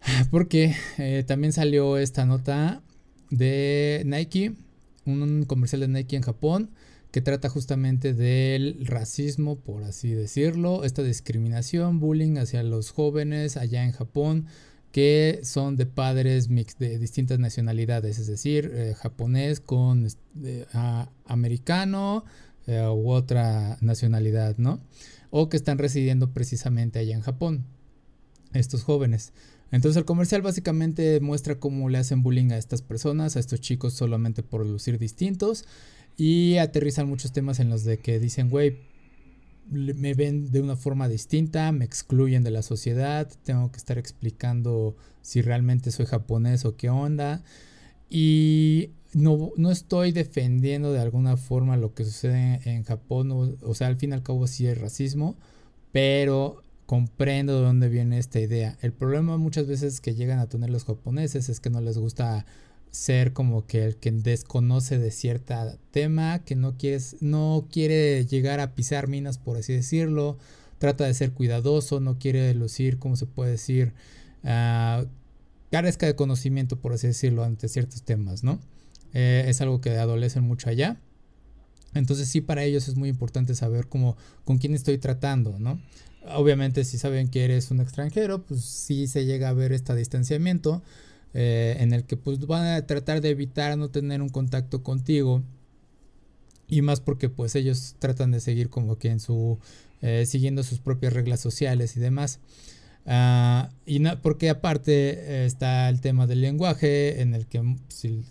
Porque 0.30 0.74
eh, 0.98 1.24
también 1.26 1.52
salió 1.52 1.98
esta 1.98 2.26
nota 2.26 2.82
de 3.30 4.02
Nike, 4.06 4.54
un 5.04 5.44
comercial 5.44 5.80
de 5.80 5.88
Nike 5.88 6.16
en 6.16 6.22
Japón, 6.22 6.70
que 7.10 7.20
trata 7.20 7.48
justamente 7.48 8.12
del 8.12 8.84
racismo, 8.84 9.56
por 9.58 9.84
así 9.84 10.10
decirlo, 10.10 10.84
esta 10.84 11.02
discriminación, 11.02 11.98
bullying 11.98 12.36
hacia 12.36 12.62
los 12.62 12.90
jóvenes 12.90 13.56
allá 13.56 13.84
en 13.84 13.92
Japón 13.92 14.46
que 14.96 15.40
son 15.42 15.76
de 15.76 15.84
padres 15.84 16.48
mix 16.48 16.78
de 16.78 16.98
distintas 16.98 17.38
nacionalidades, 17.38 18.18
es 18.18 18.28
decir, 18.28 18.72
eh, 18.72 18.94
japonés 18.96 19.60
con 19.60 20.08
americano 21.26 22.24
eh, 22.66 22.80
u 22.80 23.10
otra 23.10 23.76
nacionalidad, 23.82 24.56
¿no? 24.56 24.80
O 25.28 25.50
que 25.50 25.58
están 25.58 25.76
residiendo 25.76 26.32
precisamente 26.32 26.98
allá 26.98 27.14
en 27.14 27.20
Japón, 27.20 27.66
estos 28.54 28.84
jóvenes. 28.84 29.34
Entonces 29.70 29.98
el 29.98 30.06
comercial 30.06 30.40
básicamente 30.40 31.20
muestra 31.20 31.60
cómo 31.60 31.90
le 31.90 31.98
hacen 31.98 32.22
bullying 32.22 32.52
a 32.52 32.56
estas 32.56 32.80
personas, 32.80 33.36
a 33.36 33.40
estos 33.40 33.60
chicos 33.60 33.92
solamente 33.92 34.42
por 34.42 34.64
lucir 34.64 34.98
distintos 34.98 35.66
y 36.16 36.56
aterrizan 36.56 37.06
muchos 37.06 37.32
temas 37.32 37.60
en 37.60 37.68
los 37.68 37.84
de 37.84 37.98
que 37.98 38.18
dicen, 38.18 38.48
güey, 38.48 38.78
me 39.70 40.14
ven 40.14 40.50
de 40.50 40.60
una 40.60 40.76
forma 40.76 41.08
distinta, 41.08 41.72
me 41.72 41.84
excluyen 41.84 42.44
de 42.44 42.50
la 42.50 42.62
sociedad, 42.62 43.28
tengo 43.44 43.70
que 43.70 43.78
estar 43.78 43.98
explicando 43.98 44.96
si 45.22 45.42
realmente 45.42 45.90
soy 45.90 46.06
japonés 46.06 46.64
o 46.64 46.76
qué 46.76 46.88
onda. 46.88 47.42
Y 48.08 48.90
no, 49.12 49.52
no 49.56 49.70
estoy 49.70 50.12
defendiendo 50.12 50.92
de 50.92 51.00
alguna 51.00 51.36
forma 51.36 51.76
lo 51.76 51.94
que 51.94 52.04
sucede 52.04 52.60
en 52.64 52.84
Japón, 52.84 53.56
o, 53.62 53.74
sea, 53.74 53.88
al 53.88 53.96
fin 53.96 54.10
y 54.10 54.14
al 54.14 54.22
cabo 54.22 54.46
sí 54.46 54.66
hay 54.66 54.74
racismo, 54.74 55.36
pero 55.90 56.62
comprendo 56.86 57.56
de 57.58 57.66
dónde 57.66 57.88
viene 57.88 58.18
esta 58.18 58.38
idea. 58.38 58.78
El 58.80 58.92
problema 58.92 59.36
muchas 59.38 59.66
veces 59.66 60.00
que 60.00 60.14
llegan 60.14 60.38
a 60.38 60.48
tener 60.48 60.70
los 60.70 60.84
japoneses 60.84 61.48
es 61.48 61.60
que 61.60 61.70
no 61.70 61.80
les 61.80 61.98
gusta 61.98 62.46
ser 62.96 63.34
como 63.34 63.66
que 63.66 63.84
el 63.84 63.96
que 63.96 64.10
desconoce 64.10 64.98
de 64.98 65.10
cierta 65.10 65.76
tema, 65.90 66.38
que 66.44 66.56
no, 66.56 66.78
quieres, 66.78 67.16
no 67.20 67.68
quiere 67.70 68.24
llegar 68.24 68.58
a 68.58 68.74
pisar 68.74 69.06
minas, 69.06 69.36
por 69.36 69.58
así 69.58 69.74
decirlo, 69.74 70.38
trata 70.78 71.04
de 71.04 71.12
ser 71.12 71.32
cuidadoso, 71.32 72.00
no 72.00 72.18
quiere 72.18 72.54
lucir, 72.54 72.98
como 72.98 73.16
se 73.16 73.26
puede 73.26 73.50
decir, 73.50 73.92
uh, 74.44 75.06
carezca 75.70 76.06
de 76.06 76.16
conocimiento, 76.16 76.80
por 76.80 76.94
así 76.94 77.06
decirlo, 77.08 77.44
ante 77.44 77.68
ciertos 77.68 78.02
temas, 78.02 78.42
¿no? 78.42 78.60
Eh, 79.12 79.44
es 79.46 79.60
algo 79.60 79.82
que 79.82 79.90
adolecen 79.90 80.44
mucho 80.44 80.70
allá. 80.70 80.98
Entonces 81.92 82.28
sí, 82.28 82.40
para 82.40 82.64
ellos 82.64 82.88
es 82.88 82.96
muy 82.96 83.10
importante 83.10 83.54
saber 83.54 83.88
cómo, 83.88 84.16
con 84.44 84.56
quién 84.56 84.74
estoy 84.74 84.96
tratando, 84.96 85.58
¿no? 85.58 85.82
Obviamente 86.34 86.82
si 86.82 86.96
saben 86.96 87.28
que 87.28 87.44
eres 87.44 87.70
un 87.70 87.80
extranjero, 87.80 88.42
pues 88.42 88.62
sí 88.62 89.06
se 89.06 89.26
llega 89.26 89.50
a 89.50 89.52
ver 89.52 89.72
este 89.72 89.94
distanciamiento 89.94 90.82
eh, 91.38 91.76
en 91.80 91.92
el 91.92 92.04
que 92.04 92.16
pues 92.16 92.38
van 92.46 92.66
a 92.66 92.86
tratar 92.86 93.20
de 93.20 93.28
evitar 93.28 93.76
no 93.76 93.90
tener 93.90 94.22
un 94.22 94.30
contacto 94.30 94.82
contigo. 94.82 95.42
Y 96.66 96.80
más 96.80 97.00
porque 97.00 97.28
pues 97.28 97.54
ellos 97.56 97.94
tratan 97.98 98.30
de 98.30 98.40
seguir 98.40 98.70
como 98.70 98.96
que 98.96 99.10
en 99.10 99.20
su 99.20 99.58
eh, 100.00 100.24
siguiendo 100.24 100.62
sus 100.62 100.78
propias 100.78 101.12
reglas 101.12 101.40
sociales 101.40 101.94
y 101.98 102.00
demás. 102.00 102.40
Ah, 103.04 103.68
y 103.84 103.98
no, 103.98 104.18
porque 104.22 104.48
aparte 104.48 104.92
eh, 105.42 105.44
está 105.44 105.90
el 105.90 106.00
tema 106.00 106.26
del 106.26 106.40
lenguaje 106.40 107.20
en 107.20 107.34
el 107.34 107.46
que 107.46 107.62
si, 107.88 108.24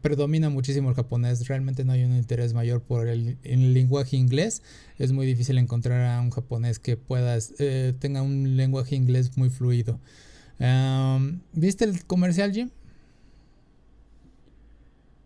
predomina 0.00 0.48
muchísimo 0.48 0.90
el 0.90 0.94
japonés 0.94 1.48
realmente 1.48 1.84
no 1.84 1.92
hay 1.92 2.04
un 2.04 2.14
interés 2.14 2.54
mayor 2.54 2.82
por 2.82 3.08
el, 3.08 3.36
el 3.42 3.74
lenguaje 3.74 4.16
inglés. 4.16 4.62
Es 4.96 5.10
muy 5.10 5.26
difícil 5.26 5.58
encontrar 5.58 6.06
a 6.06 6.20
un 6.20 6.30
japonés 6.30 6.78
que 6.78 6.96
pueda 6.96 7.36
tenga 7.98 8.22
un 8.22 8.56
lenguaje 8.56 8.94
inglés 8.94 9.36
muy 9.36 9.50
fluido 9.50 9.98
¿Viste 11.52 11.84
el 11.84 12.04
comercial, 12.04 12.52
Jim? 12.52 12.70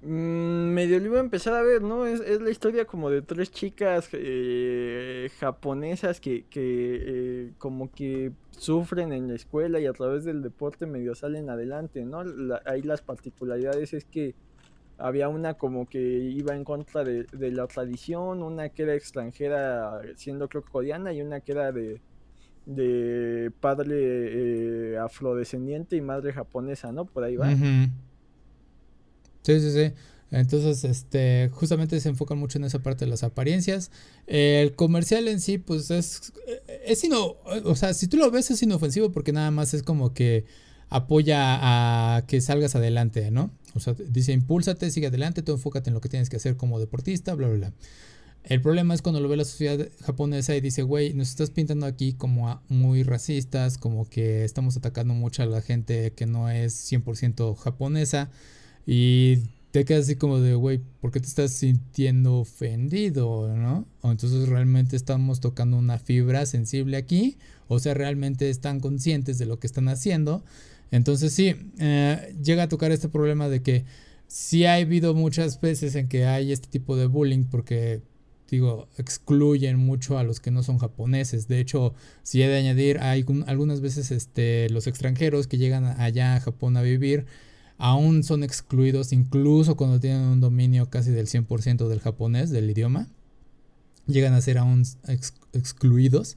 Mm, 0.02 0.74
medio 0.74 1.00
lo 1.00 1.06
iba 1.06 1.16
a 1.16 1.20
empezar 1.20 1.54
a 1.54 1.62
ver, 1.62 1.82
¿no? 1.82 2.06
Es, 2.06 2.20
la 2.40 2.50
historia 2.50 2.84
como 2.84 3.08
de 3.08 3.22
tres 3.22 3.50
chicas 3.50 4.08
eh, 4.12 5.30
japonesas 5.40 6.20
que, 6.20 6.44
eh, 6.54 7.52
como 7.58 7.90
que 7.90 8.32
sufren 8.50 9.12
en 9.12 9.28
la 9.28 9.34
escuela 9.34 9.80
y 9.80 9.86
a 9.86 9.92
través 9.94 10.24
del 10.24 10.42
deporte 10.42 10.86
medio 10.86 11.14
salen 11.14 11.48
adelante, 11.48 12.04
¿no? 12.04 12.22
ahí 12.66 12.82
las 12.82 13.00
particularidades 13.00 13.94
es 13.94 14.04
que 14.04 14.34
había 14.98 15.28
una 15.28 15.54
como 15.54 15.86
que 15.86 15.98
iba 15.98 16.54
en 16.54 16.64
contra 16.64 17.02
de, 17.02 17.24
de 17.24 17.50
la 17.50 17.66
tradición, 17.66 18.42
una 18.42 18.68
que 18.68 18.82
era 18.82 18.94
extranjera 18.94 20.02
siendo 20.16 20.48
creo 20.48 20.64
coreana 20.64 21.12
y 21.14 21.22
una 21.22 21.40
que 21.40 21.52
era 21.52 21.72
de, 21.72 22.00
de 22.66 23.52
padre 23.60 23.96
eh, 24.92 24.98
afrodescendiente 24.98 25.96
y 25.96 26.00
madre 26.00 26.32
japonesa, 26.32 26.92
¿no? 26.92 27.04
Por 27.04 27.24
ahí 27.24 27.36
va. 27.36 27.50
Sí, 29.42 29.60
sí, 29.60 29.70
sí. 29.70 29.92
Entonces, 30.30 30.84
este, 30.84 31.48
justamente 31.52 32.00
se 32.00 32.08
enfocan 32.08 32.38
mucho 32.38 32.58
en 32.58 32.64
esa 32.64 32.80
parte 32.80 33.04
de 33.04 33.10
las 33.10 33.22
apariencias. 33.22 33.90
El 34.26 34.74
comercial 34.74 35.28
en 35.28 35.40
sí, 35.40 35.58
pues 35.58 35.90
es, 35.90 36.32
es 36.84 36.98
sino, 36.98 37.36
o 37.64 37.76
sea, 37.76 37.94
si 37.94 38.08
tú 38.08 38.16
lo 38.16 38.30
ves 38.30 38.50
es 38.50 38.62
inofensivo 38.62 39.12
porque 39.12 39.32
nada 39.32 39.50
más 39.52 39.74
es 39.74 39.84
como 39.84 40.12
que 40.12 40.44
apoya 40.88 42.16
a 42.16 42.26
que 42.26 42.40
salgas 42.40 42.74
adelante, 42.74 43.30
¿no? 43.30 43.50
O 43.74 43.80
sea, 43.80 43.94
dice, 43.94 44.32
impúlsate, 44.32 44.90
sigue 44.90 45.08
adelante, 45.08 45.42
tú 45.42 45.52
enfócate 45.52 45.90
en 45.90 45.94
lo 45.94 46.00
que 46.00 46.08
tienes 46.08 46.30
que 46.30 46.36
hacer 46.36 46.56
como 46.56 46.80
deportista, 46.80 47.34
bla, 47.34 47.48
bla, 47.48 47.56
bla. 47.56 47.72
El 48.44 48.60
problema 48.60 48.92
es 48.92 49.00
cuando 49.00 49.20
lo 49.20 49.28
ve 49.30 49.38
la 49.38 49.44
sociedad 49.44 49.88
japonesa 50.02 50.54
y 50.54 50.60
dice, 50.60 50.82
güey, 50.82 51.14
nos 51.14 51.30
estás 51.30 51.50
pintando 51.50 51.86
aquí 51.86 52.12
como 52.12 52.60
muy 52.68 53.02
racistas, 53.02 53.78
como 53.78 54.08
que 54.08 54.44
estamos 54.44 54.76
atacando 54.76 55.14
mucho 55.14 55.42
a 55.42 55.46
la 55.46 55.62
gente 55.62 56.12
que 56.12 56.26
no 56.26 56.50
es 56.50 56.92
100% 56.92 57.56
japonesa. 57.56 58.30
Y 58.86 59.38
te 59.70 59.86
quedas 59.86 60.04
así 60.04 60.16
como 60.16 60.40
de, 60.40 60.54
güey, 60.54 60.78
¿por 61.00 61.10
qué 61.10 61.20
te 61.20 61.26
estás 61.26 61.52
sintiendo 61.52 62.36
ofendido, 62.36 63.48
no? 63.56 63.86
O 64.02 64.10
entonces 64.12 64.46
realmente 64.46 64.94
estamos 64.94 65.40
tocando 65.40 65.78
una 65.78 65.98
fibra 65.98 66.44
sensible 66.44 66.98
aquí, 66.98 67.38
o 67.66 67.78
sea, 67.78 67.94
realmente 67.94 68.50
están 68.50 68.78
conscientes 68.78 69.38
de 69.38 69.46
lo 69.46 69.58
que 69.58 69.66
están 69.66 69.88
haciendo. 69.88 70.44
Entonces 70.90 71.32
sí, 71.32 71.56
eh, 71.78 72.36
llega 72.42 72.64
a 72.64 72.68
tocar 72.68 72.92
este 72.92 73.08
problema 73.08 73.48
de 73.48 73.62
que 73.62 73.84
sí 74.28 74.66
ha 74.66 74.74
habido 74.74 75.14
muchas 75.14 75.60
veces 75.62 75.94
en 75.94 76.08
que 76.08 76.26
hay 76.26 76.52
este 76.52 76.68
tipo 76.68 76.94
de 76.96 77.06
bullying 77.06 77.44
porque 77.44 78.02
digo, 78.54 78.88
excluyen 78.98 79.76
mucho 79.78 80.18
a 80.18 80.24
los 80.24 80.40
que 80.40 80.50
no 80.50 80.62
son 80.62 80.78
japoneses. 80.78 81.48
De 81.48 81.60
hecho, 81.60 81.94
si 82.22 82.42
he 82.42 82.48
de 82.48 82.56
añadir, 82.56 82.98
hay 83.00 83.24
algunas 83.46 83.80
veces 83.80 84.10
este, 84.10 84.68
los 84.70 84.86
extranjeros 84.86 85.46
que 85.46 85.58
llegan 85.58 85.84
allá 85.84 86.36
a 86.36 86.40
Japón 86.40 86.76
a 86.76 86.82
vivir, 86.82 87.26
aún 87.78 88.22
son 88.22 88.44
excluidos, 88.44 89.12
incluso 89.12 89.76
cuando 89.76 90.00
tienen 90.00 90.22
un 90.22 90.40
dominio 90.40 90.88
casi 90.90 91.10
del 91.10 91.26
100% 91.26 91.88
del 91.88 92.00
japonés, 92.00 92.50
del 92.50 92.70
idioma, 92.70 93.08
llegan 94.06 94.34
a 94.34 94.40
ser 94.40 94.58
aún 94.58 94.84
excluidos. 95.52 96.36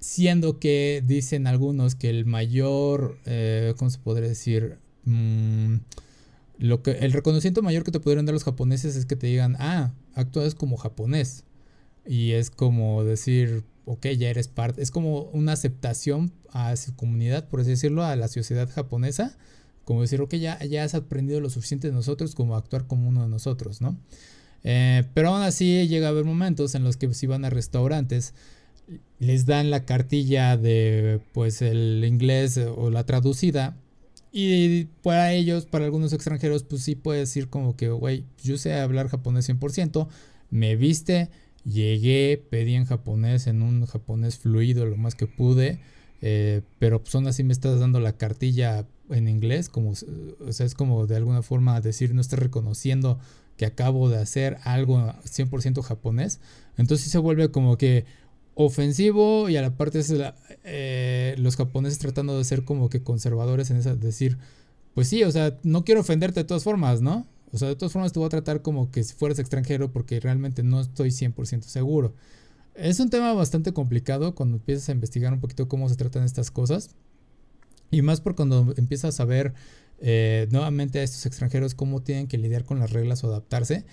Siendo 0.00 0.58
que 0.58 1.02
dicen 1.06 1.46
algunos 1.46 1.94
que 1.94 2.10
el 2.10 2.26
mayor, 2.26 3.18
eh, 3.24 3.74
¿cómo 3.78 3.90
se 3.90 3.98
podría 3.98 4.28
decir? 4.28 4.78
Mm, 5.04 5.76
lo 6.58 6.82
que, 6.82 6.92
el 6.92 7.12
reconocimiento 7.12 7.62
mayor 7.62 7.84
que 7.84 7.90
te 7.90 8.00
pudieron 8.00 8.26
dar 8.26 8.34
los 8.34 8.44
japoneses 8.44 8.96
es 8.96 9.06
que 9.06 9.16
te 9.16 9.26
digan, 9.28 9.56
ah, 9.58 9.92
actúas 10.14 10.54
como 10.54 10.76
japonés. 10.76 11.44
Y 12.06 12.32
es 12.32 12.50
como 12.50 13.04
decir, 13.04 13.64
ok, 13.86 14.06
ya 14.08 14.28
eres 14.28 14.48
parte, 14.48 14.82
es 14.82 14.90
como 14.90 15.22
una 15.32 15.52
aceptación 15.52 16.32
a 16.50 16.76
su 16.76 16.94
comunidad, 16.96 17.48
por 17.48 17.60
así 17.60 17.70
decirlo, 17.70 18.04
a 18.04 18.16
la 18.16 18.28
sociedad 18.28 18.68
japonesa, 18.70 19.36
como 19.84 20.02
decir, 20.02 20.20
ok, 20.20 20.34
ya, 20.34 20.62
ya 20.64 20.84
has 20.84 20.94
aprendido 20.94 21.40
lo 21.40 21.50
suficiente 21.50 21.88
de 21.88 21.94
nosotros 21.94 22.34
como 22.34 22.56
actuar 22.56 22.86
como 22.86 23.08
uno 23.08 23.22
de 23.22 23.28
nosotros, 23.28 23.80
¿no? 23.80 23.98
Eh, 24.62 25.04
pero 25.12 25.28
aún 25.28 25.42
así 25.42 25.86
llega 25.88 26.06
a 26.06 26.10
haber 26.10 26.24
momentos 26.24 26.74
en 26.74 26.84
los 26.84 26.96
que 26.96 27.12
si 27.12 27.26
van 27.26 27.44
a 27.44 27.50
restaurantes, 27.50 28.32
les 29.18 29.46
dan 29.46 29.70
la 29.70 29.84
cartilla 29.84 30.56
de 30.56 31.20
pues 31.32 31.62
el 31.62 32.04
inglés 32.06 32.58
o 32.58 32.90
la 32.90 33.04
traducida 33.04 33.76
y 34.36 34.86
para 35.04 35.32
ellos, 35.32 35.64
para 35.64 35.84
algunos 35.84 36.12
extranjeros, 36.12 36.64
pues 36.64 36.82
sí 36.82 36.96
puede 36.96 37.20
decir 37.20 37.48
como 37.48 37.76
que, 37.76 37.88
güey, 37.90 38.24
yo 38.42 38.58
sé 38.58 38.74
hablar 38.74 39.06
japonés 39.06 39.48
100%, 39.48 40.08
me 40.50 40.74
viste, 40.74 41.30
llegué, 41.64 42.44
pedí 42.50 42.74
en 42.74 42.84
japonés, 42.84 43.46
en 43.46 43.62
un 43.62 43.86
japonés 43.86 44.38
fluido 44.38 44.86
lo 44.86 44.96
más 44.96 45.14
que 45.14 45.28
pude, 45.28 45.78
eh, 46.20 46.62
pero 46.80 47.00
pues 47.00 47.14
aún 47.14 47.28
así 47.28 47.44
me 47.44 47.52
estás 47.52 47.78
dando 47.78 48.00
la 48.00 48.16
cartilla 48.16 48.88
en 49.08 49.28
inglés, 49.28 49.68
como, 49.68 49.90
o 49.90 50.52
sea, 50.52 50.66
es 50.66 50.74
como 50.74 51.06
de 51.06 51.14
alguna 51.14 51.42
forma 51.42 51.80
decir, 51.80 52.12
no 52.12 52.20
estás 52.20 52.40
reconociendo 52.40 53.20
que 53.56 53.66
acabo 53.66 54.08
de 54.08 54.18
hacer 54.18 54.58
algo 54.64 55.14
100% 55.26 55.80
japonés, 55.82 56.40
entonces 56.76 57.04
sí 57.04 57.10
se 57.10 57.18
vuelve 57.18 57.52
como 57.52 57.78
que 57.78 58.04
ofensivo 58.54 59.48
y 59.48 59.56
a 59.56 59.62
la 59.62 59.76
parte 59.76 59.98
es 59.98 60.14
eh, 60.64 61.34
los 61.38 61.56
japoneses 61.56 61.98
tratando 61.98 62.38
de 62.38 62.44
ser 62.44 62.64
como 62.64 62.88
que 62.88 63.02
conservadores 63.02 63.70
en 63.70 63.78
esa, 63.78 63.96
decir, 63.96 64.38
pues 64.94 65.08
sí, 65.08 65.24
o 65.24 65.30
sea, 65.30 65.58
no 65.62 65.84
quiero 65.84 66.02
ofenderte 66.02 66.40
de 66.40 66.44
todas 66.44 66.64
formas, 66.64 67.02
¿no? 67.02 67.26
O 67.52 67.58
sea, 67.58 67.68
de 67.68 67.76
todas 67.76 67.92
formas 67.92 68.12
te 68.12 68.18
voy 68.18 68.26
a 68.26 68.30
tratar 68.30 68.62
como 68.62 68.90
que 68.90 69.04
si 69.04 69.14
fueras 69.14 69.38
extranjero 69.38 69.92
porque 69.92 70.20
realmente 70.20 70.62
no 70.62 70.80
estoy 70.80 71.10
100% 71.10 71.62
seguro. 71.62 72.14
Es 72.74 72.98
un 72.98 73.10
tema 73.10 73.32
bastante 73.32 73.72
complicado 73.72 74.34
cuando 74.34 74.56
empiezas 74.56 74.88
a 74.88 74.92
investigar 74.92 75.32
un 75.32 75.40
poquito 75.40 75.68
cómo 75.68 75.88
se 75.88 75.94
tratan 75.94 76.24
estas 76.24 76.50
cosas. 76.50 76.90
Y 77.90 78.02
más 78.02 78.20
por 78.20 78.34
cuando 78.34 78.74
empiezas 78.76 79.20
a 79.20 79.24
ver 79.24 79.54
eh, 80.00 80.48
nuevamente 80.50 80.98
a 80.98 81.04
estos 81.04 81.26
extranjeros 81.26 81.74
cómo 81.74 82.02
tienen 82.02 82.26
que 82.26 82.38
lidiar 82.38 82.64
con 82.64 82.80
las 82.80 82.90
reglas 82.90 83.22
o 83.22 83.28
adaptarse. 83.28 83.84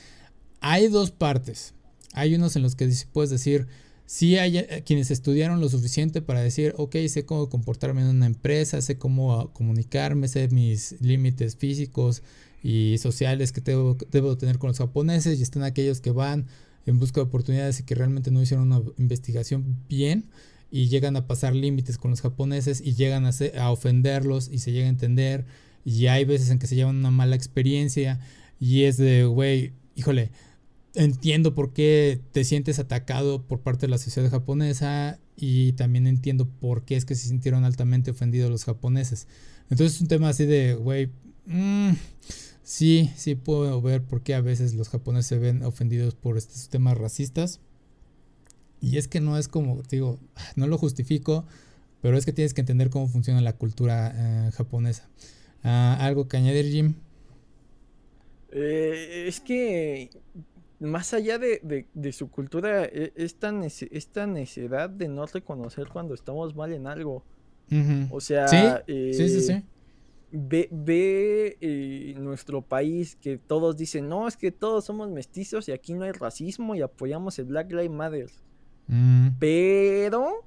Hay 0.59 0.87
dos 0.87 1.11
partes. 1.11 1.75
Hay 2.13 2.33
unos 2.33 2.55
en 2.55 2.63
los 2.63 2.75
que 2.75 2.91
puedes 3.13 3.29
decir, 3.29 3.67
sí 4.11 4.37
hay 4.37 4.57
eh, 4.57 4.83
quienes 4.85 5.09
estudiaron 5.09 5.61
lo 5.61 5.69
suficiente 5.69 6.21
para 6.21 6.41
decir, 6.41 6.73
ok, 6.75 6.97
sé 7.07 7.25
cómo 7.25 7.47
comportarme 7.47 8.01
en 8.01 8.09
una 8.09 8.25
empresa, 8.25 8.81
sé 8.81 8.97
cómo 8.97 9.39
ah, 9.39 9.53
comunicarme, 9.53 10.27
sé 10.27 10.49
mis 10.49 10.99
límites 10.99 11.55
físicos 11.55 12.21
y 12.61 12.97
sociales 12.97 13.53
que 13.53 13.61
debo, 13.61 13.97
debo 14.11 14.37
tener 14.37 14.57
con 14.57 14.67
los 14.67 14.79
japoneses 14.79 15.39
y 15.39 15.43
están 15.43 15.63
aquellos 15.63 16.01
que 16.01 16.11
van 16.11 16.47
en 16.85 16.99
busca 16.99 17.21
de 17.21 17.27
oportunidades 17.27 17.79
y 17.79 17.83
que 17.83 17.95
realmente 17.95 18.31
no 18.31 18.41
hicieron 18.41 18.69
una 18.69 18.81
investigación 18.97 19.77
bien 19.87 20.25
y 20.69 20.89
llegan 20.89 21.15
a 21.15 21.25
pasar 21.25 21.55
límites 21.55 21.97
con 21.97 22.11
los 22.11 22.19
japoneses 22.19 22.81
y 22.81 22.95
llegan 22.95 23.25
a, 23.25 23.31
a 23.61 23.71
ofenderlos 23.71 24.49
y 24.51 24.59
se 24.59 24.73
llega 24.73 24.87
a 24.87 24.89
entender 24.89 25.45
y 25.85 26.07
hay 26.07 26.25
veces 26.25 26.49
en 26.49 26.59
que 26.59 26.67
se 26.67 26.75
llevan 26.75 26.97
una 26.97 27.11
mala 27.11 27.37
experiencia 27.37 28.19
y 28.59 28.83
es 28.83 28.97
de, 28.97 29.23
güey, 29.23 29.71
híjole, 29.95 30.31
entiendo 30.95 31.53
por 31.53 31.73
qué 31.73 32.19
te 32.31 32.43
sientes 32.43 32.79
atacado 32.79 33.43
por 33.43 33.61
parte 33.61 33.87
de 33.87 33.91
la 33.91 33.97
sociedad 33.97 34.29
japonesa 34.29 35.19
y 35.35 35.73
también 35.73 36.07
entiendo 36.07 36.47
por 36.47 36.83
qué 36.83 36.95
es 36.95 37.05
que 37.05 37.15
se 37.15 37.27
sintieron 37.27 37.63
altamente 37.63 38.11
ofendidos 38.11 38.51
los 38.51 38.65
japoneses. 38.65 39.27
Entonces 39.69 39.95
es 39.95 40.01
un 40.01 40.07
tema 40.07 40.29
así 40.29 40.45
de, 40.45 40.75
güey, 40.75 41.09
mmm, 41.45 41.91
sí, 42.63 43.11
sí 43.15 43.35
puedo 43.35 43.81
ver 43.81 44.03
por 44.03 44.21
qué 44.21 44.35
a 44.35 44.41
veces 44.41 44.73
los 44.73 44.89
japoneses 44.89 45.27
se 45.27 45.39
ven 45.39 45.63
ofendidos 45.63 46.15
por 46.15 46.37
estos 46.37 46.69
temas 46.69 46.97
racistas. 46.97 47.59
Y 48.81 48.97
es 48.97 49.07
que 49.07 49.21
no 49.21 49.37
es 49.37 49.47
como, 49.47 49.81
digo, 49.83 50.19
no 50.55 50.67
lo 50.67 50.77
justifico, 50.77 51.45
pero 52.01 52.17
es 52.17 52.25
que 52.25 52.33
tienes 52.33 52.53
que 52.53 52.61
entender 52.61 52.89
cómo 52.89 53.07
funciona 53.07 53.41
la 53.41 53.53
cultura 53.53 54.13
eh, 54.13 54.51
japonesa. 54.51 55.07
Ah, 55.63 55.97
¿Algo 56.01 56.27
que 56.27 56.37
añadir, 56.37 56.65
Jim? 56.65 56.95
Eh, 58.51 59.25
es 59.27 59.39
que 59.39 60.09
más 60.81 61.13
allá 61.13 61.37
de, 61.37 62.11
su 62.11 62.29
cultura, 62.29 62.85
esta, 62.85 63.53
esta 63.91 64.27
necesidad 64.27 64.89
de 64.89 65.07
no 65.07 65.25
reconocer 65.27 65.87
cuando 65.87 66.13
estamos 66.13 66.55
mal 66.55 66.73
en 66.73 66.87
algo. 66.87 67.23
O 68.09 68.19
sea, 68.19 68.47
¿Sí? 68.47 68.57
sí, 69.13 69.41
sí, 69.41 69.51
eh, 69.53 69.63
Ve, 70.33 70.69
ve 70.71 71.57
eh, 71.59 72.15
nuestro 72.17 72.61
país 72.61 73.17
que 73.17 73.37
todos 73.37 73.75
dicen, 73.75 74.07
no, 74.07 74.27
es 74.27 74.37
que 74.37 74.51
todos 74.51 74.85
somos 74.85 75.09
mestizos 75.09 75.67
y 75.67 75.73
aquí 75.73 75.93
no 75.93 76.05
hay 76.05 76.13
racismo 76.13 76.73
y 76.73 76.81
apoyamos 76.81 77.37
el 77.39 77.45
Black 77.45 77.71
Lives 77.71 77.91
Matter. 77.91 78.29
Mm. 78.87 79.27
Pero 79.39 80.45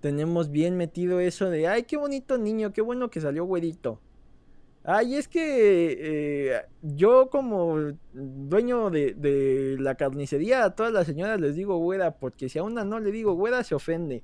tenemos 0.00 0.50
bien 0.50 0.76
metido 0.76 1.18
eso 1.20 1.50
de, 1.50 1.66
ay, 1.66 1.82
qué 1.82 1.96
bonito 1.96 2.38
niño, 2.38 2.72
qué 2.72 2.80
bueno 2.80 3.10
que 3.10 3.20
salió 3.20 3.44
güerito. 3.44 4.00
Ay, 4.86 5.16
es 5.16 5.28
que 5.28 5.96
eh, 5.98 6.62
yo 6.82 7.30
como 7.30 7.94
dueño 8.12 8.90
de, 8.90 9.76
la 9.80 9.94
carnicería 9.94 10.64
a 10.64 10.74
todas 10.74 10.92
las 10.92 11.06
señoras 11.06 11.40
les 11.40 11.56
digo 11.56 11.78
güera, 11.78 12.12
porque 12.18 12.50
si 12.50 12.58
a 12.58 12.62
una 12.62 12.84
no 12.84 13.00
le 13.00 13.10
digo 13.10 13.32
güera 13.32 13.64
se 13.64 13.74
ofende. 13.74 14.22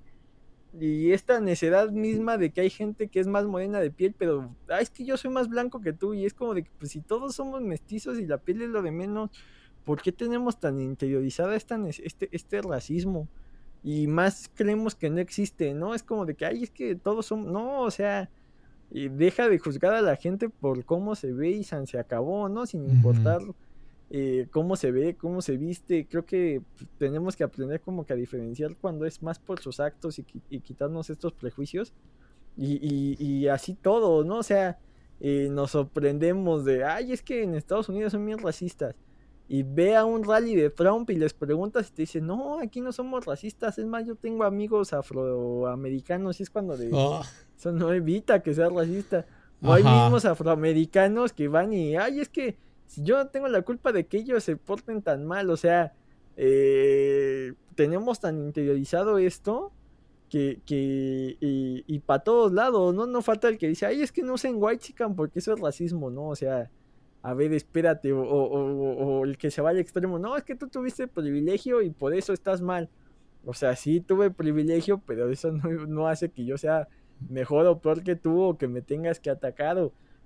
Y 0.78 1.12
esta 1.12 1.40
necedad 1.40 1.90
misma 1.90 2.36
de 2.36 2.50
que 2.50 2.60
hay 2.60 2.70
gente 2.70 3.08
que 3.08 3.20
es 3.20 3.26
más 3.26 3.46
morena 3.46 3.80
de 3.80 3.90
piel, 3.90 4.14
pero 4.16 4.54
ay, 4.68 4.82
es 4.82 4.90
que 4.90 5.04
yo 5.04 5.16
soy 5.16 5.30
más 5.30 5.48
blanco 5.48 5.80
que 5.80 5.94
tú 5.94 6.12
y 6.12 6.26
es 6.26 6.34
como 6.34 6.52
de 6.54 6.64
que 6.64 6.70
pues 6.78 6.92
si 6.92 7.00
todos 7.00 7.34
somos 7.34 7.62
mestizos 7.62 8.18
y 8.18 8.26
la 8.26 8.36
piel 8.38 8.60
es 8.60 8.68
lo 8.68 8.82
de 8.82 8.90
menos, 8.90 9.30
¿por 9.84 10.02
qué 10.02 10.12
tenemos 10.12 10.60
tan 10.60 10.78
interiorizada 10.80 11.56
esta, 11.56 11.78
este, 11.88 12.28
este 12.32 12.60
racismo? 12.60 13.28
Y 13.82 14.06
más 14.08 14.50
creemos 14.54 14.94
que 14.94 15.08
no 15.08 15.20
existe, 15.20 15.72
¿no? 15.72 15.94
Es 15.94 16.02
como 16.02 16.26
de 16.26 16.34
que, 16.34 16.44
ay, 16.44 16.64
es 16.64 16.70
que 16.70 16.96
todos 16.96 17.26
somos, 17.26 17.46
no, 17.46 17.80
o 17.80 17.90
sea 17.90 18.28
y 18.90 19.08
deja 19.08 19.48
de 19.48 19.58
juzgar 19.58 19.94
a 19.94 20.02
la 20.02 20.16
gente 20.16 20.48
por 20.48 20.84
cómo 20.84 21.14
se 21.14 21.32
ve 21.32 21.50
y 21.50 21.64
se 21.64 21.98
acabó, 21.98 22.48
¿no? 22.48 22.66
Sin 22.66 22.90
importar 22.90 23.40
eh, 24.10 24.48
cómo 24.50 24.74
se 24.74 24.90
ve, 24.90 25.16
cómo 25.16 25.40
se 25.42 25.56
viste. 25.56 26.06
Creo 26.08 26.26
que 26.26 26.60
tenemos 26.98 27.36
que 27.36 27.44
aprender 27.44 27.80
como 27.80 28.04
que 28.04 28.12
a 28.12 28.16
diferenciar 28.16 28.74
cuando 28.76 29.06
es 29.06 29.22
más 29.22 29.38
por 29.38 29.60
sus 29.60 29.78
actos 29.78 30.18
y, 30.18 30.24
quitarnos 30.60 31.08
estos 31.08 31.32
prejuicios. 31.32 31.92
Y, 32.56 33.46
así 33.46 33.74
todo, 33.74 34.24
¿no? 34.24 34.38
O 34.38 34.42
sea, 34.42 34.78
eh, 35.20 35.48
nos 35.50 35.70
sorprendemos 35.70 36.64
de, 36.64 36.84
ay, 36.84 37.12
es 37.12 37.22
que 37.22 37.44
en 37.44 37.54
Estados 37.54 37.88
Unidos 37.88 38.12
son 38.12 38.26
bien 38.26 38.38
racistas. 38.38 38.96
Y 39.52 39.64
ve 39.64 39.96
a 39.96 40.04
un 40.04 40.22
rally 40.22 40.54
de 40.54 40.70
Trump 40.70 41.10
y 41.10 41.16
les 41.16 41.34
preguntas 41.34 41.88
y 41.88 41.92
te 41.92 42.02
dicen, 42.02 42.24
no, 42.24 42.60
aquí 42.60 42.80
no 42.80 42.92
somos 42.92 43.26
racistas. 43.26 43.78
Es 43.78 43.84
más, 43.84 44.06
yo 44.06 44.14
tengo 44.14 44.44
amigos 44.44 44.92
afroamericanos 44.92 46.38
y 46.38 46.44
es 46.44 46.50
cuando 46.50 46.76
de... 46.76 46.88
Oh. 46.92 47.20
Eso 47.58 47.72
no 47.72 47.92
evita 47.92 48.44
que 48.44 48.54
sea 48.54 48.68
racista. 48.68 49.26
O 49.60 49.72
hay 49.72 49.82
mismos 49.82 50.24
afroamericanos 50.24 51.32
que 51.32 51.48
van 51.48 51.72
y, 51.72 51.96
ay, 51.96 52.20
es 52.20 52.28
que 52.28 52.58
si 52.86 53.02
yo 53.02 53.18
no 53.18 53.26
tengo 53.26 53.48
la 53.48 53.62
culpa 53.62 53.90
de 53.90 54.06
que 54.06 54.18
ellos 54.18 54.44
se 54.44 54.56
porten 54.56 55.02
tan 55.02 55.26
mal, 55.26 55.50
o 55.50 55.56
sea, 55.56 55.94
eh, 56.36 57.52
tenemos 57.74 58.20
tan 58.20 58.38
interiorizado 58.38 59.18
esto 59.18 59.72
que, 60.28 60.60
que 60.64 61.36
y, 61.40 61.98
para 62.06 62.22
todos 62.22 62.52
lados, 62.52 62.94
¿no? 62.94 63.04
No 63.06 63.20
falta 63.20 63.48
el 63.48 63.58
que 63.58 63.66
dice, 63.66 63.84
ay, 63.84 64.00
es 64.00 64.12
que 64.12 64.22
no 64.22 64.34
usen 64.34 64.54
white 64.58 64.78
chicken 64.78 65.16
porque 65.16 65.40
eso 65.40 65.52
es 65.52 65.60
racismo, 65.60 66.08
¿no? 66.08 66.28
O 66.28 66.36
sea, 66.36 66.70
a 67.22 67.34
ver, 67.34 67.52
espérate, 67.52 68.12
o, 68.12 68.22
o, 68.22 69.24
el 69.24 69.36
que 69.36 69.50
se 69.50 69.62
va 69.62 69.70
al 69.70 69.78
extremo, 69.78 70.18
no, 70.18 70.36
es 70.36 70.44
que 70.44 70.56
tú 70.56 70.68
tuviste 70.68 71.06
privilegio 71.06 71.82
y 71.82 71.90
por 71.90 72.14
eso 72.14 72.32
estás 72.32 72.62
mal. 72.62 72.88
O 73.44 73.54
sea, 73.54 73.76
sí 73.76 74.00
tuve 74.00 74.30
privilegio, 74.30 75.02
pero 75.06 75.30
eso 75.30 75.52
no, 75.52 75.68
no 75.86 76.08
hace 76.08 76.30
que 76.30 76.44
yo 76.44 76.58
sea 76.58 76.88
mejor 77.28 77.66
o 77.66 77.80
peor 77.80 78.02
que 78.02 78.16
tú 78.16 78.40
o 78.42 78.58
que 78.58 78.68
me 78.68 78.82
tengas 78.82 79.20
que 79.20 79.30
atacar 79.30 79.78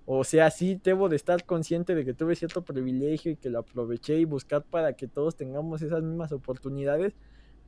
o, 0.07 0.25
sea, 0.25 0.51
sí 0.51 0.79
debo 0.83 1.09
de 1.09 1.17
estar 1.17 1.45
consciente 1.45 1.95
de 1.95 2.05
que 2.05 2.13
tuve 2.13 2.37
cierto 2.37 2.63
privilegio 2.63 3.33
y 3.33 3.37
que 3.37 3.49
lo 3.49 3.61
aproveché 3.61 4.19
y 4.19 4.25
buscar 4.27 4.63
para 4.63 4.93
que 4.95 5.09
todos 5.09 5.35
tengamos 5.37 5.81
esas 5.83 6.03
mismas 6.03 6.33
oportunidades. 6.33 7.15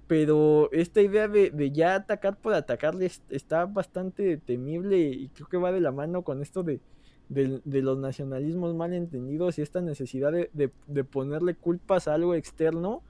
Pero 0.07 0.70
esta 0.72 1.01
idea 1.01 1.29
de, 1.29 1.70
ya 1.72 1.95
atacar 1.97 2.37
por 2.39 2.55
atacarle 2.55 3.11
está 3.31 3.66
bastante 3.66 4.37
temible 4.37 4.99
y 4.99 5.29
creo 5.31 5.49
que 5.49 5.57
va 5.57 5.72
de 5.72 5.81
la 5.81 5.93
mano 5.93 6.22
con 6.22 6.43
esto 6.43 6.62
de, 6.62 6.81
de, 7.29 7.61
los 7.83 7.99
nacionalismos 7.99 8.74
mal 8.74 8.93
entendidos 8.93 9.59
y 9.59 9.62
esta 9.62 9.81
necesidad 9.81 10.33
de, 10.33 10.70
de, 10.87 11.05
ponerle 11.05 11.55
culpas 11.55 12.09
a 12.09 12.14
algo 12.14 12.35
externo, 12.35 13.03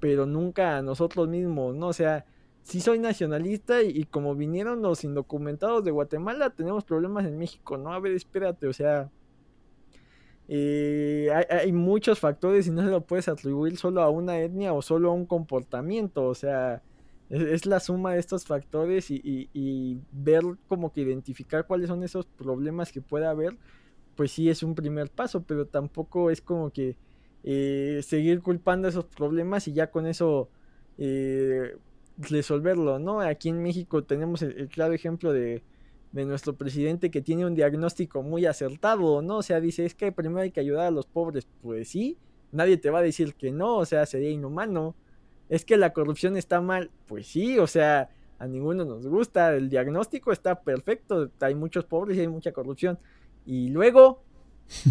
pero 0.00 0.26
nunca 0.26 0.76
a 0.76 0.82
nosotros 0.82 1.28
mismos, 1.28 1.74
¿no? 1.74 1.88
O 1.88 1.92
sea, 1.92 2.26
sí 2.62 2.80
soy 2.80 2.98
nacionalista 2.98 3.82
y, 3.82 4.04
como 4.04 4.34
vinieron 4.34 4.82
los 4.82 5.04
indocumentados 5.04 5.84
de 5.84 5.90
Guatemala, 5.90 6.50
tenemos 6.50 6.84
problemas 6.84 7.26
en 7.26 7.38
México, 7.38 7.76
¿no? 7.76 7.92
A 7.92 8.00
ver, 8.00 8.12
espérate, 8.12 8.66
o 8.66 8.72
sea, 8.72 9.10
eh, 10.48 11.30
hay, 11.48 11.72
muchos 11.72 12.18
factores 12.18 12.66
y 12.66 12.70
no 12.70 12.82
se 12.82 12.90
lo 12.90 13.02
puedes 13.02 13.28
atribuir 13.28 13.76
solo 13.76 14.02
a 14.02 14.10
una 14.10 14.38
etnia 14.38 14.72
o 14.72 14.82
solo 14.82 15.10
a 15.10 15.14
un 15.14 15.26
comportamiento, 15.26 16.24
o 16.26 16.34
sea, 16.34 16.82
es, 17.30 17.66
la 17.66 17.80
suma 17.80 18.14
de 18.14 18.20
estos 18.20 18.44
factores 18.44 19.10
y, 19.10 20.00
ver 20.12 20.42
como 20.68 20.92
que 20.92 21.02
identificar 21.02 21.66
cuáles 21.66 21.88
son 21.88 22.02
esos 22.02 22.26
problemas 22.26 22.92
que 22.92 23.00
puede 23.00 23.26
haber, 23.26 23.56
pues 24.16 24.32
sí 24.32 24.48
es 24.48 24.62
un 24.62 24.74
primer 24.74 25.10
paso, 25.10 25.42
pero 25.42 25.66
tampoco 25.66 26.30
es 26.30 26.40
como 26.40 26.70
que 26.70 26.96
eh, 27.42 28.00
seguir 28.02 28.40
culpando 28.42 28.88
esos 28.88 29.04
problemas 29.04 29.68
y 29.68 29.72
ya 29.72 29.90
con 29.90 30.06
eso... 30.06 30.48
Eh, 30.98 31.76
resolverlo, 32.18 32.98
¿no? 32.98 33.20
Aquí 33.20 33.48
en 33.48 33.62
México 33.62 34.04
tenemos 34.04 34.42
el, 34.42 34.68
claro 34.68 34.94
ejemplo 34.94 35.32
de, 35.32 35.62
nuestro 36.12 36.54
presidente 36.56 37.10
que 37.10 37.20
tiene 37.20 37.44
un 37.44 37.56
diagnóstico 37.56 38.22
muy 38.22 38.46
acertado, 38.46 39.20
¿no? 39.20 39.38
O 39.38 39.42
sea, 39.42 39.60
dice, 39.60 39.84
es 39.84 39.96
que 39.96 40.12
primero 40.12 40.42
hay 40.42 40.52
que 40.52 40.60
ayudar 40.60 40.86
a 40.86 40.90
los 40.92 41.06
pobres, 41.06 41.48
pues 41.60 41.88
sí, 41.88 42.18
nadie 42.52 42.76
te 42.76 42.90
va 42.90 43.00
a 43.00 43.02
decir 43.02 43.34
que 43.34 43.50
no, 43.50 43.78
o 43.78 43.84
sea, 43.84 44.06
sería 44.06 44.30
inhumano. 44.30 44.94
Es 45.48 45.64
que 45.64 45.76
la 45.76 45.92
corrupción 45.92 46.36
está 46.36 46.60
mal, 46.60 46.90
pues 47.06 47.26
sí, 47.26 47.58
o 47.58 47.66
sea, 47.66 48.08
a 48.38 48.46
ninguno 48.46 48.84
nos 48.84 49.06
gusta, 49.06 49.54
el 49.54 49.68
diagnóstico 49.68 50.32
está 50.32 50.60
perfecto, 50.60 51.30
hay 51.40 51.54
muchos 51.54 51.84
pobres 51.84 52.16
y 52.16 52.20
hay 52.20 52.28
mucha 52.28 52.52
corrupción. 52.52 52.98
Y 53.46 53.68
luego, 53.68 54.22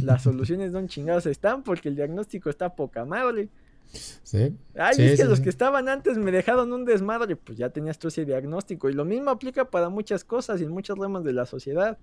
las 0.04 0.22
soluciones 0.24 0.72
don 0.72 0.88
chingados 0.88 1.26
están 1.26 1.64
porque 1.64 1.90
el 1.90 1.96
diagnóstico 1.96 2.50
está 2.50 2.76
poca 2.76 3.06
madre. 3.06 3.50
Sí. 4.24 4.56
Ay, 4.76 4.96
es 4.98 5.20
que 5.20 5.26
los 5.26 5.40
que 5.40 5.50
estaban 5.50 5.88
antes 5.88 6.18
me 6.18 6.32
dejaron 6.32 6.72
un 6.74 6.86
desmadre, 6.86 7.36
pues 7.36 7.58
ya 7.58 7.70
tenías 7.70 8.00
tú 8.00 8.08
ese 8.08 8.26
diagnóstico. 8.26 8.90
Y 8.90 8.94
lo 8.94 9.06
mismo 9.06 9.30
aplica 9.30 9.66
para 9.66 9.90
muchas 9.90 10.24
cosas 10.24 10.62
y 10.62 10.64
en 10.64 10.72
muchos 10.72 10.98
ramas 10.98 11.24
de 11.24 11.34
la 11.34 11.46
sociedad. 11.46 11.98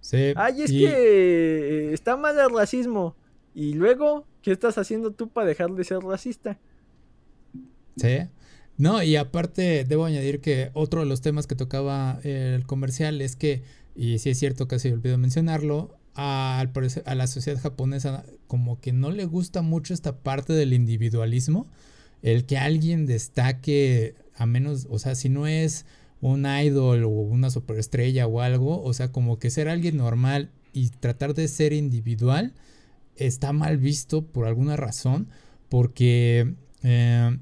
Sí. 0.00 0.32
Ay, 0.36 0.62
es 0.62 0.70
que 0.70 0.86
eh, 0.86 1.92
está 1.92 2.16
mal 2.16 2.38
el 2.38 2.50
racismo. 2.50 3.16
Y 3.54 3.74
luego, 3.74 4.26
¿qué 4.42 4.52
estás 4.52 4.78
haciendo 4.78 5.10
tú 5.10 5.28
para 5.28 5.46
dejar 5.46 5.70
de 5.72 5.84
ser 5.84 5.98
racista? 5.98 6.58
Sí. 7.96 8.18
No, 8.76 9.02
y 9.02 9.16
aparte 9.16 9.84
debo 9.84 10.04
añadir 10.04 10.40
que 10.40 10.70
otro 10.74 11.00
de 11.00 11.06
los 11.06 11.20
temas 11.20 11.46
que 11.46 11.54
tocaba 11.54 12.18
el 12.24 12.66
comercial 12.66 13.20
es 13.20 13.36
que, 13.36 13.62
y 13.94 14.18
sí 14.18 14.30
es 14.30 14.38
cierto, 14.38 14.66
casi 14.66 14.90
olvidé 14.90 15.16
mencionarlo, 15.16 15.96
a, 16.16 16.64
a 17.06 17.14
la 17.14 17.26
sociedad 17.26 17.60
japonesa 17.60 18.24
como 18.46 18.80
que 18.80 18.92
no 18.92 19.10
le 19.10 19.24
gusta 19.24 19.62
mucho 19.62 19.94
esta 19.94 20.18
parte 20.18 20.52
del 20.52 20.72
individualismo, 20.72 21.68
el 22.22 22.46
que 22.46 22.56
alguien 22.56 23.06
destaque, 23.06 24.14
a 24.36 24.46
menos, 24.46 24.86
o 24.90 24.98
sea, 24.98 25.14
si 25.14 25.28
no 25.28 25.46
es 25.46 25.86
un 26.20 26.46
idol 26.46 27.04
o 27.04 27.08
una 27.08 27.50
superestrella 27.50 28.26
o 28.26 28.40
algo, 28.40 28.82
o 28.82 28.92
sea, 28.94 29.12
como 29.12 29.38
que 29.38 29.50
ser 29.50 29.68
alguien 29.68 29.96
normal 29.98 30.50
y 30.72 30.88
tratar 30.88 31.34
de 31.34 31.48
ser 31.48 31.72
individual 31.72 32.54
está 33.16 33.52
mal 33.52 33.76
visto 33.76 34.24
por 34.26 34.46
alguna 34.46 34.76
razón, 34.76 35.28
porque 35.68 36.54
eh, 36.82 37.38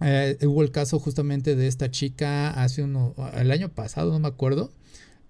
eh, 0.00 0.36
hubo 0.42 0.62
el 0.62 0.70
caso 0.70 0.98
justamente 0.98 1.56
de 1.56 1.66
esta 1.66 1.90
chica 1.90 2.50
hace 2.50 2.82
uno, 2.82 3.14
el 3.34 3.50
año 3.50 3.70
pasado, 3.70 4.12
no 4.12 4.18
me 4.18 4.28
acuerdo, 4.28 4.70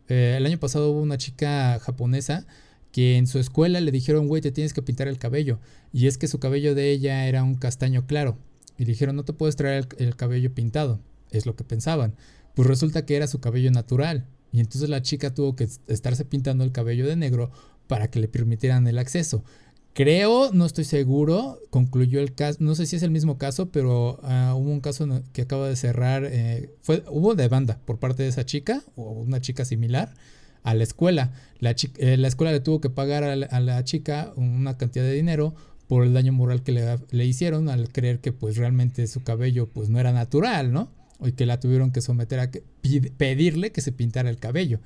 eh, 0.09 0.35
el 0.37 0.47
año 0.47 0.59
pasado 0.59 0.91
hubo 0.91 1.01
una 1.01 1.19
chica 1.19 1.79
japonesa 1.81 2.47
que 2.93 3.17
en 3.17 3.27
su 3.27 3.39
escuela 3.39 3.81
le 3.81 3.93
dijeron, 3.93 4.27
güey, 4.27 4.43
te 4.43 4.53
tienes 4.53 4.73
que 4.73 4.83
pintar 4.83 5.09
el 5.09 5.19
cabello, 5.19 5.61
y 5.93 6.07
es 6.07 6.19
que 6.19 6.29
su 6.29 6.39
cabello 6.39 6.75
de 6.75 6.91
ella 6.91 7.27
era 7.27 7.43
un 7.43 7.55
castaño 7.55 8.07
claro, 8.07 8.39
y 8.79 8.85
dijeron, 8.85 9.17
no 9.17 9.25
te 9.25 9.33
puedes 9.33 9.57
traer 9.57 9.89
el 9.99 10.17
cabello 10.17 10.53
pintado, 10.55 11.01
es 11.31 11.47
lo 11.47 11.57
que 11.57 11.65
pensaban, 11.65 12.15
pues 12.55 12.67
resulta 12.67 13.05
que 13.05 13.17
era 13.17 13.27
su 13.27 13.41
cabello 13.41 13.71
natural, 13.71 14.27
y 14.53 14.61
entonces 14.61 14.89
la 14.89 15.03
chica 15.03 15.35
tuvo 15.35 15.55
que 15.55 15.69
estarse 15.89 16.25
pintando 16.25 16.65
el 16.65 16.73
cabello 16.73 17.07
de 17.07 17.17
negro 17.17 17.51
para 17.87 18.11
que 18.11 18.21
le 18.21 18.29
permitieran 18.29 18.87
el 18.87 18.99
acceso. 18.99 19.45
Creo, 19.97 20.53
no 20.53 20.67
estoy 20.67 20.85
seguro, 20.85 21.59
concluyó 21.71 22.21
el 22.21 22.35
caso, 22.35 22.59
no 22.61 22.75
sé 22.75 22.85
si 22.85 22.97
es 22.97 23.03
el 23.03 23.11
mismo 23.11 23.39
caso, 23.39 23.71
pero 23.71 24.21
ah, 24.25 24.53
hubo 24.55 24.71
un 24.71 24.81
caso 24.81 25.23
que 25.33 25.41
acaba 25.41 25.71
de 25.71 25.77
cerrar, 25.77 26.29
eh, 26.31 26.69
fue, 26.83 27.03
hubo 27.09 27.35
demanda 27.35 27.81
por 27.87 27.99
parte 27.99 28.23
de 28.23 28.29
esa 28.29 28.45
chica 28.45 28.83
o 28.95 29.13
una 29.13 29.41
chica 29.41 29.65
similar 29.65 30.13
a 30.65 30.75
la 30.75 30.83
escuela. 30.83 31.33
La, 31.61 31.75
eh, 31.97 32.19
la 32.19 32.29
escuela 32.29 32.53
le 32.53 32.61
tuvo 32.61 32.83
que 32.83 32.91
pagar 32.91 33.25
a 33.25 33.61
la, 33.61 33.85
chica 33.85 34.35
una 34.37 34.77
cantidad 34.77 35.03
de 35.03 35.15
dinero 35.15 35.55
por 35.89 36.05
el 36.05 36.13
daño 36.13 36.35
moral 36.35 36.63
que 36.63 36.73
le, 36.73 36.99
le, 37.11 37.25
hicieron 37.25 37.71
al 37.71 37.91
creer 37.91 38.21
que 38.21 38.33
pues 38.33 38.59
realmente 38.59 39.07
su 39.07 39.23
cabello 39.23 39.71
pues 39.71 39.89
no 39.89 39.99
era 39.99 40.13
natural, 40.13 40.75
¿no? 40.75 40.91
y 41.25 41.33
que 41.33 41.47
la 41.47 41.59
tuvieron 41.59 41.91
que 41.91 42.03
someter 42.03 42.41
a 42.41 42.51
pedirle 43.17 43.73
que 43.73 43.81
se 43.81 43.93
pintara 43.93 44.29
el 44.29 44.37
cabello. 44.37 44.81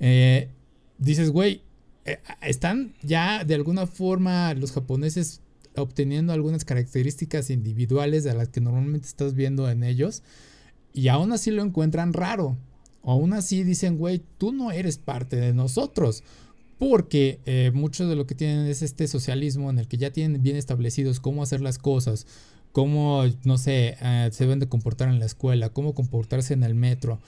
Eh, 0.00 0.48
dices, 0.98 1.30
güey, 1.30 1.62
están 2.42 2.94
ya 3.02 3.44
de 3.44 3.54
alguna 3.54 3.86
forma 3.86 4.54
los 4.54 4.72
japoneses 4.72 5.40
obteniendo 5.76 6.32
algunas 6.32 6.64
características 6.64 7.50
individuales 7.50 8.24
de 8.24 8.34
las 8.34 8.48
que 8.48 8.60
normalmente 8.60 9.06
estás 9.06 9.34
viendo 9.34 9.68
en 9.70 9.82
ellos 9.82 10.22
y 10.96 11.08
aún 11.08 11.32
así 11.32 11.50
lo 11.50 11.62
encuentran 11.62 12.14
raro. 12.14 12.56
O 13.02 13.12
aún 13.12 13.34
así 13.34 13.62
dicen, 13.62 13.98
güey, 13.98 14.22
tú 14.38 14.52
no 14.52 14.72
eres 14.72 14.96
parte 14.98 15.36
de 15.36 15.52
nosotros. 15.52 16.24
Porque 16.78 17.38
eh, 17.46 17.70
mucho 17.72 18.08
de 18.08 18.16
lo 18.16 18.26
que 18.26 18.34
tienen 18.34 18.66
es 18.66 18.82
este 18.82 19.06
socialismo 19.06 19.70
en 19.70 19.78
el 19.78 19.88
que 19.88 19.98
ya 19.98 20.10
tienen 20.10 20.42
bien 20.42 20.56
establecidos 20.56 21.20
cómo 21.20 21.42
hacer 21.42 21.60
las 21.60 21.78
cosas, 21.78 22.26
cómo, 22.72 23.24
no 23.44 23.58
sé, 23.58 23.96
eh, 24.00 24.28
se 24.32 24.44
deben 24.44 24.58
de 24.58 24.68
comportar 24.68 25.08
en 25.08 25.18
la 25.18 25.26
escuela, 25.26 25.68
cómo 25.68 25.94
comportarse 25.94 26.54
en 26.54 26.62
el 26.62 26.74
metro. 26.74 27.18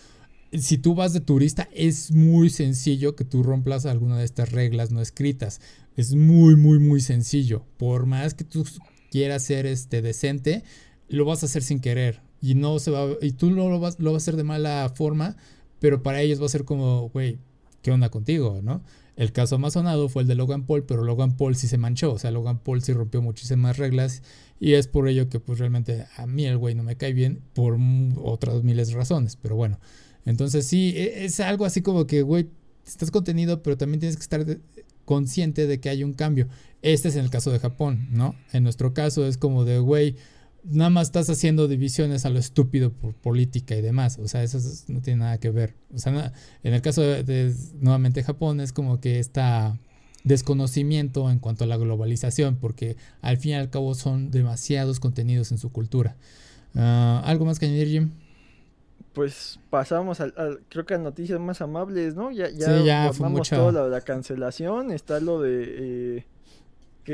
Si 0.52 0.78
tú 0.78 0.94
vas 0.94 1.12
de 1.12 1.20
turista, 1.20 1.68
es 1.74 2.10
muy 2.10 2.48
sencillo 2.50 3.14
que 3.14 3.24
tú 3.24 3.42
romplas 3.42 3.86
alguna 3.86 4.18
de 4.18 4.24
estas 4.24 4.52
reglas 4.52 4.90
no 4.90 5.00
escritas. 5.00 5.60
Es 5.96 6.14
muy, 6.14 6.56
muy, 6.56 6.78
muy 6.78 7.00
sencillo. 7.00 7.64
Por 7.76 8.06
más 8.06 8.34
que 8.34 8.44
tú 8.44 8.64
quieras 9.10 9.42
ser 9.42 9.66
este, 9.66 10.00
decente, 10.00 10.64
lo 11.08 11.24
vas 11.24 11.42
a 11.42 11.46
hacer 11.46 11.62
sin 11.62 11.80
querer. 11.80 12.22
Y 12.40 12.54
no 12.54 12.78
se 12.78 12.90
va, 12.90 13.08
y 13.20 13.32
tú 13.32 13.50
lo 13.50 13.80
vas, 13.80 13.98
lo 13.98 14.12
vas 14.12 14.22
a 14.22 14.24
hacer 14.24 14.36
de 14.36 14.44
mala 14.44 14.92
forma, 14.94 15.36
pero 15.80 16.02
para 16.02 16.22
ellos 16.22 16.40
va 16.40 16.46
a 16.46 16.50
ser 16.50 16.64
como, 16.64 17.08
güey, 17.10 17.38
¿qué 17.82 17.90
onda 17.90 18.10
contigo? 18.10 18.60
¿No? 18.62 18.82
El 19.16 19.32
caso 19.32 19.58
más 19.58 19.72
sonado 19.72 20.08
fue 20.08 20.22
el 20.22 20.28
de 20.28 20.36
Logan 20.36 20.64
Paul, 20.64 20.84
pero 20.84 21.02
Logan 21.02 21.36
Paul 21.36 21.56
sí 21.56 21.66
se 21.66 21.76
manchó, 21.76 22.12
o 22.12 22.18
sea, 22.20 22.30
Logan 22.30 22.60
Paul 22.60 22.82
sí 22.82 22.92
rompió 22.92 23.20
muchísimas 23.20 23.76
reglas 23.76 24.22
y 24.60 24.74
es 24.74 24.86
por 24.86 25.08
ello 25.08 25.28
que 25.28 25.40
pues 25.40 25.58
realmente 25.58 26.06
a 26.16 26.26
mí 26.28 26.44
el 26.44 26.56
güey 26.56 26.76
no 26.76 26.84
me 26.84 26.96
cae 26.96 27.12
bien 27.12 27.42
por 27.52 27.76
otras 28.22 28.62
miles 28.62 28.88
de 28.88 28.94
razones, 28.94 29.34
pero 29.34 29.56
bueno. 29.56 29.80
Entonces 30.24 30.66
sí, 30.66 30.92
e, 30.96 31.24
es 31.24 31.40
algo 31.40 31.64
así 31.64 31.82
como 31.82 32.06
que, 32.06 32.22
güey, 32.22 32.48
estás 32.86 33.10
contenido, 33.10 33.62
pero 33.62 33.76
también 33.76 34.00
tienes 34.00 34.16
que 34.16 34.22
estar 34.22 34.44
consciente 35.04 35.66
de 35.66 35.80
que 35.80 35.88
hay 35.88 36.04
un 36.04 36.12
cambio. 36.12 36.48
Este 36.82 37.08
es 37.08 37.16
en 37.16 37.24
el 37.24 37.30
caso 37.30 37.50
de 37.50 37.58
Japón, 37.58 38.08
¿no? 38.10 38.34
En 38.52 38.62
nuestro 38.62 38.94
caso 38.94 39.26
es 39.26 39.38
como 39.38 39.64
de, 39.64 39.78
güey, 39.78 40.16
nada 40.64 40.90
más 40.90 41.08
estás 41.08 41.30
haciendo 41.30 41.68
divisiones 41.68 42.24
a 42.24 42.30
lo 42.30 42.38
estúpido 42.38 42.92
por 42.92 43.14
política 43.14 43.74
y 43.74 43.82
demás. 43.82 44.18
O 44.18 44.28
sea, 44.28 44.42
eso 44.42 44.58
no 44.88 45.00
tiene 45.00 45.20
nada 45.20 45.38
que 45.38 45.50
ver. 45.50 45.74
O 45.94 45.98
sea, 45.98 46.32
en 46.62 46.74
el 46.74 46.82
caso 46.82 47.02
de, 47.02 47.54
nuevamente 47.80 48.22
Japón 48.22 48.60
es 48.60 48.72
como 48.72 49.00
que 49.00 49.18
está 49.18 49.78
desconocimiento 50.24 51.30
en 51.30 51.38
cuanto 51.38 51.64
a 51.64 51.66
la 51.66 51.76
globalización, 51.76 52.56
porque 52.56 52.96
al 53.22 53.38
fin 53.38 53.52
y 53.52 53.54
al 53.54 53.70
cabo 53.70 53.94
son 53.94 54.30
demasiados 54.30 55.00
contenidos 55.00 55.52
en 55.52 55.58
su 55.58 55.70
cultura. 55.70 56.16
Ah, 56.74 57.22
¿Algo 57.24 57.44
más 57.44 57.58
que 57.58 57.66
añadir, 57.66 57.88
Jim? 57.88 58.10
Pues 59.12 59.58
pasamos 59.70 60.20
al, 60.20 60.32
creo 60.68 60.86
que 60.86 60.94
a 60.94 60.98
noticias 60.98 61.40
más 61.40 61.60
amables, 61.60 62.14
¿no? 62.14 62.30
Ya, 62.30 62.50
ya, 62.50 62.78
sí, 62.78 62.84
ya 62.84 63.12
fue 63.12 63.28
mucho... 63.28 63.72
la, 63.72 64.00
cancelación, 64.00 64.92
está 64.92 65.20
lo 65.20 65.40
de... 65.40 66.16
Eh, 66.16 66.26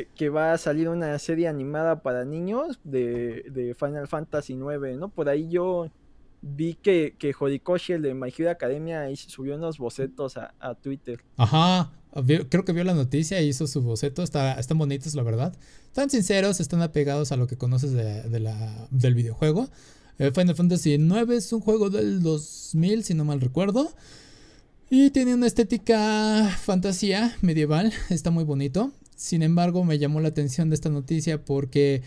que, 0.02 0.28
va 0.28 0.52
a 0.52 0.58
salir 0.58 0.88
una 0.88 1.18
serie 1.18 1.46
animada 1.46 2.02
para 2.02 2.24
niños 2.24 2.80
de, 2.84 3.76
Final 3.78 4.08
Fantasy 4.08 4.54
IX, 4.54 4.98
¿no? 4.98 5.08
Por 5.08 5.28
ahí 5.28 5.48
yo 5.48 5.88
vi 6.42 6.74
que, 6.74 7.14
que 7.18 7.34
Horikoshi, 7.38 7.94
el 7.94 8.02
de 8.02 8.14
My 8.14 8.32
Hero 8.36 8.50
Academia, 8.50 9.06
subió 9.16 9.54
unos 9.54 9.78
bocetos 9.78 10.36
a, 10.36 10.74
Twitter. 10.82 11.20
Ajá, 11.36 11.92
creo 12.48 12.64
que 12.64 12.72
vio 12.72 12.84
la 12.84 12.94
noticia 12.94 13.40
y 13.40 13.48
hizo 13.48 13.66
su 13.66 13.82
boceto, 13.82 14.22
está, 14.22 14.54
están 14.54 14.78
bonitos, 14.78 15.14
la 15.14 15.22
verdad. 15.22 15.56
Están 15.86 16.10
sinceros, 16.10 16.60
están 16.60 16.82
apegados 16.82 17.32
a 17.32 17.36
lo 17.36 17.46
que 17.46 17.56
conoces 17.56 17.92
de, 17.92 18.40
la, 18.40 18.88
del 18.90 19.14
videojuego. 19.14 19.68
Eh, 20.18 20.30
Final 20.32 20.54
Fantasy 20.54 20.94
IX 20.94 21.30
es 21.30 21.52
un 21.52 21.60
juego 21.60 21.90
del 21.90 22.22
2000, 22.22 23.04
si 23.04 23.14
no 23.14 23.24
mal 23.24 23.40
recuerdo. 23.40 23.92
Y 24.90 25.10
tiene 25.10 25.34
una 25.34 25.46
estética 25.46 26.56
fantasía 26.62 27.36
medieval, 27.40 27.92
está 28.10 28.30
muy 28.30 28.44
bonito. 28.44 28.92
Sin 29.16 29.42
embargo, 29.42 29.84
me 29.84 29.98
llamó 29.98 30.20
la 30.20 30.28
atención 30.28 30.70
de 30.70 30.74
esta 30.74 30.90
noticia 30.90 31.44
porque 31.44 32.02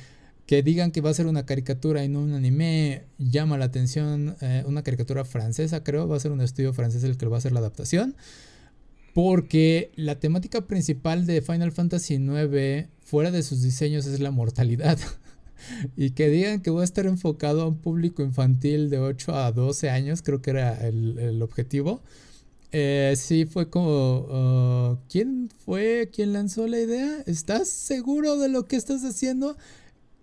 que 0.46 0.64
digan 0.64 0.92
que 0.92 1.02
va 1.02 1.10
a 1.10 1.14
ser 1.14 1.28
una 1.28 1.46
caricatura 1.46 2.06
y 2.06 2.08
no 2.08 2.22
un 2.22 2.34
anime 2.34 3.04
llama 3.18 3.58
la 3.58 3.66
atención. 3.66 4.38
Eh, 4.40 4.64
una 4.66 4.82
caricatura 4.82 5.26
francesa, 5.26 5.84
creo, 5.84 6.08
va 6.08 6.16
a 6.16 6.20
ser 6.22 6.32
un 6.32 6.42
estudio 6.42 6.74
francés 6.74 7.04
el 7.04 7.18
que 7.18 7.26
va 7.26 7.36
a 7.36 7.40
hacer 7.40 7.52
la 7.52 7.60
adaptación. 7.60 8.16
Porque 9.14 9.92
la 9.96 10.20
temática 10.20 10.62
principal 10.62 11.26
de 11.26 11.42
Final 11.42 11.72
Fantasy 11.74 12.16
IX, 12.16 12.88
fuera 13.04 13.32
de 13.32 13.44
sus 13.44 13.62
diseños, 13.62 14.06
es 14.06 14.20
la 14.22 14.32
mortalidad. 14.32 14.98
y 15.98 16.12
que 16.12 16.30
digan 16.30 16.62
que 16.62 16.72
va 16.72 16.82
a 16.82 16.86
estar 16.86 17.06
enfocado 17.06 17.62
a 17.62 17.68
un 17.68 17.78
público 17.78 18.24
infantil 18.24 18.90
de 18.90 19.00
8 19.00 19.36
a 19.36 19.52
12 19.52 19.90
años, 19.90 20.22
creo 20.22 20.42
que 20.42 20.52
era 20.52 20.88
el, 20.88 21.18
el 21.20 21.42
objetivo 21.42 22.02
eh, 22.72 23.14
sí, 23.18 23.46
fue 23.46 23.70
como, 23.70 24.92
uh, 24.92 24.98
¿quién 25.10 25.50
fue 25.66 26.10
quien 26.14 26.34
lanzó 26.34 26.68
la 26.68 26.80
idea? 26.80 27.24
¿Estás 27.26 27.70
seguro 27.70 28.38
de 28.38 28.50
lo 28.50 28.68
que 28.68 28.76
estás 28.76 29.04
haciendo? 29.04 29.58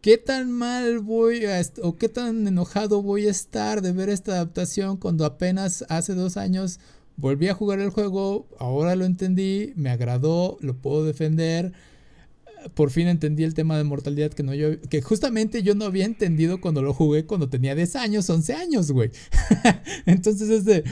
¿Qué 0.03 0.19
tan 0.19 0.53
mal 0.53 0.99
voy 1.01 1.47
a 1.47 1.63
o 1.83 1.97
qué 1.97 2.09
tan 2.11 2.47
enojado 2.47 3.03
voy 3.03 3.27
a 3.27 3.31
estar 3.31 3.81
de 3.83 3.93
ver 3.93 4.11
esta 4.11 4.33
adaptación 4.33 4.99
cuando 4.99 5.25
apenas 5.25 5.85
hace 5.89 6.15
dos 6.15 6.37
años 6.37 6.79
volví 7.17 7.49
a 7.49 7.55
jugar 7.55 7.81
el 7.81 7.91
juego, 7.91 8.47
ahora 8.59 8.97
lo 8.97 9.07
entendí, 9.07 9.73
me 9.77 9.91
agradó, 9.91 10.59
lo 10.61 10.77
puedo 10.77 11.05
defender? 11.05 11.73
Por 12.75 12.91
fin 12.91 13.09
entendí 13.09 13.45
el 13.45 13.55
tema 13.55 13.77
de 13.77 13.85
mortalidad 13.85 14.31
que, 14.33 14.43
no 14.43 14.55
yo, 14.55 14.81
que 14.81 15.03
justamente 15.03 15.63
yo 15.63 15.75
no 15.75 15.85
había 15.85 16.05
entendido 16.05 16.61
cuando 16.61 16.83
lo 16.83 16.95
jugué 16.95 17.27
cuando 17.27 17.49
tenía 17.49 17.75
10 17.75 17.97
años, 17.97 18.31
11 18.31 18.55
años, 18.55 18.91
güey. 18.91 19.11
Entonces 20.07 20.49
es 20.49 20.65
de, 20.65 20.85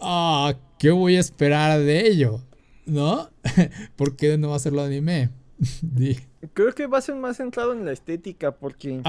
ah, 0.00 0.54
¿qué 0.78 0.90
voy 0.90 1.16
a 1.16 1.20
esperar 1.20 1.80
de 1.80 2.06
ello? 2.06 2.40
¿No? 2.86 3.30
¿Por 3.96 4.16
qué 4.16 4.38
no 4.38 4.50
va 4.50 4.56
a 4.56 4.60
ser 4.60 4.72
lo 4.72 4.82
anime? 4.82 5.30
Creo 6.54 6.74
que 6.74 6.86
va 6.86 6.98
a 6.98 7.02
ser 7.02 7.16
más 7.16 7.38
centrado 7.38 7.72
en 7.72 7.84
la 7.84 7.92
estética 7.92 8.52
porque 8.52 9.02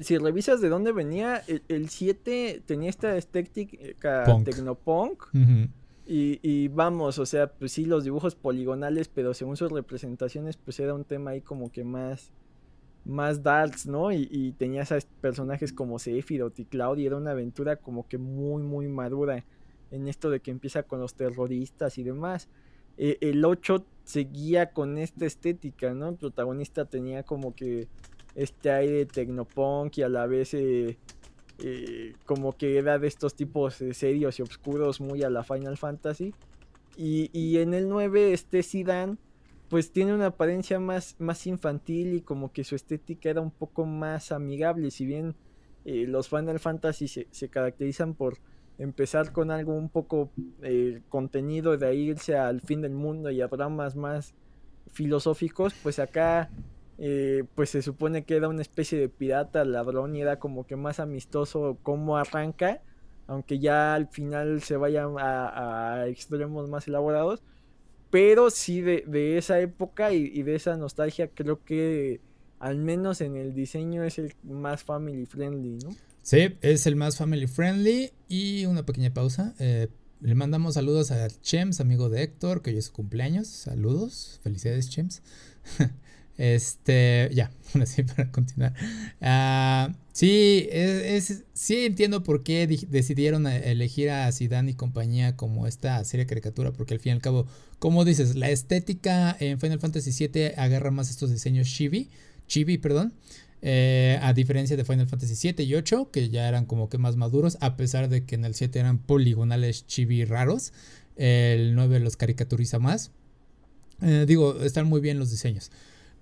si 0.00 0.18
revisas 0.18 0.60
de 0.60 0.68
dónde 0.68 0.92
venía, 0.92 1.42
el 1.68 1.88
7 1.88 2.62
tenía 2.66 2.90
esta 2.90 3.16
estética 3.16 4.24
tecnopunk. 4.44 5.24
Y, 6.06 6.38
y, 6.42 6.68
vamos, 6.68 7.18
o 7.18 7.26
sea, 7.26 7.52
pues 7.52 7.72
sí, 7.72 7.84
los 7.84 8.04
dibujos 8.04 8.34
poligonales, 8.34 9.08
pero 9.08 9.34
según 9.34 9.56
sus 9.56 9.72
representaciones, 9.72 10.56
pues 10.56 10.78
era 10.80 10.94
un 10.94 11.04
tema 11.04 11.32
ahí 11.32 11.40
como 11.40 11.70
que 11.70 11.84
más, 11.84 12.32
más 13.04 13.42
darks, 13.42 13.86
¿no? 13.86 14.12
Y, 14.12 14.28
y 14.30 14.52
tenías 14.52 14.92
personajes 15.20 15.72
como 15.72 15.98
Sephiroth 15.98 16.58
y 16.58 16.64
Cloud 16.64 16.98
y 16.98 17.06
era 17.06 17.16
una 17.16 17.32
aventura 17.32 17.76
como 17.76 18.06
que 18.08 18.18
muy, 18.18 18.62
muy 18.62 18.88
madura 18.88 19.44
en 19.90 20.08
esto 20.08 20.30
de 20.30 20.40
que 20.40 20.50
empieza 20.50 20.82
con 20.82 21.00
los 21.00 21.14
terroristas 21.14 21.98
y 21.98 22.02
demás. 22.02 22.48
Eh, 22.98 23.18
el 23.20 23.44
8 23.44 23.84
seguía 24.04 24.72
con 24.72 24.98
esta 24.98 25.26
estética, 25.26 25.92
¿no? 25.92 26.10
El 26.10 26.16
protagonista 26.16 26.86
tenía 26.86 27.22
como 27.22 27.54
que 27.54 27.88
este 28.34 28.70
aire 28.70 29.06
tecnopunk 29.06 29.98
y 29.98 30.02
a 30.02 30.08
la 30.08 30.26
vez 30.26 30.54
eh, 30.54 30.98
eh, 31.58 32.14
como 32.24 32.56
que 32.56 32.78
era 32.78 32.98
de 32.98 33.08
estos 33.08 33.34
tipos 33.34 33.82
serios 33.92 34.38
y 34.38 34.42
oscuros 34.42 35.00
muy 35.00 35.22
a 35.22 35.30
la 35.30 35.42
Final 35.42 35.76
Fantasy. 35.76 36.34
Y, 36.96 37.30
y 37.32 37.58
en 37.58 37.74
el 37.74 37.88
9 37.88 38.32
este 38.32 38.62
Zidane 38.62 39.16
pues 39.68 39.90
tiene 39.90 40.14
una 40.14 40.26
apariencia 40.26 40.78
más, 40.78 41.16
más 41.18 41.46
infantil 41.46 42.14
y 42.14 42.20
como 42.20 42.52
que 42.52 42.64
su 42.64 42.76
estética 42.76 43.30
era 43.30 43.40
un 43.40 43.50
poco 43.50 43.84
más 43.84 44.32
amigable. 44.32 44.90
Si 44.90 45.04
bien 45.04 45.34
eh, 45.84 46.06
los 46.06 46.28
Final 46.28 46.60
Fantasy 46.60 47.08
se, 47.08 47.26
se, 47.30 47.48
caracterizan 47.48 48.14
por 48.14 48.38
empezar 48.78 49.32
con 49.32 49.50
algo 49.50 49.74
un 49.74 49.88
poco 49.88 50.30
eh, 50.62 51.00
contenido, 51.08 51.76
de 51.76 51.94
irse 51.94 52.36
al 52.36 52.60
fin 52.60 52.82
del 52.82 52.92
mundo 52.92 53.30
y 53.30 53.40
a 53.40 53.48
dramas 53.48 53.96
más 53.96 54.34
filosóficos, 54.92 55.74
pues 55.82 55.98
acá 55.98 56.50
eh, 56.98 57.44
pues 57.54 57.70
se 57.70 57.82
supone 57.82 58.24
que 58.24 58.36
era 58.36 58.48
una 58.48 58.62
especie 58.62 58.98
de 58.98 59.08
pirata, 59.08 59.64
ladrón 59.64 60.16
y 60.16 60.22
era 60.22 60.38
como 60.38 60.66
que 60.66 60.76
más 60.76 61.00
amistoso 61.00 61.78
cómo 61.82 62.16
arranca, 62.16 62.82
aunque 63.26 63.58
ya 63.58 63.94
al 63.94 64.08
final 64.08 64.62
se 64.62 64.76
vaya 64.76 65.04
a, 65.04 66.00
a 66.00 66.08
extremos 66.08 66.68
más 66.68 66.88
elaborados 66.88 67.42
pero 68.10 68.50
sí 68.50 68.80
de, 68.80 69.36
esa 69.36 69.60
época 69.60 70.12
y, 70.12 70.42
de 70.42 70.54
esa 70.54 70.76
nostalgia 70.76 71.28
creo 71.28 71.64
que 71.64 72.20
al 72.58 72.78
menos 72.78 73.20
en 73.20 73.36
el 73.36 73.52
diseño 73.52 74.04
es 74.04 74.18
el 74.18 74.34
más 74.42 74.84
family 74.84 75.26
friendly, 75.26 75.78
¿no? 75.84 75.90
Sí, 76.22 76.56
es 76.60 76.86
el 76.86 76.96
más 76.96 77.16
family 77.16 77.46
friendly 77.46 78.12
y 78.28 78.64
una 78.66 78.84
pequeña 78.84 79.12
pausa. 79.12 79.54
Eh, 79.58 79.88
le 80.20 80.34
mandamos 80.34 80.74
saludos 80.74 81.10
a 81.10 81.28
Chems, 81.28 81.80
amigo 81.80 82.08
de 82.08 82.22
Héctor, 82.22 82.62
que 82.62 82.70
hoy 82.70 82.78
es 82.78 82.86
su 82.86 82.92
cumpleaños. 82.92 83.48
Saludos, 83.48 84.40
felicidades 84.42 84.88
Chems. 84.88 85.22
Este, 86.38 87.30
ya, 87.32 87.50
así 87.80 88.02
para 88.02 88.30
continuar. 88.30 88.74
Uh, 89.20 89.94
sí, 90.12 90.68
es, 90.70 91.44
sí 91.54 91.86
entiendo 91.86 92.22
por 92.22 92.42
qué 92.42 92.66
decidieron 92.66 93.46
elegir 93.46 94.10
a 94.10 94.30
Zidane 94.32 94.72
y 94.72 94.74
compañía 94.74 95.36
como 95.36 95.66
esta 95.66 96.04
serie 96.04 96.26
caricatura, 96.26 96.72
porque 96.72 96.94
al 96.94 97.00
fin 97.00 97.10
y 97.10 97.14
al 97.14 97.22
cabo, 97.22 97.46
como 97.78 98.04
dices, 98.04 98.36
la 98.36 98.50
estética 98.50 99.36
en 99.40 99.58
Final 99.58 99.78
Fantasy 99.78 100.10
VII 100.28 100.52
agarra 100.56 100.90
más 100.90 101.10
estos 101.10 101.30
diseños 101.30 101.68
chibi, 101.68 102.10
chibi, 102.46 102.78
perdón. 102.78 103.14
Eh, 103.62 104.18
a 104.22 104.32
diferencia 104.34 104.76
de 104.76 104.84
Final 104.84 105.08
Fantasy 105.08 105.34
7 105.34 105.62
y 105.62 105.74
8, 105.74 106.10
que 106.12 106.28
ya 106.28 106.46
eran 106.46 106.66
como 106.66 106.88
que 106.88 106.98
más 106.98 107.16
maduros, 107.16 107.56
a 107.60 107.76
pesar 107.76 108.08
de 108.08 108.24
que 108.24 108.34
en 108.34 108.44
el 108.44 108.54
7 108.54 108.78
eran 108.78 108.98
poligonales 108.98 109.86
chibi 109.86 110.24
raros, 110.24 110.72
el 111.16 111.74
9 111.74 112.00
los 112.00 112.16
caricaturiza 112.16 112.78
más. 112.78 113.10
Eh, 114.02 114.24
digo, 114.28 114.62
están 114.62 114.86
muy 114.86 115.00
bien 115.00 115.18
los 115.18 115.30
diseños. 115.30 115.70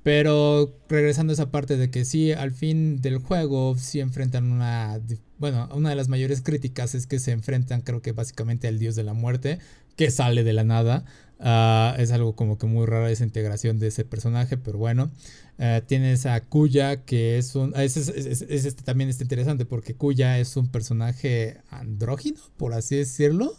Pero 0.05 0.77
regresando 0.87 1.33
a 1.33 1.35
esa 1.35 1.51
parte 1.51 1.79
de 1.79 1.91
que 1.91 2.05
sí, 2.05 2.31
al 2.31 2.53
fin 2.53 3.01
del 3.01 3.19
juego, 3.19 3.75
sí 3.79 4.01
enfrentan 4.01 4.53
una... 4.53 5.01
Bueno, 5.39 5.69
una 5.75 5.89
de 5.89 5.97
las 5.97 6.09
mayores 6.09 6.43
críticas 6.43 6.95
es 6.95 7.07
que 7.07 7.19
se 7.19 7.33
enfrentan 7.33 7.81
creo 7.81 8.03
que 8.03 8.13
básicamente 8.13 8.69
al 8.69 8.79
dios 8.79 8.97
de 8.97 9.03
la 9.03 9.15
muerte, 9.15 9.61
que 9.97 10.11
sale 10.11 10.45
de 10.45 10.53
la 10.53 10.63
nada. 10.63 11.07
Uh, 11.41 11.99
es 11.99 12.13
algo 12.13 12.37
como 12.37 12.59
que 12.59 12.67
muy 12.67 12.85
raro 12.85 13.09
esa 13.09 13.25
integración 13.25 13.79
de 13.79 13.87
ese 13.87 14.05
personaje, 14.05 14.59
pero 14.59 14.77
bueno. 14.77 15.11
Uh, 15.59 15.81
tienes 15.87 16.27
a 16.27 16.39
Kuya, 16.43 17.05
que 17.05 17.39
es 17.39 17.55
un... 17.55 17.73
Es, 17.75 17.97
es, 17.97 18.11
es, 18.11 18.43
este, 18.43 18.83
también 18.83 19.09
está 19.09 19.23
interesante 19.23 19.65
porque 19.65 19.95
Kuya 19.95 20.39
es 20.39 20.55
un 20.59 20.69
personaje 20.69 21.57
andrógino, 21.71 22.41
por 22.59 22.75
así 22.75 22.97
decirlo. 22.97 23.55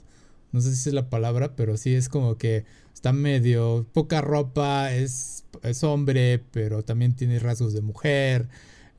No 0.51 0.61
sé 0.61 0.75
si 0.75 0.89
es 0.89 0.93
la 0.93 1.09
palabra, 1.09 1.55
pero 1.55 1.75
sí 1.75 1.95
es 1.95 2.07
como 2.07 2.37
que 2.37 2.65
está 3.05 3.13
medio 3.13 3.85
poca 3.93 4.19
ropa, 4.19 4.91
es, 4.91 5.43
es 5.61 5.83
hombre, 5.83 6.41
pero 6.51 6.83
también 6.83 7.15
tiene 7.15 7.37
rasgos 7.37 7.71
de 7.73 7.81
mujer. 7.81 8.47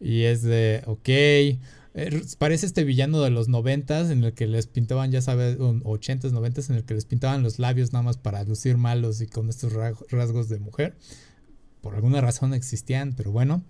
Y 0.01 0.23
es 0.23 0.43
de, 0.43 0.85
ok. 0.87 1.09
Eh, 1.09 2.23
parece 2.39 2.67
este 2.67 2.85
villano 2.85 3.21
de 3.21 3.31
los 3.31 3.49
noventas 3.49 4.11
en 4.11 4.23
el 4.23 4.33
que 4.33 4.47
les 4.47 4.69
pintaban, 4.69 5.11
ya 5.11 5.23
sabes, 5.23 5.57
ochentas, 5.83 6.33
noventas, 6.33 6.71
en 6.71 6.77
el 6.77 6.85
que 6.85 6.95
les 6.95 7.05
pintaban 7.05 7.43
los 7.43 7.59
labios 7.59 7.93
nada 7.93 8.05
más 8.05 8.17
para 8.17 8.45
lucir 8.45 8.77
malos 8.77 9.21
y 9.21 9.27
con 9.27 9.49
estos 9.49 9.73
rasgos 9.73 10.49
de 10.49 10.61
mujer. 10.61 10.95
Por 11.81 11.97
alguna 11.97 12.21
razón 12.21 12.55
existían, 12.55 13.13
pero 13.17 13.33
bueno. 13.33 13.65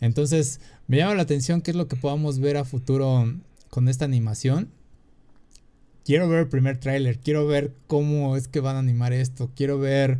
Entonces, 0.00 0.60
me 0.86 0.98
llama 0.98 1.16
la 1.16 1.22
atención 1.22 1.62
qué 1.62 1.72
es 1.72 1.76
lo 1.76 1.88
que 1.88 1.96
podamos 1.96 2.38
ver 2.38 2.58
a 2.58 2.64
futuro 2.64 3.24
con 3.70 3.88
esta 3.88 4.04
animación 4.04 4.68
quiero 6.04 6.28
ver 6.28 6.40
el 6.40 6.48
primer 6.48 6.78
tráiler, 6.78 7.18
quiero 7.18 7.46
ver 7.46 7.72
cómo 7.86 8.36
es 8.36 8.48
que 8.48 8.60
van 8.60 8.76
a 8.76 8.80
animar 8.80 9.12
esto, 9.12 9.50
quiero 9.54 9.78
ver... 9.78 10.18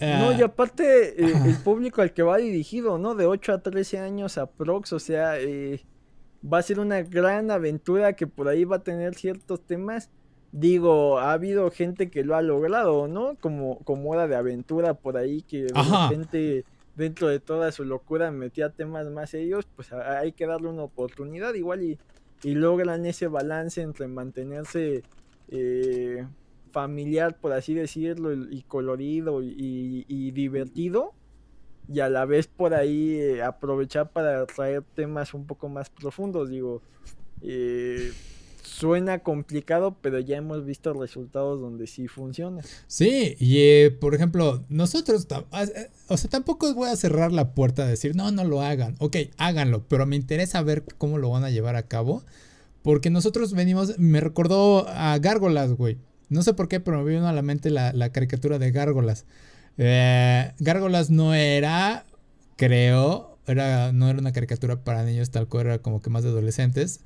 no, 0.00 0.32
y 0.32 0.42
aparte 0.42 1.24
eh, 1.24 1.34
el 1.46 1.56
público 1.56 2.02
al 2.02 2.12
que 2.12 2.22
va 2.22 2.38
dirigido, 2.38 2.98
¿no? 2.98 3.14
De 3.14 3.26
8 3.26 3.52
a 3.52 3.62
13 3.62 3.98
años 3.98 4.38
aprox, 4.38 4.92
o 4.92 4.98
sea, 4.98 5.38
eh, 5.38 5.84
va 6.44 6.58
a 6.58 6.62
ser 6.62 6.80
una 6.80 7.02
gran 7.02 7.50
aventura 7.50 8.14
que 8.14 8.26
por 8.26 8.48
ahí 8.48 8.64
va 8.64 8.76
a 8.76 8.82
tener 8.82 9.14
ciertos 9.14 9.60
temas. 9.60 10.10
Digo, 10.52 11.18
ha 11.18 11.32
habido 11.32 11.70
gente 11.70 12.10
que 12.10 12.22
lo 12.22 12.36
ha 12.36 12.42
logrado, 12.42 13.08
¿no? 13.08 13.36
Como, 13.40 13.80
como 13.80 14.14
era 14.14 14.28
de 14.28 14.36
aventura 14.36 14.94
por 14.94 15.16
ahí, 15.16 15.42
que 15.42 15.66
gente 16.08 16.64
dentro 16.94 17.28
de 17.28 17.40
toda 17.40 17.72
su 17.72 17.84
locura 17.84 18.30
metía 18.30 18.70
temas 18.70 19.08
más 19.10 19.30
serios, 19.30 19.66
pues 19.74 19.92
hay 19.92 20.32
que 20.32 20.46
darle 20.46 20.68
una 20.68 20.84
oportunidad 20.84 21.54
igual 21.54 21.82
y 21.82 21.98
y 22.44 22.54
logran 22.54 23.06
ese 23.06 23.26
balance 23.26 23.80
entre 23.80 24.06
mantenerse 24.06 25.02
eh, 25.48 26.26
familiar, 26.72 27.36
por 27.40 27.52
así 27.52 27.74
decirlo, 27.74 28.32
y, 28.34 28.62
colorido 28.68 29.42
y, 29.42 30.30
divertido, 30.32 31.14
y 31.88 32.00
a 32.00 32.10
la 32.10 32.26
vez 32.26 32.46
por 32.46 32.74
ahí 32.74 33.16
eh, 33.16 33.42
aprovechar 33.42 34.10
para 34.10 34.44
traer 34.46 34.82
temas 34.94 35.32
un 35.32 35.46
poco 35.46 35.68
más 35.68 35.88
profundos, 35.88 36.50
digo. 36.50 36.82
Eh, 37.40 38.12
suena 38.74 39.20
complicado, 39.20 39.96
pero 40.00 40.18
ya 40.18 40.36
hemos 40.36 40.64
visto 40.64 40.92
resultados 40.92 41.60
donde 41.60 41.86
sí 41.86 42.08
funciona. 42.08 42.62
Sí, 42.88 43.36
y 43.38 43.58
eh, 43.58 43.90
por 43.92 44.14
ejemplo, 44.14 44.64
nosotros, 44.68 45.28
ah, 45.30 45.62
eh, 45.62 45.90
o 46.08 46.16
sea, 46.16 46.28
tampoco 46.28 46.74
voy 46.74 46.88
a 46.88 46.96
cerrar 46.96 47.30
la 47.30 47.54
puerta 47.54 47.84
a 47.84 47.86
decir, 47.86 48.16
no, 48.16 48.32
no 48.32 48.44
lo 48.44 48.62
hagan. 48.62 48.96
Ok, 48.98 49.16
háganlo, 49.38 49.84
pero 49.86 50.06
me 50.06 50.16
interesa 50.16 50.60
ver 50.62 50.84
cómo 50.98 51.18
lo 51.18 51.30
van 51.30 51.44
a 51.44 51.50
llevar 51.50 51.76
a 51.76 51.86
cabo. 51.86 52.24
Porque 52.82 53.10
nosotros 53.10 53.54
venimos, 53.54 53.98
me 53.98 54.20
recordó 54.20 54.86
a 54.88 55.16
Gárgolas, 55.18 55.72
güey. 55.72 55.96
No 56.28 56.42
sé 56.42 56.52
por 56.52 56.68
qué, 56.68 56.80
pero 56.80 57.02
me 57.02 57.10
vino 57.10 57.26
a 57.28 57.32
la 57.32 57.42
mente 57.42 57.70
la, 57.70 58.10
caricatura 58.10 58.58
de 58.58 58.72
Gárgolas. 58.72 59.24
Eh, 59.78 60.52
Gárgolas 60.58 61.10
no 61.10 61.32
era, 61.32 62.04
creo, 62.56 63.38
era, 63.46 63.92
no 63.92 64.08
era 64.08 64.18
una 64.18 64.32
caricatura 64.32 64.82
para 64.82 65.04
niños 65.04 65.30
tal 65.30 65.48
cual, 65.48 65.66
era 65.66 65.78
como 65.78 66.02
que 66.02 66.10
más 66.10 66.24
de 66.24 66.30
adolescentes. 66.30 67.00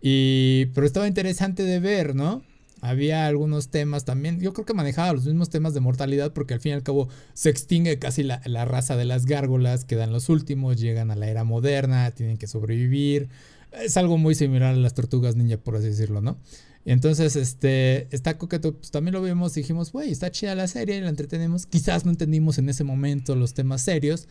Y, 0.00 0.66
pero 0.74 0.86
estaba 0.86 1.08
interesante 1.08 1.62
de 1.62 1.80
ver, 1.80 2.14
¿no? 2.14 2.42
Había 2.82 3.26
algunos 3.26 3.70
temas 3.70 4.04
también, 4.04 4.38
yo 4.38 4.52
creo 4.52 4.66
que 4.66 4.74
manejaba 4.74 5.12
los 5.14 5.24
mismos 5.24 5.48
temas 5.48 5.72
de 5.72 5.80
mortalidad 5.80 6.32
porque 6.32 6.54
al 6.54 6.60
fin 6.60 6.72
y 6.72 6.74
al 6.74 6.82
cabo 6.82 7.08
se 7.32 7.48
extingue 7.48 7.98
casi 7.98 8.22
la, 8.22 8.38
raza 8.66 8.96
de 8.96 9.06
las 9.06 9.24
gárgolas, 9.24 9.84
quedan 9.86 10.12
los 10.12 10.28
últimos, 10.28 10.78
llegan 10.78 11.10
a 11.10 11.16
la 11.16 11.28
era 11.28 11.42
moderna, 11.42 12.10
tienen 12.10 12.36
que 12.36 12.46
sobrevivir. 12.46 13.28
Es 13.72 13.96
algo 13.96 14.18
muy 14.18 14.34
similar 14.34 14.74
a 14.74 14.76
las 14.76 14.94
tortugas 14.94 15.36
ninja, 15.36 15.56
por 15.56 15.76
así 15.76 15.86
decirlo, 15.86 16.20
¿no? 16.20 16.38
Entonces, 16.84 17.34
este, 17.34 18.06
está 18.14 18.38
coqueto, 18.38 18.76
pues 18.76 18.92
también 18.92 19.14
lo 19.14 19.22
vimos 19.22 19.56
y 19.56 19.60
dijimos, 19.60 19.90
güey, 19.90 20.12
está 20.12 20.30
chida 20.30 20.54
la 20.54 20.68
serie, 20.68 21.00
la 21.00 21.08
entretenemos. 21.08 21.66
Quizás 21.66 22.04
no 22.04 22.12
entendimos 22.12 22.58
en 22.58 22.68
ese 22.68 22.84
momento 22.84 23.34
los 23.34 23.54
temas 23.54 23.82
serios, 23.82 24.28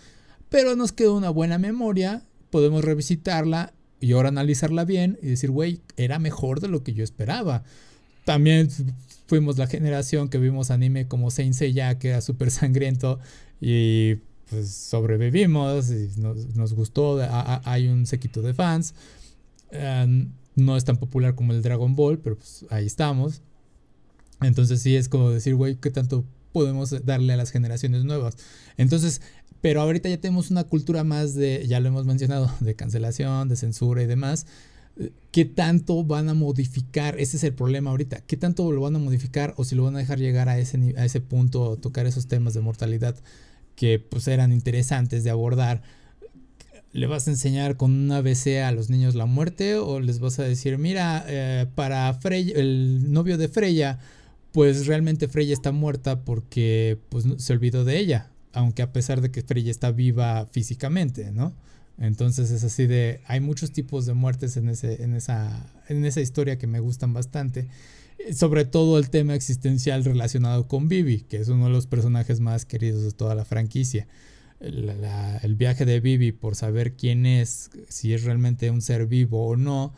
pero 0.49 0.75
nos 0.75 0.93
quedó 0.93 1.17
una 1.17 1.31
buena 1.31 1.57
memoria, 1.57 2.23
podemos 2.51 2.85
revisitarla 2.85 3.73
y 4.05 4.11
ahora 4.11 4.29
analizarla 4.29 4.85
bien 4.85 5.17
y 5.23 5.29
decir, 5.29 5.49
güey, 5.49 5.81
era 5.97 6.19
mejor 6.19 6.59
de 6.59 6.67
lo 6.67 6.83
que 6.83 6.93
yo 6.93 7.03
esperaba. 7.03 7.63
También 8.23 8.69
fuimos 9.25 9.57
la 9.57 9.65
generación 9.65 10.29
que 10.29 10.37
vimos 10.37 10.69
anime 10.69 11.07
como 11.07 11.31
Saint 11.31 11.55
Seiya, 11.55 11.97
que 11.97 12.09
era 12.09 12.21
súper 12.21 12.51
sangriento 12.51 13.17
y 13.59 14.17
pues 14.51 14.69
sobrevivimos 14.69 15.89
y 15.89 16.11
nos, 16.17 16.73
gustó. 16.75 17.19
hay 17.63 17.87
un 17.87 18.05
sequito 18.05 18.43
de 18.43 18.53
fans. 18.53 18.93
Em, 19.71 20.29
no 20.53 20.77
es 20.77 20.85
tan 20.85 20.97
popular 20.97 21.33
como 21.33 21.53
el 21.53 21.63
Dragon 21.63 21.95
Ball, 21.95 22.19
pero 22.19 22.37
pues 22.37 22.63
ahí 22.69 22.85
estamos. 22.85 23.41
Entonces 24.39 24.83
sí 24.83 24.95
es 24.95 25.09
como 25.09 25.31
decir, 25.31 25.55
güey, 25.55 25.77
¿qué 25.77 25.89
tanto 25.89 26.25
podemos 26.55 27.05
darle 27.05 27.33
a 27.33 27.37
las 27.37 27.51
generaciones 27.51 28.05
nuevas? 28.05 28.37
Entonces 28.77 29.19
pero 29.65 29.81
ahorita 29.81 30.09
ya 30.09 30.19
tenemos 30.21 30.51
una 30.51 30.65
cultura 30.65 31.03
más 31.03 31.33
de, 31.33 31.65
ya 31.67 31.79
lo 31.79 31.87
hemos 31.87 32.05
mencionado, 32.05 32.51
de 32.59 32.75
cancelación, 32.75 33.49
de 33.49 33.55
censura 33.55 34.03
y 34.03 34.05
demás. 34.05 34.45
¿Qué 35.31 35.43
tanto 35.43 36.03
van 36.03 36.29
a 36.29 36.35
modificar? 36.35 37.19
Ese 37.19 37.37
es 37.37 37.43
el 37.43 37.55
problema 37.55 37.89
ahorita. 37.89 38.21
¿Qué 38.21 38.37
tanto 38.37 38.71
lo 38.71 38.81
van 38.81 38.95
a 38.95 38.99
modificar 38.99 39.55
o 39.57 39.63
si 39.63 39.73
lo 39.73 39.83
van 39.83 39.95
a 39.95 39.97
dejar 39.97 40.19
llegar 40.19 40.49
a 40.49 40.59
ese, 40.59 40.93
a 40.99 41.03
ese 41.03 41.19
punto, 41.19 41.77
tocar 41.77 42.05
esos 42.05 42.27
temas 42.27 42.53
de 42.53 42.61
mortalidad 42.61 43.15
que 43.75 43.97
pues 43.97 44.27
eran 44.27 44.51
interesantes 44.51 45.23
de 45.23 45.31
abordar? 45.31 45.81
¿Le 46.91 47.07
vas 47.07 47.27
a 47.27 47.31
enseñar 47.31 47.75
con 47.75 47.91
una 47.91 48.17
ABC 48.17 48.61
a 48.63 48.71
los 48.71 48.91
niños 48.91 49.15
la 49.15 49.25
muerte 49.25 49.77
o 49.77 49.99
les 49.99 50.19
vas 50.19 50.37
a 50.37 50.43
decir, 50.43 50.77
mira, 50.77 51.25
eh, 51.27 51.65
para 51.73 52.13
Freya, 52.13 52.53
el 52.55 53.11
novio 53.11 53.39
de 53.39 53.47
Freya, 53.47 53.97
pues 54.55 54.87
realmente 54.87 55.27
Freya 55.27 55.53
está 55.53 55.71
muerta 55.71 56.25
porque 56.25 56.97
pues, 57.09 57.25
se 57.37 57.53
olvidó 57.53 57.85
de 57.85 57.99
ella? 57.99 58.31
aunque 58.55 58.81
a 58.81 58.93
pesar 58.93 59.21
de 59.21 59.31
que 59.31 59.43
Freya 59.43 59.69
está 59.69 59.91
viva 59.91 60.47
físicamente, 60.47 61.31
¿no? 61.31 61.53
Entonces 61.97 62.51
es 62.51 62.63
así 62.63 62.87
de, 62.87 63.21
hay 63.27 63.41
muchos 63.41 63.71
tipos 63.71 64.05
de 64.05 64.13
muertes 64.13 64.57
en, 64.57 64.69
ese, 64.69 65.03
en, 65.03 65.13
esa, 65.13 65.71
en 65.87 66.03
esa 66.05 66.21
historia 66.21 66.57
que 66.57 66.65
me 66.65 66.79
gustan 66.79 67.13
bastante. 67.13 67.67
Sobre 68.33 68.65
todo 68.65 68.97
el 68.97 69.09
tema 69.09 69.35
existencial 69.35 70.03
relacionado 70.03 70.67
con 70.67 70.87
Vivi, 70.87 71.21
que 71.21 71.37
es 71.37 71.49
uno 71.49 71.65
de 71.65 71.71
los 71.71 71.85
personajes 71.85 72.39
más 72.39 72.65
queridos 72.65 73.03
de 73.03 73.11
toda 73.11 73.35
la 73.35 73.45
franquicia. 73.45 74.07
el 74.61 75.55
viaje 75.55 75.85
de 75.85 75.99
Vivi 75.99 76.31
por 76.31 76.55
saber 76.55 76.93
quién 76.93 77.25
es, 77.25 77.69
si 77.89 78.13
es 78.13 78.23
realmente 78.23 78.71
un 78.71 78.81
ser 78.81 79.05
vivo 79.05 79.47
o 79.47 79.57
no, 79.57 79.93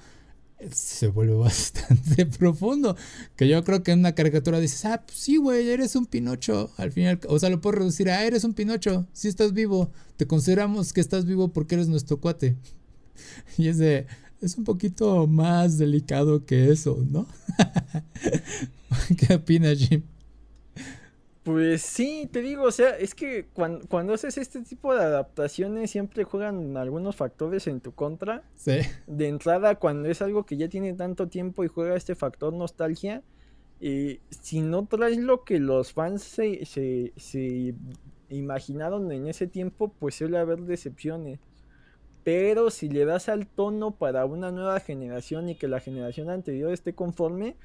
se 0.72 1.08
vuelve 1.08 1.34
bastante 1.38 2.26
profundo. 2.26 2.95
Que 3.36 3.47
yo 3.47 3.64
creo 3.64 3.84
que 3.84 3.91
en 3.91 3.99
una 3.99 4.16
caricatura 4.16 4.60
dices, 4.60 4.86
ah, 4.86 5.03
pues 5.05 5.18
sí, 5.18 5.38
güey, 5.38 5.70
eres 5.70 5.95
un 5.95 6.05
Pinocho. 6.05 6.72
Al 6.78 6.91
final, 6.91 7.20
o 7.28 7.39
sea, 7.39 7.49
lo 7.49 7.62
puedo 7.62 7.78
reducir 7.78 8.10
a, 8.10 8.24
eres 8.24 8.43
un 8.43 8.53
Pinocho, 8.53 9.08
si 9.14 9.28
estás 9.28 9.53
vivo. 9.53 9.91
Te 10.18 10.28
consideramos 10.28 10.93
que 10.93 11.01
estás 11.01 11.26
vivo 11.26 11.49
porque 11.49 11.76
eres 11.76 11.88
nuestro 11.88 12.20
cuate. 12.20 12.55
Y 13.58 13.68
es 13.68 13.80
de, 13.80 14.05
es 14.41 14.58
un 14.58 14.64
poquito 14.64 15.26
más 15.26 15.78
delicado 15.78 16.45
que 16.45 16.72
eso, 16.72 17.03
¿no? 17.10 17.28
¿Qué 19.18 19.34
opinas, 19.34 19.80
Jim? 19.80 20.03
Pues 21.48 21.82
sí, 21.82 22.28
te 22.30 22.41
digo, 22.41 22.64
o 22.64 22.72
sea, 22.72 22.98
es 22.98 23.16
que 23.16 23.45
cuando, 23.54 23.88
cuando, 23.88 24.14
haces 24.14 24.38
este 24.38 24.64
tipo 24.64 24.93
de 24.93 25.02
adaptaciones 25.02 25.89
siempre 25.89 26.26
juegan 26.26 26.76
algunos 26.76 27.16
factores 27.16 27.68
en 27.68 27.80
tu 27.80 27.93
contra. 27.93 28.43
Sí. 28.56 28.80
De 29.08 29.30
entrada, 29.30 29.76
cuando 29.76 30.10
es 30.10 30.22
algo 30.22 30.45
que 30.45 30.58
ya 30.58 30.68
tiene 30.68 30.91
tanto 30.91 31.30
tiempo 31.30 31.64
y 31.64 31.70
juega 31.70 31.95
este 31.95 32.16
factor 32.16 32.52
nostalgia, 32.52 33.24
eh, 33.80 34.20
si 34.30 34.60
no 34.60 34.88
traes 34.88 35.20
lo 35.20 35.45
que 35.45 35.60
los 35.60 35.93
fans 35.93 36.22
se, 36.22 36.66
se, 36.66 37.14
se 37.16 37.74
imaginaron 38.28 39.10
en 39.14 39.28
ese 39.28 39.48
tiempo, 39.48 39.93
pues 40.00 40.16
suele 40.16 40.39
haber 40.39 40.60
decepciones. 40.64 41.39
Pero 42.26 42.72
si 42.72 42.89
le 42.89 43.06
das 43.06 43.30
al 43.30 43.48
tono 43.48 43.91
para 43.91 44.26
una 44.26 44.52
nueva 44.52 44.82
generación 44.82 45.48
y 45.48 45.56
que 45.56 45.70
la 45.70 45.80
generación 45.80 46.30
anterior 46.30 46.74
esté 46.74 46.91
conforme, 46.91 47.56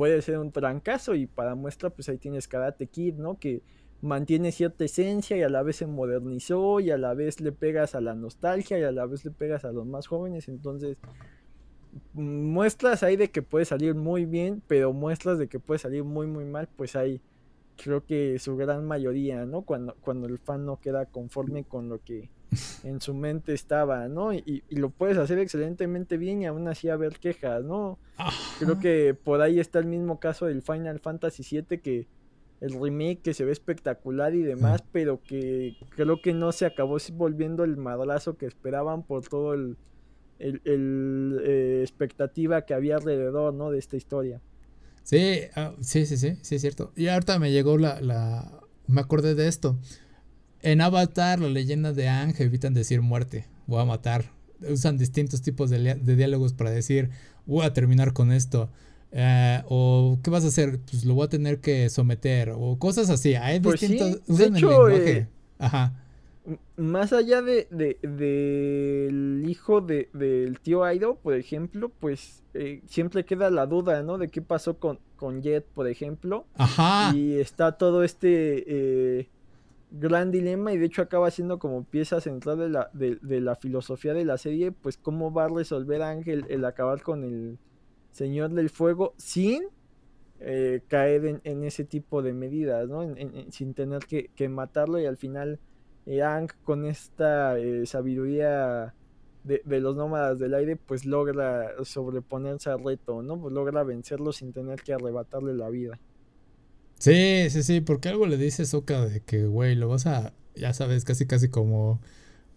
puede 0.00 0.22
ser 0.22 0.38
un 0.38 0.50
trancazo 0.50 1.14
y 1.14 1.26
para 1.26 1.54
muestra 1.54 1.90
pues 1.90 2.08
ahí 2.08 2.16
tienes 2.16 2.48
Karate 2.48 2.86
Kid, 2.86 3.16
¿no? 3.16 3.38
Que 3.38 3.60
mantiene 4.00 4.50
cierta 4.50 4.86
esencia 4.86 5.36
y 5.36 5.42
a 5.42 5.50
la 5.50 5.62
vez 5.62 5.76
se 5.76 5.86
modernizó 5.86 6.80
y 6.80 6.90
a 6.90 6.96
la 6.96 7.12
vez 7.12 7.38
le 7.42 7.52
pegas 7.52 7.94
a 7.94 8.00
la 8.00 8.14
nostalgia 8.14 8.78
y 8.78 8.82
a 8.82 8.92
la 8.92 9.04
vez 9.04 9.26
le 9.26 9.30
pegas 9.30 9.66
a 9.66 9.72
los 9.72 9.84
más 9.84 10.06
jóvenes, 10.06 10.48
entonces 10.48 10.96
muestras 12.14 13.02
ahí 13.02 13.16
de 13.16 13.30
que 13.30 13.42
puede 13.42 13.66
salir 13.66 13.94
muy 13.94 14.24
bien, 14.24 14.62
pero 14.66 14.94
muestras 14.94 15.36
de 15.36 15.48
que 15.48 15.60
puede 15.60 15.80
salir 15.80 16.02
muy 16.02 16.26
muy 16.26 16.46
mal, 16.46 16.66
pues 16.78 16.96
hay 16.96 17.20
creo 17.76 18.02
que 18.06 18.38
su 18.38 18.56
gran 18.56 18.86
mayoría, 18.86 19.44
¿no? 19.44 19.60
Cuando, 19.66 19.94
cuando 20.00 20.28
el 20.28 20.38
fan 20.38 20.64
no 20.64 20.80
queda 20.80 21.04
conforme 21.04 21.64
con 21.64 21.90
lo 21.90 22.02
que 22.02 22.30
en 22.84 23.00
su 23.00 23.14
mente 23.14 23.52
estaba, 23.52 24.08
¿no? 24.08 24.32
Y, 24.32 24.62
lo 24.70 24.90
puedes 24.90 25.18
hacer 25.18 25.38
excelentemente 25.38 26.16
bien 26.16 26.42
y 26.42 26.46
aún 26.46 26.66
así 26.68 26.88
haber 26.88 27.18
quejas, 27.18 27.64
¿no? 27.64 27.98
Creo 28.58 28.78
que 28.78 29.14
por 29.14 29.40
ahí 29.40 29.60
está 29.60 29.78
el 29.78 29.86
mismo 29.86 30.20
caso 30.20 30.46
del 30.46 30.62
Final 30.62 31.00
Fantasy 31.00 31.42
VII 31.42 31.78
que 31.78 32.08
el 32.60 32.72
remake 32.78 33.22
que 33.22 33.34
se 33.34 33.44
ve 33.44 33.52
espectacular 33.52 34.34
y 34.34 34.42
demás, 34.42 34.82
pero 34.92 35.22
que 35.22 35.76
creo 35.90 36.20
que 36.20 36.34
no 36.34 36.52
se 36.52 36.66
acabó 36.66 36.98
volviendo 37.14 37.64
el 37.64 37.76
madrazo 37.76 38.36
que 38.36 38.46
esperaban 38.46 39.02
por 39.02 39.26
todo 39.26 39.54
el, 39.54 39.78
el, 40.38 41.40
eh, 41.42 41.80
expectativa 41.82 42.66
que 42.66 42.74
había 42.74 42.96
alrededor, 42.96 43.54
¿no? 43.54 43.70
De 43.70 43.78
esta 43.78 43.96
historia. 43.96 44.42
Sí, 45.02 45.40
ah, 45.56 45.72
sí, 45.80 46.04
sí, 46.04 46.16
sí, 46.18 46.36
sí, 46.42 46.56
es 46.56 46.60
cierto. 46.60 46.92
Y 46.96 47.08
ahorita 47.08 47.38
me 47.38 47.50
llegó 47.50 47.78
la, 47.78 48.00
la, 48.00 48.60
me 48.86 49.00
acordé 49.00 49.34
de 49.34 49.48
esto. 49.48 49.78
En 50.62 50.80
Avatar, 50.80 51.40
la 51.40 51.48
leyenda 51.48 51.92
de 51.92 52.08
Ang 52.08 52.34
evitan 52.38 52.74
decir 52.74 53.00
muerte, 53.00 53.46
voy 53.66 53.80
a 53.80 53.84
matar. 53.84 54.24
Usan 54.68 54.98
distintos 54.98 55.40
tipos 55.40 55.70
de, 55.70 55.94
diálogos 55.94 56.52
para 56.52 56.70
decir, 56.70 57.10
voy 57.46 57.64
a 57.64 57.72
terminar 57.72 58.12
con 58.12 58.30
esto. 58.30 58.68
Eh, 59.12 59.62
o 59.68 60.18
qué 60.22 60.30
vas 60.30 60.44
a 60.44 60.48
hacer, 60.48 60.78
pues 60.90 61.04
lo 61.04 61.14
voy 61.14 61.24
a 61.24 61.28
tener 61.28 61.60
que 61.60 61.88
someter. 61.88 62.52
O 62.54 62.78
cosas 62.78 63.08
así. 63.08 63.34
Hay 63.34 63.60
pues 63.60 63.80
distintos. 63.80 64.26
de 64.26 64.44
hecho, 64.44 64.90
eh, 64.90 65.28
Ajá. 65.58 65.94
Más 66.76 67.12
allá 67.12 67.40
de, 67.42 67.66
del 68.02 69.44
hijo 69.48 69.80
del 69.80 70.58
tío 70.60 70.84
Aido, 70.84 71.14
por 71.16 71.34
ejemplo, 71.34 71.90
pues 72.00 72.42
eh, 72.52 72.82
siempre 72.86 73.24
queda 73.24 73.50
la 73.50 73.66
duda, 73.66 74.02
¿no? 74.02 74.18
De 74.18 74.28
qué 74.28 74.42
pasó 74.42 74.78
con, 74.78 74.98
con 75.16 75.42
Jet, 75.42 75.64
por 75.64 75.88
ejemplo. 75.88 76.44
Ajá. 76.54 77.14
Y 77.14 77.34
está 77.34 77.72
todo 77.72 78.04
este 78.04 79.28
gran 79.90 80.30
dilema 80.30 80.72
y 80.72 80.78
de 80.78 80.86
hecho 80.86 81.02
acaba 81.02 81.30
siendo 81.30 81.58
como 81.58 81.84
pieza 81.84 82.20
central 82.20 82.58
de 82.58 82.68
la, 82.68 82.90
de, 82.92 83.40
la 83.40 83.56
filosofía 83.56 84.14
de 84.14 84.24
la 84.24 84.38
serie, 84.38 84.72
pues 84.72 84.96
cómo 84.96 85.32
va 85.32 85.44
a 85.44 85.48
resolver 85.48 86.02
Ángel 86.02 86.46
el 86.48 86.64
acabar 86.64 87.02
con 87.02 87.24
el 87.24 87.58
Señor 88.12 88.50
del 88.50 88.70
Fuego 88.70 89.14
sin 89.16 89.64
eh, 90.38 90.82
caer 90.88 91.40
en, 91.44 91.64
ese 91.64 91.84
tipo 91.84 92.22
de 92.22 92.32
medidas, 92.32 92.88
¿no? 92.88 93.14
sin 93.50 93.74
tener 93.74 94.00
que, 94.06 94.48
matarlo 94.48 95.00
y 95.00 95.06
al 95.06 95.16
final 95.16 95.58
eh, 96.06 96.22
con 96.64 96.86
esta 96.86 97.58
eh, 97.58 97.84
sabiduría 97.86 98.94
de, 99.44 99.62
de, 99.64 99.80
los 99.80 99.96
nómadas 99.96 100.38
del 100.38 100.54
aire 100.54 100.76
pues 100.76 101.04
logra 101.04 101.72
sobreponerse 101.84 102.70
al 102.70 102.84
reto, 102.84 103.22
¿no? 103.22 103.40
Pues 103.40 103.52
logra 103.52 103.82
vencerlo 103.84 104.32
sin 104.32 104.52
tener 104.52 104.82
que 104.82 104.92
arrebatarle 104.92 105.54
la 105.54 105.70
vida. 105.70 105.98
Sí, 107.00 107.48
sí, 107.48 107.62
sí, 107.62 107.80
porque 107.80 108.10
algo 108.10 108.26
le 108.26 108.36
dice 108.36 108.66
Soka 108.66 109.06
de 109.06 109.20
que, 109.22 109.46
güey, 109.46 109.74
lo 109.74 109.88
vas 109.88 110.06
a, 110.06 110.34
ya 110.54 110.74
sabes, 110.74 111.04
casi, 111.04 111.26
casi 111.26 111.48
como 111.48 111.98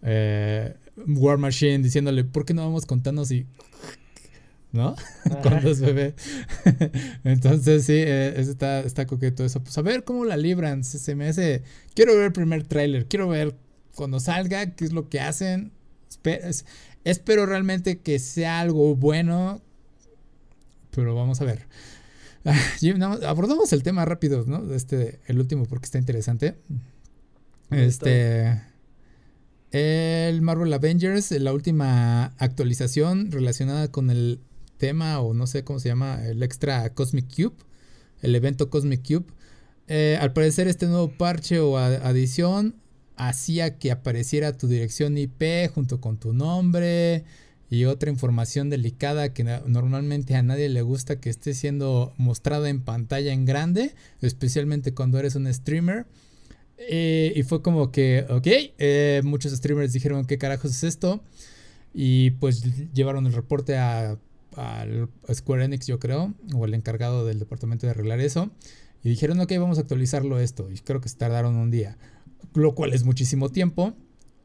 eh, 0.02 0.76
War 1.06 1.38
Machine 1.38 1.78
diciéndole, 1.78 2.24
¿por 2.24 2.44
qué 2.44 2.52
no 2.52 2.62
vamos 2.62 2.84
contando 2.86 3.24
si... 3.24 3.46
¿No? 4.70 4.96
Cuando 5.42 5.70
es 5.70 5.80
bebé. 5.80 6.14
Entonces, 7.24 7.86
sí, 7.86 7.94
eh, 7.94 8.34
está, 8.36 8.80
está 8.80 9.06
coqueto 9.06 9.44
eso. 9.44 9.62
Pues 9.62 9.78
a 9.78 9.82
ver 9.82 10.04
cómo 10.04 10.24
la 10.24 10.36
libran. 10.36 10.84
Se, 10.84 11.14
me 11.14 11.28
hace... 11.28 11.62
Quiero 11.94 12.14
ver 12.14 12.24
el 12.24 12.32
primer 12.32 12.66
tráiler. 12.66 13.06
Quiero 13.06 13.28
ver 13.28 13.54
cuando 13.94 14.18
salga 14.18 14.74
qué 14.74 14.84
es 14.84 14.92
lo 14.92 15.08
que 15.08 15.20
hacen. 15.20 15.72
espero 17.04 17.46
realmente 17.46 18.00
que 18.00 18.18
sea 18.18 18.60
algo 18.60 18.96
bueno. 18.96 19.62
Pero 20.90 21.14
vamos 21.14 21.40
a 21.40 21.44
ver. 21.44 21.66
abordamos 23.26 23.72
el 23.72 23.82
tema 23.82 24.04
rápido, 24.04 24.44
¿no? 24.46 24.72
Este, 24.74 25.20
el 25.26 25.38
último 25.38 25.64
porque 25.66 25.86
está 25.86 25.98
interesante. 25.98 26.56
Este. 27.70 28.60
El 29.70 30.42
Marvel 30.42 30.72
Avengers, 30.72 31.32
la 31.32 31.52
última 31.52 32.26
actualización 32.38 33.32
relacionada 33.32 33.90
con 33.90 34.10
el 34.10 34.40
tema, 34.76 35.18
o 35.20 35.34
no 35.34 35.46
sé 35.46 35.64
cómo 35.64 35.80
se 35.80 35.88
llama, 35.88 36.24
el 36.24 36.42
extra 36.42 36.88
Cosmic 36.94 37.26
Cube, 37.34 37.56
el 38.22 38.34
evento 38.34 38.70
Cosmic 38.70 39.04
Cube. 39.04 39.26
Eh, 39.88 40.16
al 40.20 40.32
parecer, 40.32 40.68
este 40.68 40.86
nuevo 40.86 41.08
parche 41.08 41.58
o 41.58 41.76
adición 41.76 42.76
hacía 43.16 43.78
que 43.78 43.90
apareciera 43.90 44.56
tu 44.56 44.68
dirección 44.68 45.16
IP 45.18 45.70
junto 45.74 46.00
con 46.00 46.18
tu 46.18 46.32
nombre, 46.32 47.24
y 47.70 47.86
otra 47.86 48.10
información 48.10 48.70
delicada 48.70 49.32
que 49.32 49.44
normalmente 49.66 50.36
a 50.36 50.42
nadie 50.42 50.68
le 50.68 50.82
gusta 50.82 51.20
que 51.20 51.30
esté 51.30 51.54
siendo 51.54 52.12
mostrada 52.18 52.68
en 52.68 52.82
pantalla 52.82 53.32
en 53.32 53.44
grande, 53.44 53.94
especialmente 54.20 54.94
cuando 54.94 55.18
eres 55.18 55.34
un 55.34 55.52
streamer. 55.52 56.06
Eh, 56.76 57.32
y 57.34 57.42
fue 57.42 57.62
como 57.62 57.90
que, 57.90 58.26
ok, 58.28 58.46
eh, 58.78 59.22
muchos 59.24 59.52
streamers 59.52 59.92
dijeron, 59.92 60.26
¿qué 60.26 60.38
carajos 60.38 60.72
es 60.72 60.84
esto? 60.84 61.22
Y 61.94 62.32
pues 62.32 62.92
llevaron 62.92 63.26
el 63.26 63.32
reporte 63.32 63.76
a, 63.76 64.18
Square 65.32 65.64
Enix, 65.64 65.88
yo 65.88 65.98
creo, 65.98 66.32
o 66.54 66.64
el 66.64 66.74
encargado 66.74 67.26
del 67.26 67.40
departamento 67.40 67.86
de 67.86 67.90
arreglar 67.90 68.20
eso. 68.20 68.50
Y 69.02 69.08
dijeron, 69.08 69.40
ok, 69.40 69.50
vamos 69.58 69.78
a 69.78 69.80
actualizarlo 69.80 70.38
esto. 70.38 70.70
Y 70.70 70.78
creo 70.78 71.00
que 71.00 71.08
se 71.08 71.16
tardaron 71.16 71.56
un 71.56 71.72
día, 71.72 71.98
lo 72.54 72.76
cual 72.76 72.92
es 72.92 73.02
muchísimo 73.02 73.48
tiempo. 73.48 73.94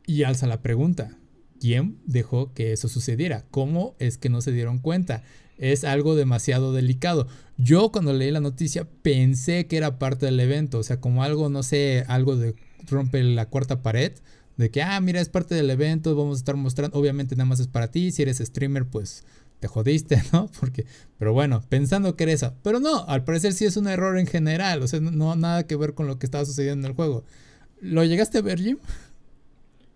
Y 0.08 0.24
alza 0.24 0.48
la 0.48 0.64
pregunta, 0.64 1.19
¿Quién 1.60 2.00
dejó 2.06 2.54
que 2.54 2.72
eso 2.72 2.88
sucediera? 2.88 3.46
¿Cómo 3.52 3.96
es 4.00 4.18
que 4.18 4.30
no 4.30 4.42
se 4.42 4.52
dieron 4.52 4.80
cuenta? 4.80 5.24
Es 5.58 5.84
algo 5.84 6.16
demasiado 6.16 6.74
delicado. 6.74 7.28
Yo 7.58 7.92
cuando 7.92 8.14
leí 8.14 8.32
la 8.32 8.40
noticia 8.40 8.88
pensé 9.02 9.68
que 9.68 9.78
era 9.78 10.00
parte 10.00 10.26
del 10.26 10.40
evento, 10.40 10.80
o 10.80 10.84
sea, 10.84 11.02
como 11.02 11.24
algo, 11.24 11.50
no 11.50 11.64
sé, 11.64 12.06
algo 12.08 12.38
de 12.38 12.56
rompe 12.88 13.22
la 13.24 13.48
cuarta 13.48 13.82
pared, 13.82 14.14
de 14.58 14.72
que, 14.72 14.82
ah, 14.82 15.00
mira, 15.02 15.22
es 15.22 15.30
parte 15.30 15.56
del 15.56 15.70
evento, 15.70 16.16
vamos 16.16 16.38
a 16.38 16.40
estar 16.40 16.56
mostrando, 16.56 16.98
obviamente 16.98 17.36
nada 17.36 17.46
más 17.50 17.60
es 17.60 17.68
para 17.68 17.92
ti, 17.92 18.12
si 18.12 18.22
eres 18.22 18.38
streamer, 18.38 18.86
pues 18.86 19.24
te 19.60 19.68
jodiste, 19.68 20.22
¿no? 20.34 20.50
Porque, 20.60 20.86
pero 21.18 21.34
bueno, 21.34 21.64
pensando 21.70 22.16
que 22.16 22.24
era 22.24 22.34
eso, 22.34 22.54
pero 22.64 22.80
no, 22.80 23.06
al 23.06 23.24
parecer 23.24 23.54
sí 23.54 23.66
es 23.66 23.78
un 23.78 23.88
error 23.88 24.18
en 24.18 24.28
general, 24.28 24.82
o 24.82 24.88
sea, 24.88 25.00
no, 25.00 25.12
no 25.12 25.36
nada 25.36 25.68
que 25.68 25.76
ver 25.76 25.94
con 25.94 26.08
lo 26.08 26.20
que 26.20 26.26
estaba 26.26 26.46
sucediendo 26.46 26.86
en 26.86 26.92
el 26.92 26.96
juego. 26.96 27.24
¿Lo 27.82 28.04
llegaste 28.04 28.40
a 28.40 28.42
ver, 28.42 28.60
Jim? 28.60 28.78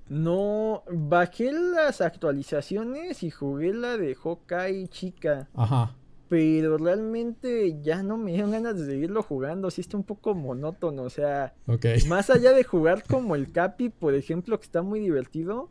No, 0.10 0.84
bajé 0.92 1.52
las 1.52 2.02
actualizaciones 2.02 3.24
y 3.24 3.32
jugué 3.32 3.74
la 3.74 3.98
de 3.98 4.16
Hawkeye 4.16 4.88
chica. 4.88 5.50
Ajá. 5.56 5.96
pero 6.30 6.80
realmente 6.80 7.80
ya 7.84 8.02
no 8.02 8.18
me 8.18 8.32
dieron 8.32 8.52
ganas 8.52 8.80
de 8.80 8.88
seguirlo 8.88 9.22
jugando, 9.22 9.70
sí 9.70 9.82
está 9.82 9.98
un 9.98 10.04
poco 10.04 10.34
monótono, 10.34 11.04
o 11.04 11.10
sea, 11.12 11.54
más 12.08 12.32
allá 12.32 12.54
de 12.54 12.64
jugar 12.64 13.04
como 13.04 13.36
el 13.36 13.52
Capi, 13.52 13.90
por 13.90 14.16
ejemplo, 14.16 14.60
que 14.60 14.66
está 14.66 14.82
muy 14.82 15.00
divertido, 15.00 15.70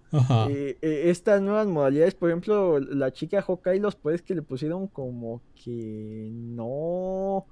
eh, 0.49 0.79
eh, 0.81 1.03
estas 1.07 1.43
nuevas 1.43 1.67
modalidades, 1.67 2.15
por 2.15 2.31
ejemplo, 2.31 2.79
la 2.79 3.13
chica 3.13 3.43
Hawkeye, 3.43 3.81
los 3.81 3.97
puedes 3.97 4.23
que 4.23 4.37
le 4.37 4.43
pusieron 4.43 4.87
como 4.87 5.43
que 5.65 6.31
no, 6.33 7.47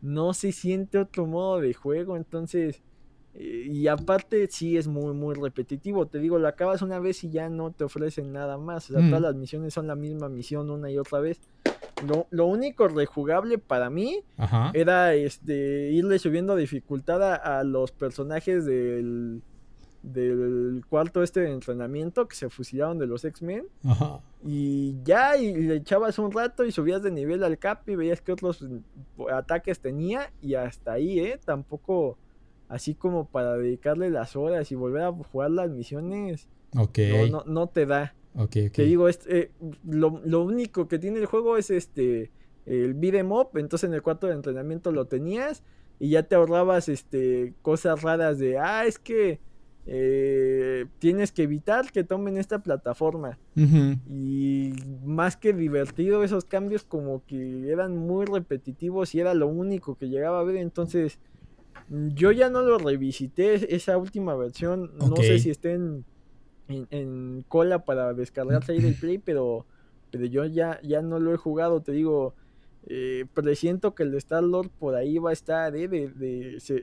no 0.00 0.32
se 0.32 0.50
siente 0.52 0.98
otro 0.98 1.26
modo 1.26 1.60
de 1.60 1.74
juego, 1.74 2.16
entonces... 2.16 2.82
Eh, 3.34 3.68
y 3.68 3.88
aparte 3.88 4.46
sí 4.48 4.76
es 4.76 4.86
muy 4.86 5.12
muy 5.12 5.34
repetitivo, 5.34 6.06
te 6.06 6.20
digo, 6.20 6.38
lo 6.38 6.46
acabas 6.46 6.82
una 6.82 7.00
vez 7.00 7.24
y 7.24 7.30
ya 7.30 7.48
no 7.48 7.72
te 7.72 7.82
ofrecen 7.82 8.32
nada 8.32 8.58
más, 8.58 8.90
o 8.90 8.94
sea, 8.94 9.06
todas 9.06 9.20
mm. 9.20 9.24
las 9.24 9.34
misiones 9.34 9.74
son 9.74 9.88
la 9.88 9.96
misma 9.96 10.28
misión 10.28 10.70
una 10.70 10.90
y 10.90 10.98
otra 10.98 11.20
vez. 11.20 11.40
Lo, 12.30 12.46
único 12.46 12.86
rejugable 12.88 13.56
para 13.58 13.88
mí 13.88 14.20
era 14.74 15.14
este 15.14 15.90
irle 15.90 16.18
subiendo 16.18 16.54
dificultad 16.54 17.22
a, 17.22 17.64
los 17.64 17.92
personajes 17.92 18.66
del, 18.66 19.40
del 20.02 20.84
cuarto 20.88 21.22
este 21.22 21.40
de 21.40 21.52
entrenamiento 21.52 22.28
que 22.28 22.36
se 22.36 22.50
fusilaron 22.50 22.98
de 22.98 23.06
los 23.06 23.24
X-Men. 23.24 23.66
Y 24.44 24.96
ya, 25.02 25.36
y 25.38 25.54
le 25.54 25.76
echabas 25.76 26.18
un 26.18 26.30
rato 26.30 26.64
y 26.64 26.72
subías 26.72 27.02
de 27.02 27.10
nivel 27.10 27.42
al 27.42 27.58
cap 27.58 27.88
y 27.88 27.94
veías 27.94 28.20
que 28.20 28.32
otros 28.32 28.66
ataques 29.32 29.80
tenía 29.80 30.30
y 30.42 30.56
hasta 30.56 30.92
ahí, 30.92 31.20
¿eh? 31.20 31.40
Tampoco 31.42 32.18
así 32.68 32.94
como 32.94 33.28
para 33.28 33.56
dedicarle 33.56 34.10
las 34.10 34.36
horas 34.36 34.70
y 34.72 34.74
volver 34.74 35.02
a 35.02 35.12
jugar 35.12 35.50
las 35.50 35.70
misiones. 35.70 36.48
no, 37.30 37.44
no 37.44 37.68
te 37.68 37.86
da. 37.86 38.14
Okay, 38.36 38.70
Que 38.70 38.82
digo, 38.82 39.08
eh, 39.08 39.50
lo, 39.84 40.42
único 40.42 40.88
que 40.88 40.98
tiene 40.98 41.20
el 41.20 41.26
juego 41.26 41.56
es 41.56 41.70
este 41.70 42.32
el 42.66 42.94
beat'em 42.94 43.30
up, 43.30 43.50
entonces 43.54 43.88
en 43.88 43.94
el 43.94 44.02
cuarto 44.02 44.26
de 44.26 44.32
entrenamiento 44.32 44.90
lo 44.90 45.06
tenías 45.06 45.62
y 46.00 46.10
ya 46.10 46.24
te 46.24 46.34
ahorrabas 46.34 46.88
este 46.88 47.54
cosas 47.62 48.02
raras 48.02 48.38
de, 48.38 48.58
ah, 48.58 48.86
es 48.86 48.98
que 48.98 49.38
eh, 49.86 50.86
tienes 50.98 51.30
que 51.30 51.42
evitar 51.42 51.92
que 51.92 52.04
tomen 52.04 52.38
esta 52.38 52.60
plataforma. 52.60 53.38
Y 53.54 54.72
más 55.04 55.36
que 55.36 55.52
divertido, 55.52 56.24
esos 56.24 56.44
cambios 56.44 56.84
como 56.84 57.24
que 57.26 57.70
eran 57.70 57.96
muy 57.96 58.24
repetitivos 58.24 59.14
y 59.14 59.20
era 59.20 59.34
lo 59.34 59.46
único 59.46 59.96
que 59.96 60.08
llegaba 60.08 60.40
a 60.40 60.44
ver, 60.44 60.56
entonces 60.56 61.20
yo 61.88 62.32
ya 62.32 62.50
no 62.50 62.62
lo 62.62 62.78
revisité 62.78 63.74
esa 63.74 63.96
última 63.98 64.34
versión, 64.34 64.92
no 64.98 65.16
sé 65.16 65.38
si 65.38 65.50
estén 65.50 66.04
en, 66.68 67.44
cola 67.48 67.84
para 67.84 68.14
descargarse 68.14 68.72
ahí 68.72 68.80
del 68.80 68.94
Play, 68.94 69.18
pero, 69.18 69.66
pero 70.10 70.24
yo 70.26 70.44
ya, 70.46 70.80
ya 70.82 71.02
no 71.02 71.18
lo 71.18 71.34
he 71.34 71.36
jugado, 71.36 71.82
te 71.82 71.92
digo, 71.92 72.34
eh, 72.86 73.26
presiento 73.34 73.94
que 73.94 74.02
el 74.02 74.14
Star 74.14 74.42
Lord 74.42 74.70
por 74.78 74.94
ahí 74.94 75.18
va 75.18 75.30
a 75.30 75.32
estar, 75.32 75.76
eh, 75.76 75.88
de, 75.88 76.58
se, 76.60 76.82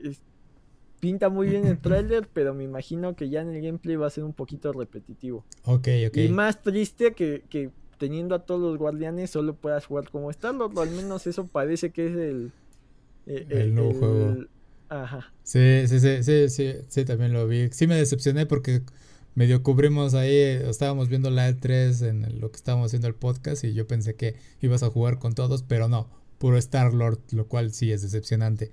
pinta 1.00 1.28
muy 1.28 1.48
bien 1.48 1.66
el 1.66 1.78
trailer, 1.80 2.28
pero 2.32 2.54
me 2.54 2.64
imagino 2.64 3.16
que 3.16 3.28
ya 3.28 3.40
en 3.42 3.50
el 3.50 3.62
gameplay 3.62 3.96
va 3.96 4.06
a 4.06 4.10
ser 4.10 4.24
un 4.24 4.32
poquito 4.32 4.72
repetitivo. 4.72 5.44
Ok, 5.64 5.88
ok. 6.08 6.16
Y 6.16 6.28
más 6.28 6.62
triste 6.62 7.12
que, 7.12 7.42
que 7.48 7.70
teniendo 7.98 8.34
a 8.34 8.40
todos 8.40 8.60
los 8.60 8.78
guardianes 8.78 9.30
solo 9.30 9.54
puedas 9.54 9.86
jugar 9.86 10.10
como 10.10 10.30
Star 10.30 10.54
Lord, 10.54 10.76
o 10.76 10.80
al 10.80 10.90
menos 10.90 11.26
eso 11.26 11.46
parece 11.46 11.90
que 11.90 12.06
es 12.06 12.16
el... 12.16 12.52
Eh, 13.26 13.46
el, 13.50 13.74
nuevo 13.74 13.92
juego. 13.94 14.46
Ajá. 14.92 15.32
Sí, 15.42 15.86
sí, 15.88 16.00
sí, 16.00 16.22
sí, 16.22 16.48
sí, 16.50 16.74
sí, 16.88 17.04
también 17.04 17.32
lo 17.32 17.48
vi. 17.48 17.70
Sí 17.72 17.86
me 17.86 17.96
decepcioné 17.96 18.44
porque 18.44 18.82
medio 19.34 19.62
cubrimos 19.62 20.12
ahí, 20.12 20.36
estábamos 20.36 21.08
viendo 21.08 21.30
la 21.30 21.48
E3 21.48 22.06
en 22.06 22.40
lo 22.40 22.50
que 22.50 22.56
estábamos 22.56 22.86
haciendo 22.86 23.08
el 23.08 23.14
podcast 23.14 23.64
y 23.64 23.72
yo 23.72 23.86
pensé 23.86 24.14
que 24.16 24.36
ibas 24.60 24.82
a 24.82 24.90
jugar 24.90 25.18
con 25.18 25.34
todos, 25.34 25.62
pero 25.62 25.88
no, 25.88 26.08
puro 26.36 26.58
Star 26.58 26.92
Lord, 26.92 27.20
lo 27.30 27.48
cual 27.48 27.72
sí 27.72 27.90
es 27.90 28.02
decepcionante. 28.02 28.70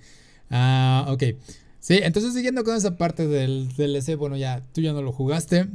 Ah, 0.49 1.05
ok. 1.09 1.24
Sí, 1.80 1.99
entonces 2.03 2.34
siguiendo 2.34 2.65
con 2.65 2.76
esa 2.76 2.97
parte 2.97 3.26
del 3.26 3.70
DLC, 3.70 4.17
bueno, 4.17 4.36
ya 4.36 4.65
tú 4.74 4.82
ya 4.82 4.91
no 4.91 5.01
lo 5.01 5.13
jugaste. 5.13 5.67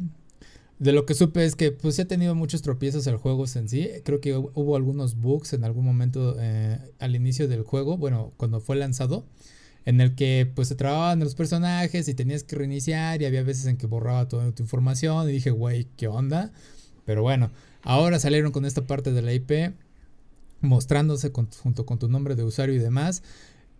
De 0.78 0.92
lo 0.92 1.06
que 1.06 1.14
supe 1.14 1.46
es 1.46 1.56
que 1.56 1.72
pues 1.72 1.98
ha 2.00 2.04
tenido 2.04 2.34
muchos 2.34 2.60
tropiezos 2.60 3.06
el 3.06 3.16
juego 3.16 3.44
en 3.54 3.68
sí. 3.70 3.88
Creo 4.04 4.20
que 4.20 4.36
hubo 4.36 4.76
algunos 4.76 5.14
bugs 5.14 5.54
en 5.54 5.64
algún 5.64 5.86
momento 5.86 6.36
eh, 6.38 6.78
al 6.98 7.16
inicio 7.16 7.48
del 7.48 7.62
juego, 7.62 7.96
bueno, 7.96 8.34
cuando 8.36 8.60
fue 8.60 8.76
lanzado 8.76 9.24
en 9.84 10.00
el 10.00 10.14
que 10.14 10.50
pues 10.54 10.68
se 10.68 10.74
trababan 10.74 11.20
los 11.20 11.34
personajes 11.34 12.08
y 12.08 12.14
tenías 12.14 12.42
que 12.44 12.56
reiniciar 12.56 13.20
y 13.20 13.26
había 13.26 13.42
veces 13.42 13.66
en 13.66 13.76
que 13.76 13.86
borraba 13.86 14.28
toda 14.28 14.50
tu 14.52 14.62
información 14.62 15.28
y 15.28 15.32
dije, 15.32 15.50
güey, 15.50 15.86
¿qué 15.96 16.08
onda? 16.08 16.52
Pero 17.04 17.22
bueno, 17.22 17.50
ahora 17.82 18.18
salieron 18.18 18.52
con 18.52 18.64
esta 18.64 18.86
parte 18.86 19.12
de 19.12 19.22
la 19.22 19.32
IP 19.32 19.74
mostrándose 20.60 21.30
junto 21.62 21.86
con 21.86 21.98
tu 21.98 22.08
nombre 22.08 22.34
de 22.34 22.44
usuario 22.44 22.74
y 22.74 22.78
demás. 22.78 23.22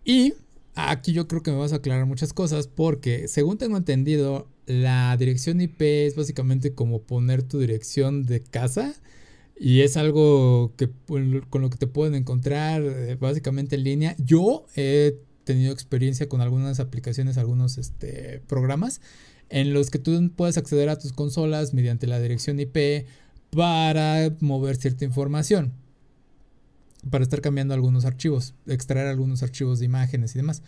Y 0.03 0.33
aquí 0.75 1.13
yo 1.13 1.27
creo 1.27 1.41
que 1.41 1.51
me 1.51 1.57
vas 1.57 1.73
a 1.73 1.77
aclarar 1.77 2.05
muchas 2.05 2.33
cosas 2.33 2.67
porque 2.67 3.27
según 3.27 3.57
tengo 3.57 3.77
entendido, 3.77 4.47
la 4.67 5.15
dirección 5.17 5.61
IP 5.61 5.81
es 5.81 6.15
básicamente 6.15 6.73
como 6.73 7.01
poner 7.01 7.43
tu 7.43 7.59
dirección 7.59 8.23
de 8.23 8.41
casa. 8.41 8.93
Y 9.57 9.81
es 9.81 9.95
algo 9.95 10.73
que 10.75 10.89
con 11.07 11.61
lo 11.61 11.69
que 11.69 11.77
te 11.77 11.87
pueden 11.87 12.13
encontrar 12.13 12.81
eh, 12.83 13.15
básicamente 13.15 13.77
en 13.77 13.83
línea. 13.83 14.15
Yo 14.19 14.65
he 14.75 15.17
tenido 15.45 15.71
experiencia 15.71 16.27
con 16.27 16.41
algunas 16.41 16.79
aplicaciones, 16.79 17.37
algunos 17.37 17.77
este, 17.77 18.41
programas 18.47 18.99
en 19.49 19.73
los 19.73 19.89
que 19.89 19.99
tú 19.99 20.31
puedes 20.35 20.57
acceder 20.57 20.89
a 20.89 20.97
tus 20.97 21.13
consolas 21.13 21.73
mediante 21.73 22.07
la 22.07 22.19
dirección 22.19 22.59
IP 22.59 23.05
para 23.51 24.35
mover 24.39 24.75
cierta 24.75 25.05
información, 25.05 25.73
para 27.09 27.23
estar 27.23 27.41
cambiando 27.41 27.73
algunos 27.73 28.05
archivos, 28.05 28.53
extraer 28.67 29.07
algunos 29.07 29.43
archivos 29.43 29.79
de 29.79 29.85
imágenes 29.85 30.35
y 30.35 30.39
demás. 30.39 30.63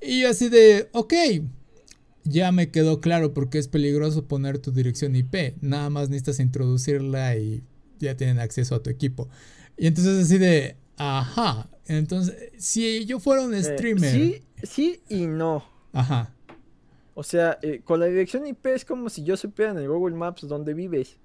Y 0.00 0.24
así 0.24 0.48
de, 0.48 0.88
ok, 0.92 1.14
ya 2.24 2.50
me 2.52 2.70
quedó 2.70 3.00
claro 3.00 3.34
por 3.34 3.50
qué 3.50 3.58
es 3.58 3.68
peligroso 3.68 4.26
poner 4.26 4.58
tu 4.58 4.72
dirección 4.72 5.14
IP. 5.14 5.56
Nada 5.60 5.90
más 5.90 6.08
necesitas 6.08 6.40
introducirla 6.40 7.36
y 7.36 7.62
ya 8.00 8.16
tienen 8.16 8.38
acceso 8.38 8.74
a 8.74 8.82
tu 8.82 8.90
equipo. 8.90 9.28
Y 9.76 9.86
entonces 9.86 10.24
así 10.24 10.38
de, 10.38 10.76
Ajá. 10.96 11.68
Entonces, 11.86 12.52
si 12.58 13.04
yo 13.04 13.20
fuera 13.20 13.42
un 13.42 13.54
eh, 13.54 13.62
streamer. 13.62 14.10
sí, 14.10 14.42
sí 14.62 15.00
y 15.08 15.26
no. 15.26 15.64
Ajá. 15.92 16.34
O 17.14 17.22
sea, 17.22 17.58
eh, 17.62 17.80
con 17.84 18.00
la 18.00 18.06
dirección 18.06 18.46
IP 18.46 18.66
es 18.66 18.84
como 18.84 19.08
si 19.08 19.24
yo 19.24 19.36
supiera 19.36 19.70
en 19.70 19.78
el 19.78 19.88
Google 19.88 20.16
Maps 20.16 20.46
dónde 20.46 20.74
vives. 20.74 21.18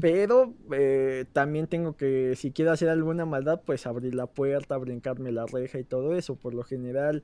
Pero 0.00 0.52
eh, 0.72 1.26
también 1.32 1.68
tengo 1.68 1.96
que, 1.96 2.34
si 2.34 2.50
quiero 2.50 2.72
hacer 2.72 2.88
alguna 2.88 3.24
maldad, 3.24 3.60
pues 3.64 3.86
abrir 3.86 4.16
la 4.16 4.26
puerta, 4.26 4.76
brincarme 4.78 5.30
la 5.30 5.46
reja 5.46 5.78
y 5.78 5.84
todo 5.84 6.16
eso. 6.16 6.34
Por 6.34 6.54
lo 6.54 6.64
general, 6.64 7.22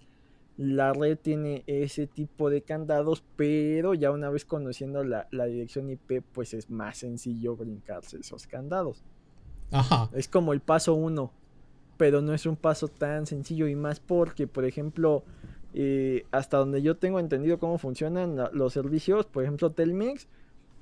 la 0.56 0.92
red 0.92 1.18
tiene 1.18 1.64
ese 1.66 2.06
tipo 2.06 2.48
de 2.48 2.62
candados, 2.62 3.24
pero 3.34 3.94
ya 3.94 4.12
una 4.12 4.30
vez 4.30 4.44
conociendo 4.44 5.02
la, 5.02 5.26
la 5.32 5.46
dirección 5.46 5.90
IP, 5.90 6.22
pues 6.32 6.54
es 6.54 6.70
más 6.70 6.98
sencillo 6.98 7.56
brincarse 7.56 8.18
esos 8.18 8.46
candados. 8.46 9.02
Ajá. 9.72 10.08
Es 10.14 10.28
como 10.28 10.52
el 10.52 10.60
paso 10.60 10.94
uno 10.94 11.32
pero 11.96 12.22
no 12.22 12.34
es 12.34 12.46
un 12.46 12.56
paso 12.56 12.88
tan 12.88 13.26
sencillo 13.26 13.68
y 13.68 13.74
más 13.74 14.00
porque, 14.00 14.46
por 14.46 14.64
ejemplo, 14.64 15.24
eh, 15.74 16.24
hasta 16.30 16.58
donde 16.58 16.82
yo 16.82 16.96
tengo 16.96 17.18
entendido 17.18 17.58
cómo 17.58 17.78
funcionan 17.78 18.36
los 18.52 18.72
servicios, 18.72 19.26
por 19.26 19.42
ejemplo, 19.42 19.72
Telmex 19.72 20.28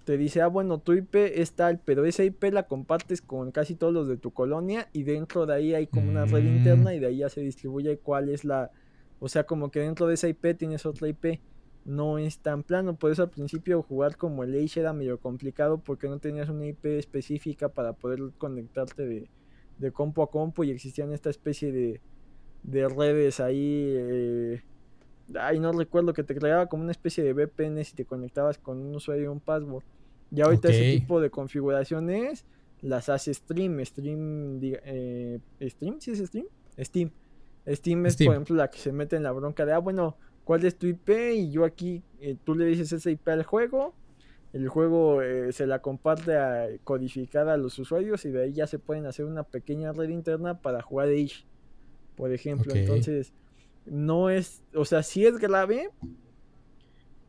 te 0.04 0.18
dice, 0.18 0.42
ah, 0.42 0.48
bueno, 0.48 0.78
tu 0.78 0.92
IP 0.92 1.14
es 1.14 1.52
tal, 1.52 1.80
pero 1.82 2.04
esa 2.04 2.24
IP 2.24 2.44
la 2.52 2.64
compartes 2.64 3.22
con 3.22 3.52
casi 3.52 3.74
todos 3.74 3.92
los 3.92 4.06
de 4.06 4.18
tu 4.18 4.32
colonia 4.32 4.88
y 4.92 5.04
dentro 5.04 5.46
de 5.46 5.54
ahí 5.54 5.74
hay 5.74 5.86
como 5.86 6.10
una 6.10 6.26
red 6.26 6.44
interna 6.44 6.94
y 6.94 7.00
de 7.00 7.06
ahí 7.06 7.16
ya 7.18 7.30
se 7.30 7.40
distribuye 7.40 7.98
cuál 7.98 8.28
es 8.28 8.44
la, 8.44 8.70
o 9.18 9.28
sea, 9.28 9.44
como 9.44 9.70
que 9.70 9.80
dentro 9.80 10.06
de 10.06 10.14
esa 10.14 10.28
IP 10.28 10.56
tienes 10.58 10.84
otra 10.86 11.08
IP. 11.08 11.40
No 11.86 12.16
es 12.16 12.38
tan 12.38 12.62
plano, 12.62 12.96
por 12.96 13.10
eso 13.12 13.22
al 13.22 13.30
principio 13.30 13.82
jugar 13.82 14.16
como 14.16 14.42
el 14.42 14.54
Age 14.54 14.80
era 14.80 14.94
medio 14.94 15.18
complicado 15.18 15.78
porque 15.78 16.08
no 16.08 16.18
tenías 16.18 16.48
una 16.48 16.64
IP 16.66 16.86
específica 16.86 17.68
para 17.68 17.92
poder 17.92 18.20
conectarte 18.38 19.04
de, 19.06 19.28
de 19.78 19.92
compo 19.92 20.22
a 20.22 20.30
compo 20.30 20.64
y 20.64 20.70
existían 20.70 21.12
esta 21.12 21.30
especie 21.30 21.72
de, 21.72 22.00
de 22.62 22.88
redes 22.88 23.40
ahí. 23.40 23.94
Eh, 23.96 24.62
ay, 25.34 25.60
no 25.60 25.72
recuerdo 25.72 26.12
que 26.12 26.22
te 26.22 26.34
creaba 26.34 26.66
como 26.66 26.82
una 26.82 26.92
especie 26.92 27.24
de 27.24 27.32
VPN 27.32 27.84
si 27.84 27.94
te 27.94 28.04
conectabas 28.04 28.58
con 28.58 28.78
un 28.78 28.94
usuario 28.94 29.24
y 29.24 29.28
un 29.28 29.40
password. 29.40 29.84
Y 30.30 30.40
ahorita 30.40 30.68
ese 30.68 30.98
tipo 30.98 31.20
de 31.20 31.30
configuraciones 31.30 32.44
las 32.80 33.08
hace 33.08 33.32
Stream. 33.32 33.84
Stream, 33.84 34.58
eh, 34.62 35.38
¿Stream? 35.60 36.00
¿Sí 36.00 36.10
es 36.10 36.18
Stream? 36.18 36.46
Steam. 36.78 37.10
Steam 37.66 38.06
es, 38.06 38.16
por 38.16 38.34
ejemplo, 38.34 38.56
la 38.56 38.68
que 38.68 38.78
se 38.78 38.92
mete 38.92 39.16
en 39.16 39.22
la 39.22 39.32
bronca 39.32 39.64
de, 39.64 39.72
ah, 39.72 39.78
bueno, 39.78 40.16
¿cuál 40.44 40.64
es 40.64 40.76
tu 40.76 40.86
IP? 40.86 41.08
Y 41.34 41.50
yo 41.50 41.64
aquí, 41.64 42.02
eh, 42.20 42.36
tú 42.44 42.54
le 42.54 42.66
dices 42.66 42.92
esa 42.92 43.10
IP 43.10 43.26
al 43.28 43.44
juego 43.44 43.94
el 44.54 44.68
juego 44.68 45.20
eh, 45.20 45.52
se 45.52 45.66
la 45.66 45.80
comparte 45.82 46.36
a, 46.36 46.68
codificada 46.84 47.52
a 47.52 47.56
los 47.58 47.78
usuarios 47.78 48.24
y 48.24 48.30
de 48.30 48.44
ahí 48.44 48.52
ya 48.52 48.66
se 48.66 48.78
pueden 48.78 49.04
hacer 49.04 49.26
una 49.26 49.42
pequeña 49.42 49.92
red 49.92 50.08
interna 50.08 50.60
para 50.62 50.80
jugar 50.80 51.08
Age, 51.08 51.44
por 52.16 52.32
ejemplo. 52.32 52.72
Entonces, 52.74 53.32
no 53.84 54.30
es, 54.30 54.62
o 54.74 54.84
sea, 54.86 55.02
sí 55.02 55.26
es 55.26 55.36
grave, 55.38 55.90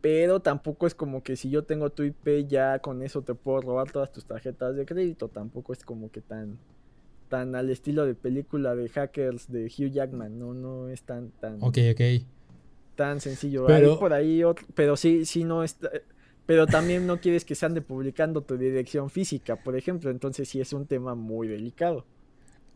pero 0.02 0.40
tampoco 0.40 0.86
es 0.86 0.94
como 0.94 1.24
que 1.24 1.36
si 1.36 1.50
yo 1.50 1.64
tengo 1.64 1.90
tu 1.90 2.04
IP 2.04 2.48
ya 2.48 2.80
con 2.80 3.02
eso 3.02 3.24
te 3.24 3.34
puedo 3.34 3.62
robar 3.62 3.92
todas 3.92 4.12
tus 4.12 4.26
tarjetas 4.26 4.76
de 4.76 4.86
crédito, 4.86 5.28
tampoco 5.30 5.74
es 5.74 5.84
como 5.84 6.12
que 6.12 6.22
tan 6.22 6.58
tan 7.28 7.56
al 7.56 7.72
estilo 7.72 8.06
de 8.06 8.14
película 8.14 8.76
de 8.76 8.88
hackers 8.88 9.52
de 9.52 9.66
Hugh 9.66 9.90
Jackman, 9.92 10.38
no, 10.38 10.54
no 10.54 10.90
es 10.90 11.02
tan, 11.02 11.32
tan, 11.32 11.56
Ok, 11.64 11.80
ok. 11.92 12.02
tan 12.96 13.20
sencillo. 13.20 13.66
Pero- 13.66 13.94
Hay 13.94 13.98
por 13.98 14.14
ahí 14.14 14.44
otro- 14.44 14.68
pero 14.76 14.96
sí, 14.96 15.26
sí 15.26 15.44
no 15.44 15.64
está, 15.64 15.90
pero 16.46 16.68
también 16.68 17.08
no 17.08 17.20
quieres 17.20 17.46
que 17.46 17.56
se 17.56 17.66
ande 17.66 17.82
publicando 17.82 18.42
tu 18.42 18.58
dirección 18.58 19.10
física, 19.10 19.56
por 19.56 19.78
ejemplo, 19.78 20.12
entonces 20.12 20.48
sí 20.48 20.62
es 20.62 20.74
un 20.74 20.86
tema 20.86 21.16
muy 21.16 21.48
delicado. 21.48 22.06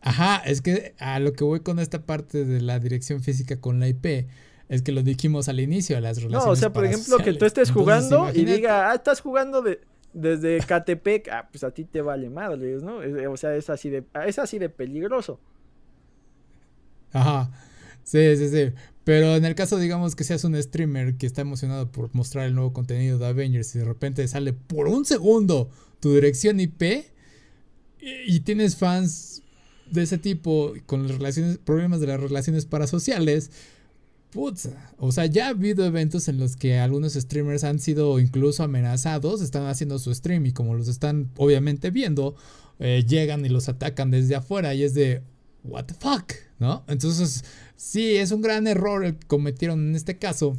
Ajá, 0.02 0.36
es 0.38 0.62
que 0.62 0.94
a 0.98 1.20
lo 1.20 1.32
que 1.32 1.44
voy 1.44 1.60
con 1.60 1.78
esta 1.78 2.02
parte 2.02 2.44
de 2.44 2.60
la 2.60 2.78
dirección 2.78 3.22
física 3.22 3.60
con 3.60 3.80
la 3.80 3.88
IP 3.88 4.26
es 4.68 4.82
que 4.82 4.92
lo 4.92 5.02
dijimos 5.02 5.48
al 5.48 5.60
inicio, 5.60 6.00
las 6.00 6.22
relaciones 6.22 6.46
No, 6.46 6.52
o 6.52 6.56
sea, 6.56 6.72
por 6.72 6.84
ejemplo, 6.84 7.18
que 7.18 7.34
tú 7.34 7.44
estés 7.44 7.70
jugando 7.70 8.28
Entonces, 8.28 8.42
y 8.42 8.44
diga, 8.44 8.90
ah, 8.90 8.94
estás 8.94 9.20
jugando 9.20 9.62
de, 9.62 9.80
desde 10.12 10.58
Catepec, 10.60 11.28
ah, 11.28 11.48
pues 11.50 11.64
a 11.64 11.70
ti 11.70 11.84
te 11.84 12.02
vale 12.02 12.30
madres, 12.30 12.82
¿no? 12.82 13.00
O 13.30 13.36
sea, 13.36 13.54
es 13.56 13.68
así 13.68 13.90
de, 13.90 14.04
es 14.26 14.38
así 14.38 14.58
de 14.58 14.68
peligroso. 14.68 15.38
Ajá. 17.12 17.50
Sí, 18.04 18.36
sí, 18.36 18.48
sí. 18.48 18.72
Pero 19.10 19.34
en 19.34 19.44
el 19.44 19.56
caso, 19.56 19.76
digamos, 19.76 20.14
que 20.14 20.22
seas 20.22 20.44
un 20.44 20.54
streamer 20.62 21.16
que 21.16 21.26
está 21.26 21.40
emocionado 21.40 21.90
por 21.90 22.14
mostrar 22.14 22.46
el 22.46 22.54
nuevo 22.54 22.72
contenido 22.72 23.18
de 23.18 23.26
Avengers 23.26 23.74
y 23.74 23.80
de 23.80 23.84
repente 23.84 24.28
sale 24.28 24.52
por 24.52 24.86
un 24.86 25.04
segundo 25.04 25.68
tu 25.98 26.14
dirección 26.14 26.60
IP 26.60 26.80
y, 28.00 28.36
y 28.36 28.38
tienes 28.38 28.76
fans 28.76 29.42
de 29.90 30.04
ese 30.04 30.16
tipo 30.16 30.74
con 30.86 31.08
problemas 31.64 32.00
de 32.00 32.06
las 32.06 32.20
relaciones 32.20 32.66
parasociales. 32.66 33.50
Putza. 34.30 34.92
O 34.96 35.10
sea, 35.10 35.26
ya 35.26 35.46
ha 35.46 35.48
habido 35.48 35.84
eventos 35.84 36.28
en 36.28 36.38
los 36.38 36.54
que 36.54 36.78
algunos 36.78 37.14
streamers 37.14 37.64
han 37.64 37.80
sido 37.80 38.20
incluso 38.20 38.62
amenazados, 38.62 39.40
están 39.40 39.66
haciendo 39.66 39.98
su 39.98 40.14
stream 40.14 40.46
y 40.46 40.52
como 40.52 40.76
los 40.76 40.86
están 40.86 41.32
obviamente 41.36 41.90
viendo, 41.90 42.36
eh, 42.78 43.04
llegan 43.08 43.44
y 43.44 43.48
los 43.48 43.68
atacan 43.68 44.12
desde 44.12 44.36
afuera 44.36 44.72
y 44.72 44.84
es 44.84 44.94
de, 44.94 45.22
what 45.64 45.84
the 45.84 45.94
fuck, 45.94 46.32
¿no? 46.58 46.84
Entonces, 46.88 47.44
sí, 47.76 48.16
es 48.16 48.32
un 48.32 48.42
gran 48.42 48.66
error 48.66 49.04
el 49.04 49.16
que 49.16 49.26
cometieron 49.26 49.88
en 49.88 49.96
este 49.96 50.18
caso 50.18 50.56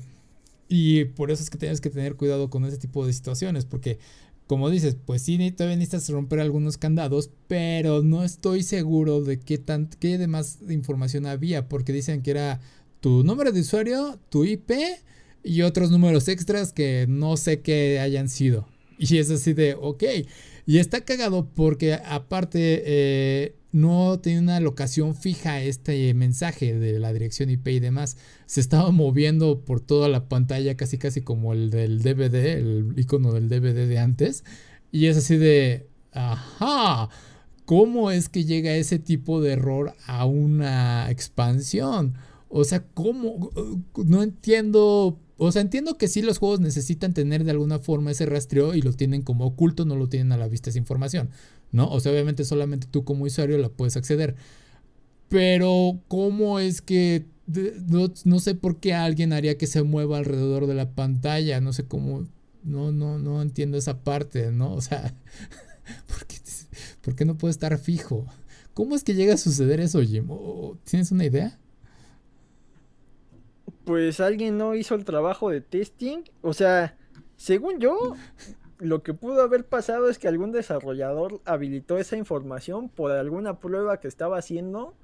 y 0.67 1.05
por 1.05 1.31
eso 1.31 1.43
es 1.43 1.49
que 1.49 1.57
tienes 1.57 1.81
que 1.81 1.89
tener 1.89 2.15
cuidado 2.15 2.49
con 2.49 2.65
ese 2.65 2.77
tipo 2.77 3.05
de 3.05 3.13
situaciones, 3.13 3.65
porque 3.65 3.99
como 4.47 4.69
dices, 4.69 4.97
pues 5.05 5.21
sí, 5.21 5.37
todavía 5.51 5.77
necesitas 5.77 6.09
romper 6.09 6.39
algunos 6.39 6.77
candados, 6.77 7.29
pero 7.47 8.03
no 8.03 8.23
estoy 8.23 8.63
seguro 8.63 9.21
de 9.21 9.39
qué, 9.39 9.57
tan, 9.57 9.89
qué 9.99 10.17
demás 10.17 10.59
información 10.69 11.25
había, 11.25 11.69
porque 11.69 11.93
dicen 11.93 12.21
que 12.21 12.31
era 12.31 12.59
tu 12.99 13.23
número 13.23 13.51
de 13.51 13.61
usuario, 13.61 14.19
tu 14.29 14.45
IP 14.45 14.71
y 15.43 15.61
otros 15.61 15.89
números 15.89 16.27
extras 16.27 16.73
que 16.73 17.05
no 17.07 17.37
sé 17.37 17.61
qué 17.61 17.99
hayan 17.99 18.29
sido. 18.29 18.67
Y 18.97 19.17
es 19.17 19.31
así 19.31 19.53
de, 19.53 19.73
ok. 19.73 20.03
Y 20.65 20.77
está 20.77 21.01
cagado 21.01 21.49
porque 21.55 21.93
aparte 21.93 22.83
eh, 22.85 23.55
no 23.71 24.19
tenía 24.19 24.39
una 24.39 24.59
locación 24.59 25.15
fija 25.15 25.61
este 25.61 26.13
mensaje 26.13 26.77
de 26.77 26.99
la 26.99 27.13
dirección 27.13 27.49
IP 27.49 27.67
y 27.67 27.79
demás. 27.79 28.17
Se 28.45 28.59
estaba 28.59 28.91
moviendo 28.91 29.61
por 29.61 29.79
toda 29.79 30.09
la 30.09 30.27
pantalla 30.27 30.75
casi 30.75 30.97
casi 30.97 31.21
como 31.21 31.53
el 31.53 31.69
del 31.69 32.01
DVD, 32.01 32.57
el 32.57 32.93
icono 32.97 33.31
del 33.31 33.47
DVD 33.47 33.87
de 33.87 33.99
antes. 33.99 34.43
Y 34.91 35.05
es 35.05 35.17
así 35.17 35.37
de, 35.37 35.87
ajá. 36.11 37.09
¿Cómo 37.65 38.11
es 38.11 38.27
que 38.27 38.43
llega 38.43 38.75
ese 38.75 38.99
tipo 38.99 39.39
de 39.39 39.53
error 39.53 39.93
a 40.05 40.25
una 40.25 41.09
expansión? 41.09 42.15
O 42.49 42.65
sea, 42.65 42.83
¿cómo? 42.93 43.49
No 43.95 44.23
entiendo. 44.23 45.17
O 45.37 45.51
sea, 45.51 45.61
entiendo 45.61 45.97
que 45.97 46.09
sí 46.09 46.21
los 46.21 46.37
juegos 46.37 46.59
necesitan 46.59 47.13
tener 47.13 47.45
de 47.45 47.51
alguna 47.51 47.79
forma 47.79 48.11
ese 48.11 48.25
rastreo 48.25 48.75
y 48.75 48.81
lo 48.81 48.93
tienen 48.93 49.21
como 49.21 49.45
oculto, 49.45 49.85
no 49.85 49.95
lo 49.95 50.09
tienen 50.09 50.33
a 50.33 50.37
la 50.37 50.47
vista 50.47 50.69
esa 50.69 50.77
información, 50.77 51.29
¿no? 51.71 51.89
O 51.89 51.99
sea, 51.99 52.11
obviamente 52.11 52.43
solamente 52.43 52.87
tú 52.89 53.03
como 53.03 53.25
usuario 53.25 53.57
la 53.57 53.69
puedes 53.69 53.97
acceder. 53.97 54.35
Pero, 55.29 55.99
¿cómo 56.07 56.59
es 56.59 56.81
que... 56.81 57.25
No, 57.87 58.11
no 58.23 58.39
sé 58.39 58.55
por 58.55 58.79
qué 58.79 58.93
alguien 58.93 59.33
haría 59.33 59.57
que 59.57 59.67
se 59.67 59.83
mueva 59.83 60.17
alrededor 60.17 60.67
de 60.67 60.73
la 60.75 60.91
pantalla, 60.91 61.61
no 61.61 61.73
sé 61.73 61.85
cómo... 61.85 62.27
No, 62.63 62.91
no, 62.91 63.17
no 63.17 63.41
entiendo 63.41 63.77
esa 63.77 64.03
parte, 64.03 64.51
¿no? 64.51 64.73
O 64.73 64.81
sea, 64.81 65.15
¿por 66.07 66.25
qué, 66.27 66.35
por 67.01 67.15
qué 67.15 67.25
no 67.25 67.37
puede 67.37 67.51
estar 67.51 67.77
fijo? 67.77 68.27
¿Cómo 68.73 68.95
es 68.95 69.03
que 69.03 69.15
llega 69.15 69.33
a 69.33 69.37
suceder 69.37 69.79
eso, 69.79 70.01
Jim? 70.01 70.27
¿Tienes 70.85 71.11
una 71.11 71.25
idea? 71.25 71.59
Pues 73.83 74.19
alguien 74.19 74.57
no 74.57 74.75
hizo 74.75 74.95
el 74.95 75.05
trabajo 75.05 75.49
de 75.49 75.61
testing. 75.61 76.23
O 76.41 76.53
sea, 76.53 76.97
según 77.35 77.79
yo, 77.79 78.15
lo 78.81 79.03
que 79.03 79.13
pudo 79.13 79.43
haber 79.43 79.63
pasado 79.63 80.09
es 80.09 80.17
que 80.17 80.27
algún 80.27 80.51
desarrollador 80.51 81.39
habilitó 81.45 81.99
esa 81.99 82.17
información 82.17 82.89
por 82.89 83.11
alguna 83.11 83.59
prueba 83.59 83.99
que 83.99 84.07
estaba 84.07 84.39
haciendo. 84.39 84.95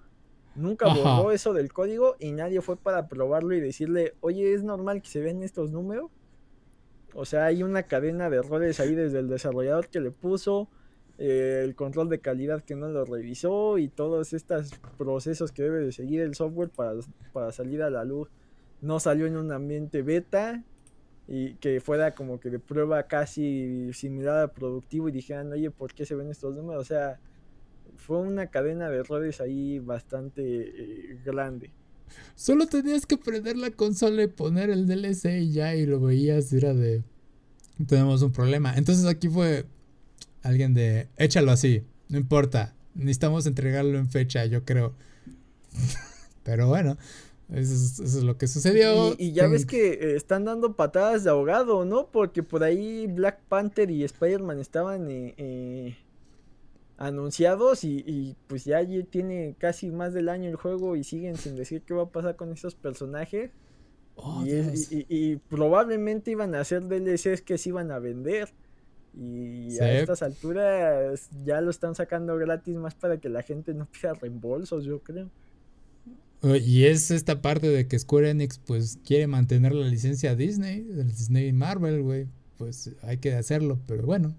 Nunca 0.56 0.88
Ajá. 0.88 0.98
borró 0.98 1.32
eso 1.32 1.54
del 1.54 1.72
código 1.72 2.16
y 2.20 2.32
nadie 2.32 2.62
fue 2.62 2.76
para 2.76 3.08
probarlo 3.08 3.54
y 3.54 3.60
decirle, 3.62 4.16
oye, 4.22 4.56
¿es 4.56 4.64
normal 4.64 5.04
que 5.04 5.10
se 5.10 5.22
vean 5.22 5.44
estos 5.44 5.70
números? 5.70 6.10
O 7.14 7.26
sea, 7.26 7.46
hay 7.46 7.62
una 7.62 7.84
cadena 7.84 8.32
de 8.32 8.38
errores 8.38 8.80
ahí 8.80 8.96
desde 8.96 9.20
el 9.20 9.30
desarrollador 9.30 9.90
que 9.90 10.00
le 10.00 10.10
puso, 10.10 10.70
eh, 11.20 11.62
el 11.64 11.76
control 11.76 12.10
de 12.10 12.20
calidad 12.20 12.64
que 12.64 12.76
no 12.76 12.90
lo 12.90 13.06
revisó 13.06 13.78
y 13.78 13.90
todos 13.90 14.34
estos 14.34 14.72
procesos 14.98 15.52
que 15.52 15.62
debe 15.62 15.86
de 15.86 15.92
seguir 15.92 16.22
el 16.22 16.34
software 16.34 16.70
para, 16.70 16.94
para 17.32 17.52
salir 17.52 17.84
a 17.84 17.92
la 17.92 18.04
luz. 18.04 18.28
No 18.82 19.00
salió 19.00 19.28
en 19.28 19.38
un 19.38 19.52
ambiente 19.52 20.02
beta 20.02 20.64
y 21.28 21.56
que 21.56 21.82
fuera 21.82 22.16
como 22.16 22.40
que 22.40 22.50
de 22.50 22.60
prueba 22.60 23.04
casi 23.04 23.92
similar 23.94 24.38
al 24.38 24.52
productivo 24.52 25.10
y 25.10 25.12
dijeran, 25.12 25.52
oye, 25.52 25.72
¿por 25.72 25.94
qué 25.94 26.06
se 26.06 26.16
ven 26.16 26.30
estos 26.30 26.56
números? 26.56 26.82
O 26.82 26.86
sea, 26.86 27.20
fue 27.98 28.20
una 28.20 28.48
cadena 28.48 28.90
de 28.90 29.00
errores 29.00 29.42
ahí 29.42 29.80
bastante 29.80 30.42
eh, 30.44 31.20
grande. 31.26 31.72
Solo 32.36 32.68
tenías 32.68 33.06
que 33.06 33.18
prender 33.18 33.58
la 33.58 33.72
consola 33.72 34.24
y 34.24 34.28
poner 34.28 34.70
el 34.70 34.88
DLC 34.88 35.42
y 35.42 35.52
ya, 35.52 35.76
y 35.76 35.86
lo 35.86 36.00
veías, 36.00 36.54
era 36.54 36.74
de. 36.74 37.04
Tenemos 37.86 38.22
un 38.22 38.32
problema. 38.32 38.76
Entonces 38.78 39.06
aquí 39.06 39.28
fue 39.28 39.66
alguien 40.44 40.74
de. 40.74 41.10
Échalo 41.18 41.52
así, 41.52 41.84
no 42.08 42.18
importa. 42.18 42.74
Necesitamos 42.96 43.46
entregarlo 43.46 43.98
en 43.98 44.10
fecha, 44.10 44.46
yo 44.46 44.64
creo. 44.64 44.94
Pero 46.44 46.68
bueno, 46.68 46.98
eso 47.50 47.74
es, 47.74 48.00
eso 48.00 48.18
es 48.20 48.24
lo 48.24 48.38
que 48.38 48.48
sucedió. 48.48 49.14
Y, 49.18 49.28
y 49.28 49.32
ya 49.32 49.48
ves 49.48 49.66
que 49.66 49.94
eh, 49.94 50.16
están 50.16 50.46
dando 50.46 50.76
patadas 50.76 51.24
de 51.24 51.30
ahogado, 51.30 51.86
¿no? 51.86 52.08
Porque 52.08 52.44
por 52.44 52.64
ahí 52.64 53.08
Black 53.08 53.40
Panther 53.48 53.90
y 53.90 54.04
Spider-Man 54.04 54.60
estaban 54.60 55.10
eh, 55.10 55.34
eh, 55.38 55.96
anunciados 56.98 57.84
y, 57.84 58.04
y, 58.08 58.36
pues 58.48 58.66
ya 58.66 58.82
tiene 59.10 59.56
casi 59.60 59.92
más 59.92 60.14
del 60.14 60.30
año 60.30 60.50
el 60.50 60.56
juego 60.56 60.96
y 60.96 61.04
siguen 61.04 61.38
sin 61.38 61.56
decir 61.56 61.84
qué 61.84 61.94
va 61.94 62.04
a 62.04 62.10
pasar 62.10 62.36
con 62.36 62.52
esos 62.52 62.76
personajes. 62.76 63.52
Oh, 64.16 64.44
y, 64.46 64.52
es- 64.52 64.90
probablemente 65.48 66.32
iban 66.32 66.56
a 66.56 66.62
hacer 66.62 66.88
DLCs 66.88 67.42
que 67.44 67.58
se 67.58 67.70
iban 67.70 67.92
a 67.92 68.00
vender. 68.00 68.50
Y 69.16 69.72
Sí. 69.72 69.80
a 69.80 70.00
estas 70.00 70.22
alturas 70.22 71.30
ya 71.46 71.62
lo 71.62 71.70
están 71.72 71.96
sacando 71.96 72.36
gratis 72.38 72.76
más 72.78 72.94
para 72.96 73.18
que 73.20 73.30
la 73.30 73.42
gente 73.42 73.74
no 73.74 73.86
pida 73.88 74.14
reembolsos, 74.14 74.84
yo 74.86 75.00
creo. 75.00 75.30
Y 76.44 76.86
es 76.86 77.10
esta 77.12 77.42
parte 77.42 77.68
de 77.68 77.88
que 77.88 77.98
Square 77.98 78.30
Enix 78.30 78.60
pues 78.60 79.00
quiere 79.04 79.28
mantener 79.28 79.74
la 79.74 79.88
licencia 79.88 80.36
Disney, 80.36 80.82
del 80.84 81.10
Disney 81.10 81.52
Marvel, 81.52 82.04
güey. 82.04 82.28
Pues 82.58 82.92
hay 83.02 83.18
que 83.18 83.34
hacerlo, 83.34 83.80
pero 83.88 84.04
bueno. 84.04 84.36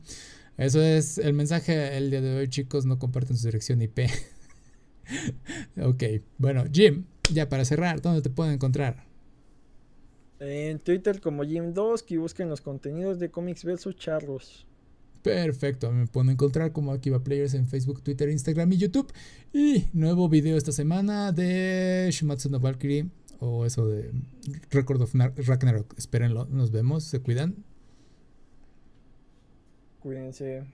Eso 0.57 0.81
es 0.83 1.19
el 1.19 1.35
mensaje 1.35 1.97
el 1.97 2.11
día 2.11 2.21
de 2.21 2.37
hoy, 2.37 2.49
chicos. 2.49 2.87
No 2.87 2.99
compartan 2.99 3.37
su 3.37 3.47
dirección 3.47 3.83
IP. 3.83 4.01
ok, 5.83 6.03
bueno, 6.37 6.65
Jim, 6.73 7.05
ya 7.33 7.49
para 7.49 7.65
cerrar, 7.65 8.01
¿dónde 8.01 8.23
te 8.23 8.31
pueden 8.31 8.55
encontrar? 8.55 9.05
En 10.41 10.79
Twitter 10.79 11.21
como 11.21 11.45
Jim2 11.45 12.05
que 12.05 12.19
busquen 12.19 12.49
los 12.49 12.61
contenidos 12.61 13.19
de 13.19 13.31
Comics 13.31 13.65
vs 13.65 13.97
Charros. 13.97 14.68
Perfecto, 15.23 15.91
me 15.93 16.07
pueden 16.07 16.31
encontrar 16.31 16.73
como 16.73 16.93
Akiva 16.93 17.23
Players 17.23 17.55
en 17.55 17.67
Facebook, 17.67 18.03
Twitter, 18.03 18.29
Instagram 18.31 18.73
y 18.73 18.77
YouTube. 18.79 19.13
Y 19.53 19.85
nuevo 19.93 20.29
video 20.29 20.57
esta 20.57 20.73
semana 20.73 21.33
de 21.33 22.09
Shumatsu 22.13 22.49
no 22.51 22.61
Valkyrie 22.61 23.07
o 23.41 23.67
eso 23.67 23.87
de 23.89 24.11
Record 24.71 25.03
of 25.03 25.15
Nar- 25.15 25.35
Ragnarok. 25.37 25.95
Espérenlo, 25.99 26.47
nos 26.47 26.71
vemos, 26.71 27.05
se 27.05 27.21
cuidan. 27.21 27.57
Cuídense. 30.01 30.65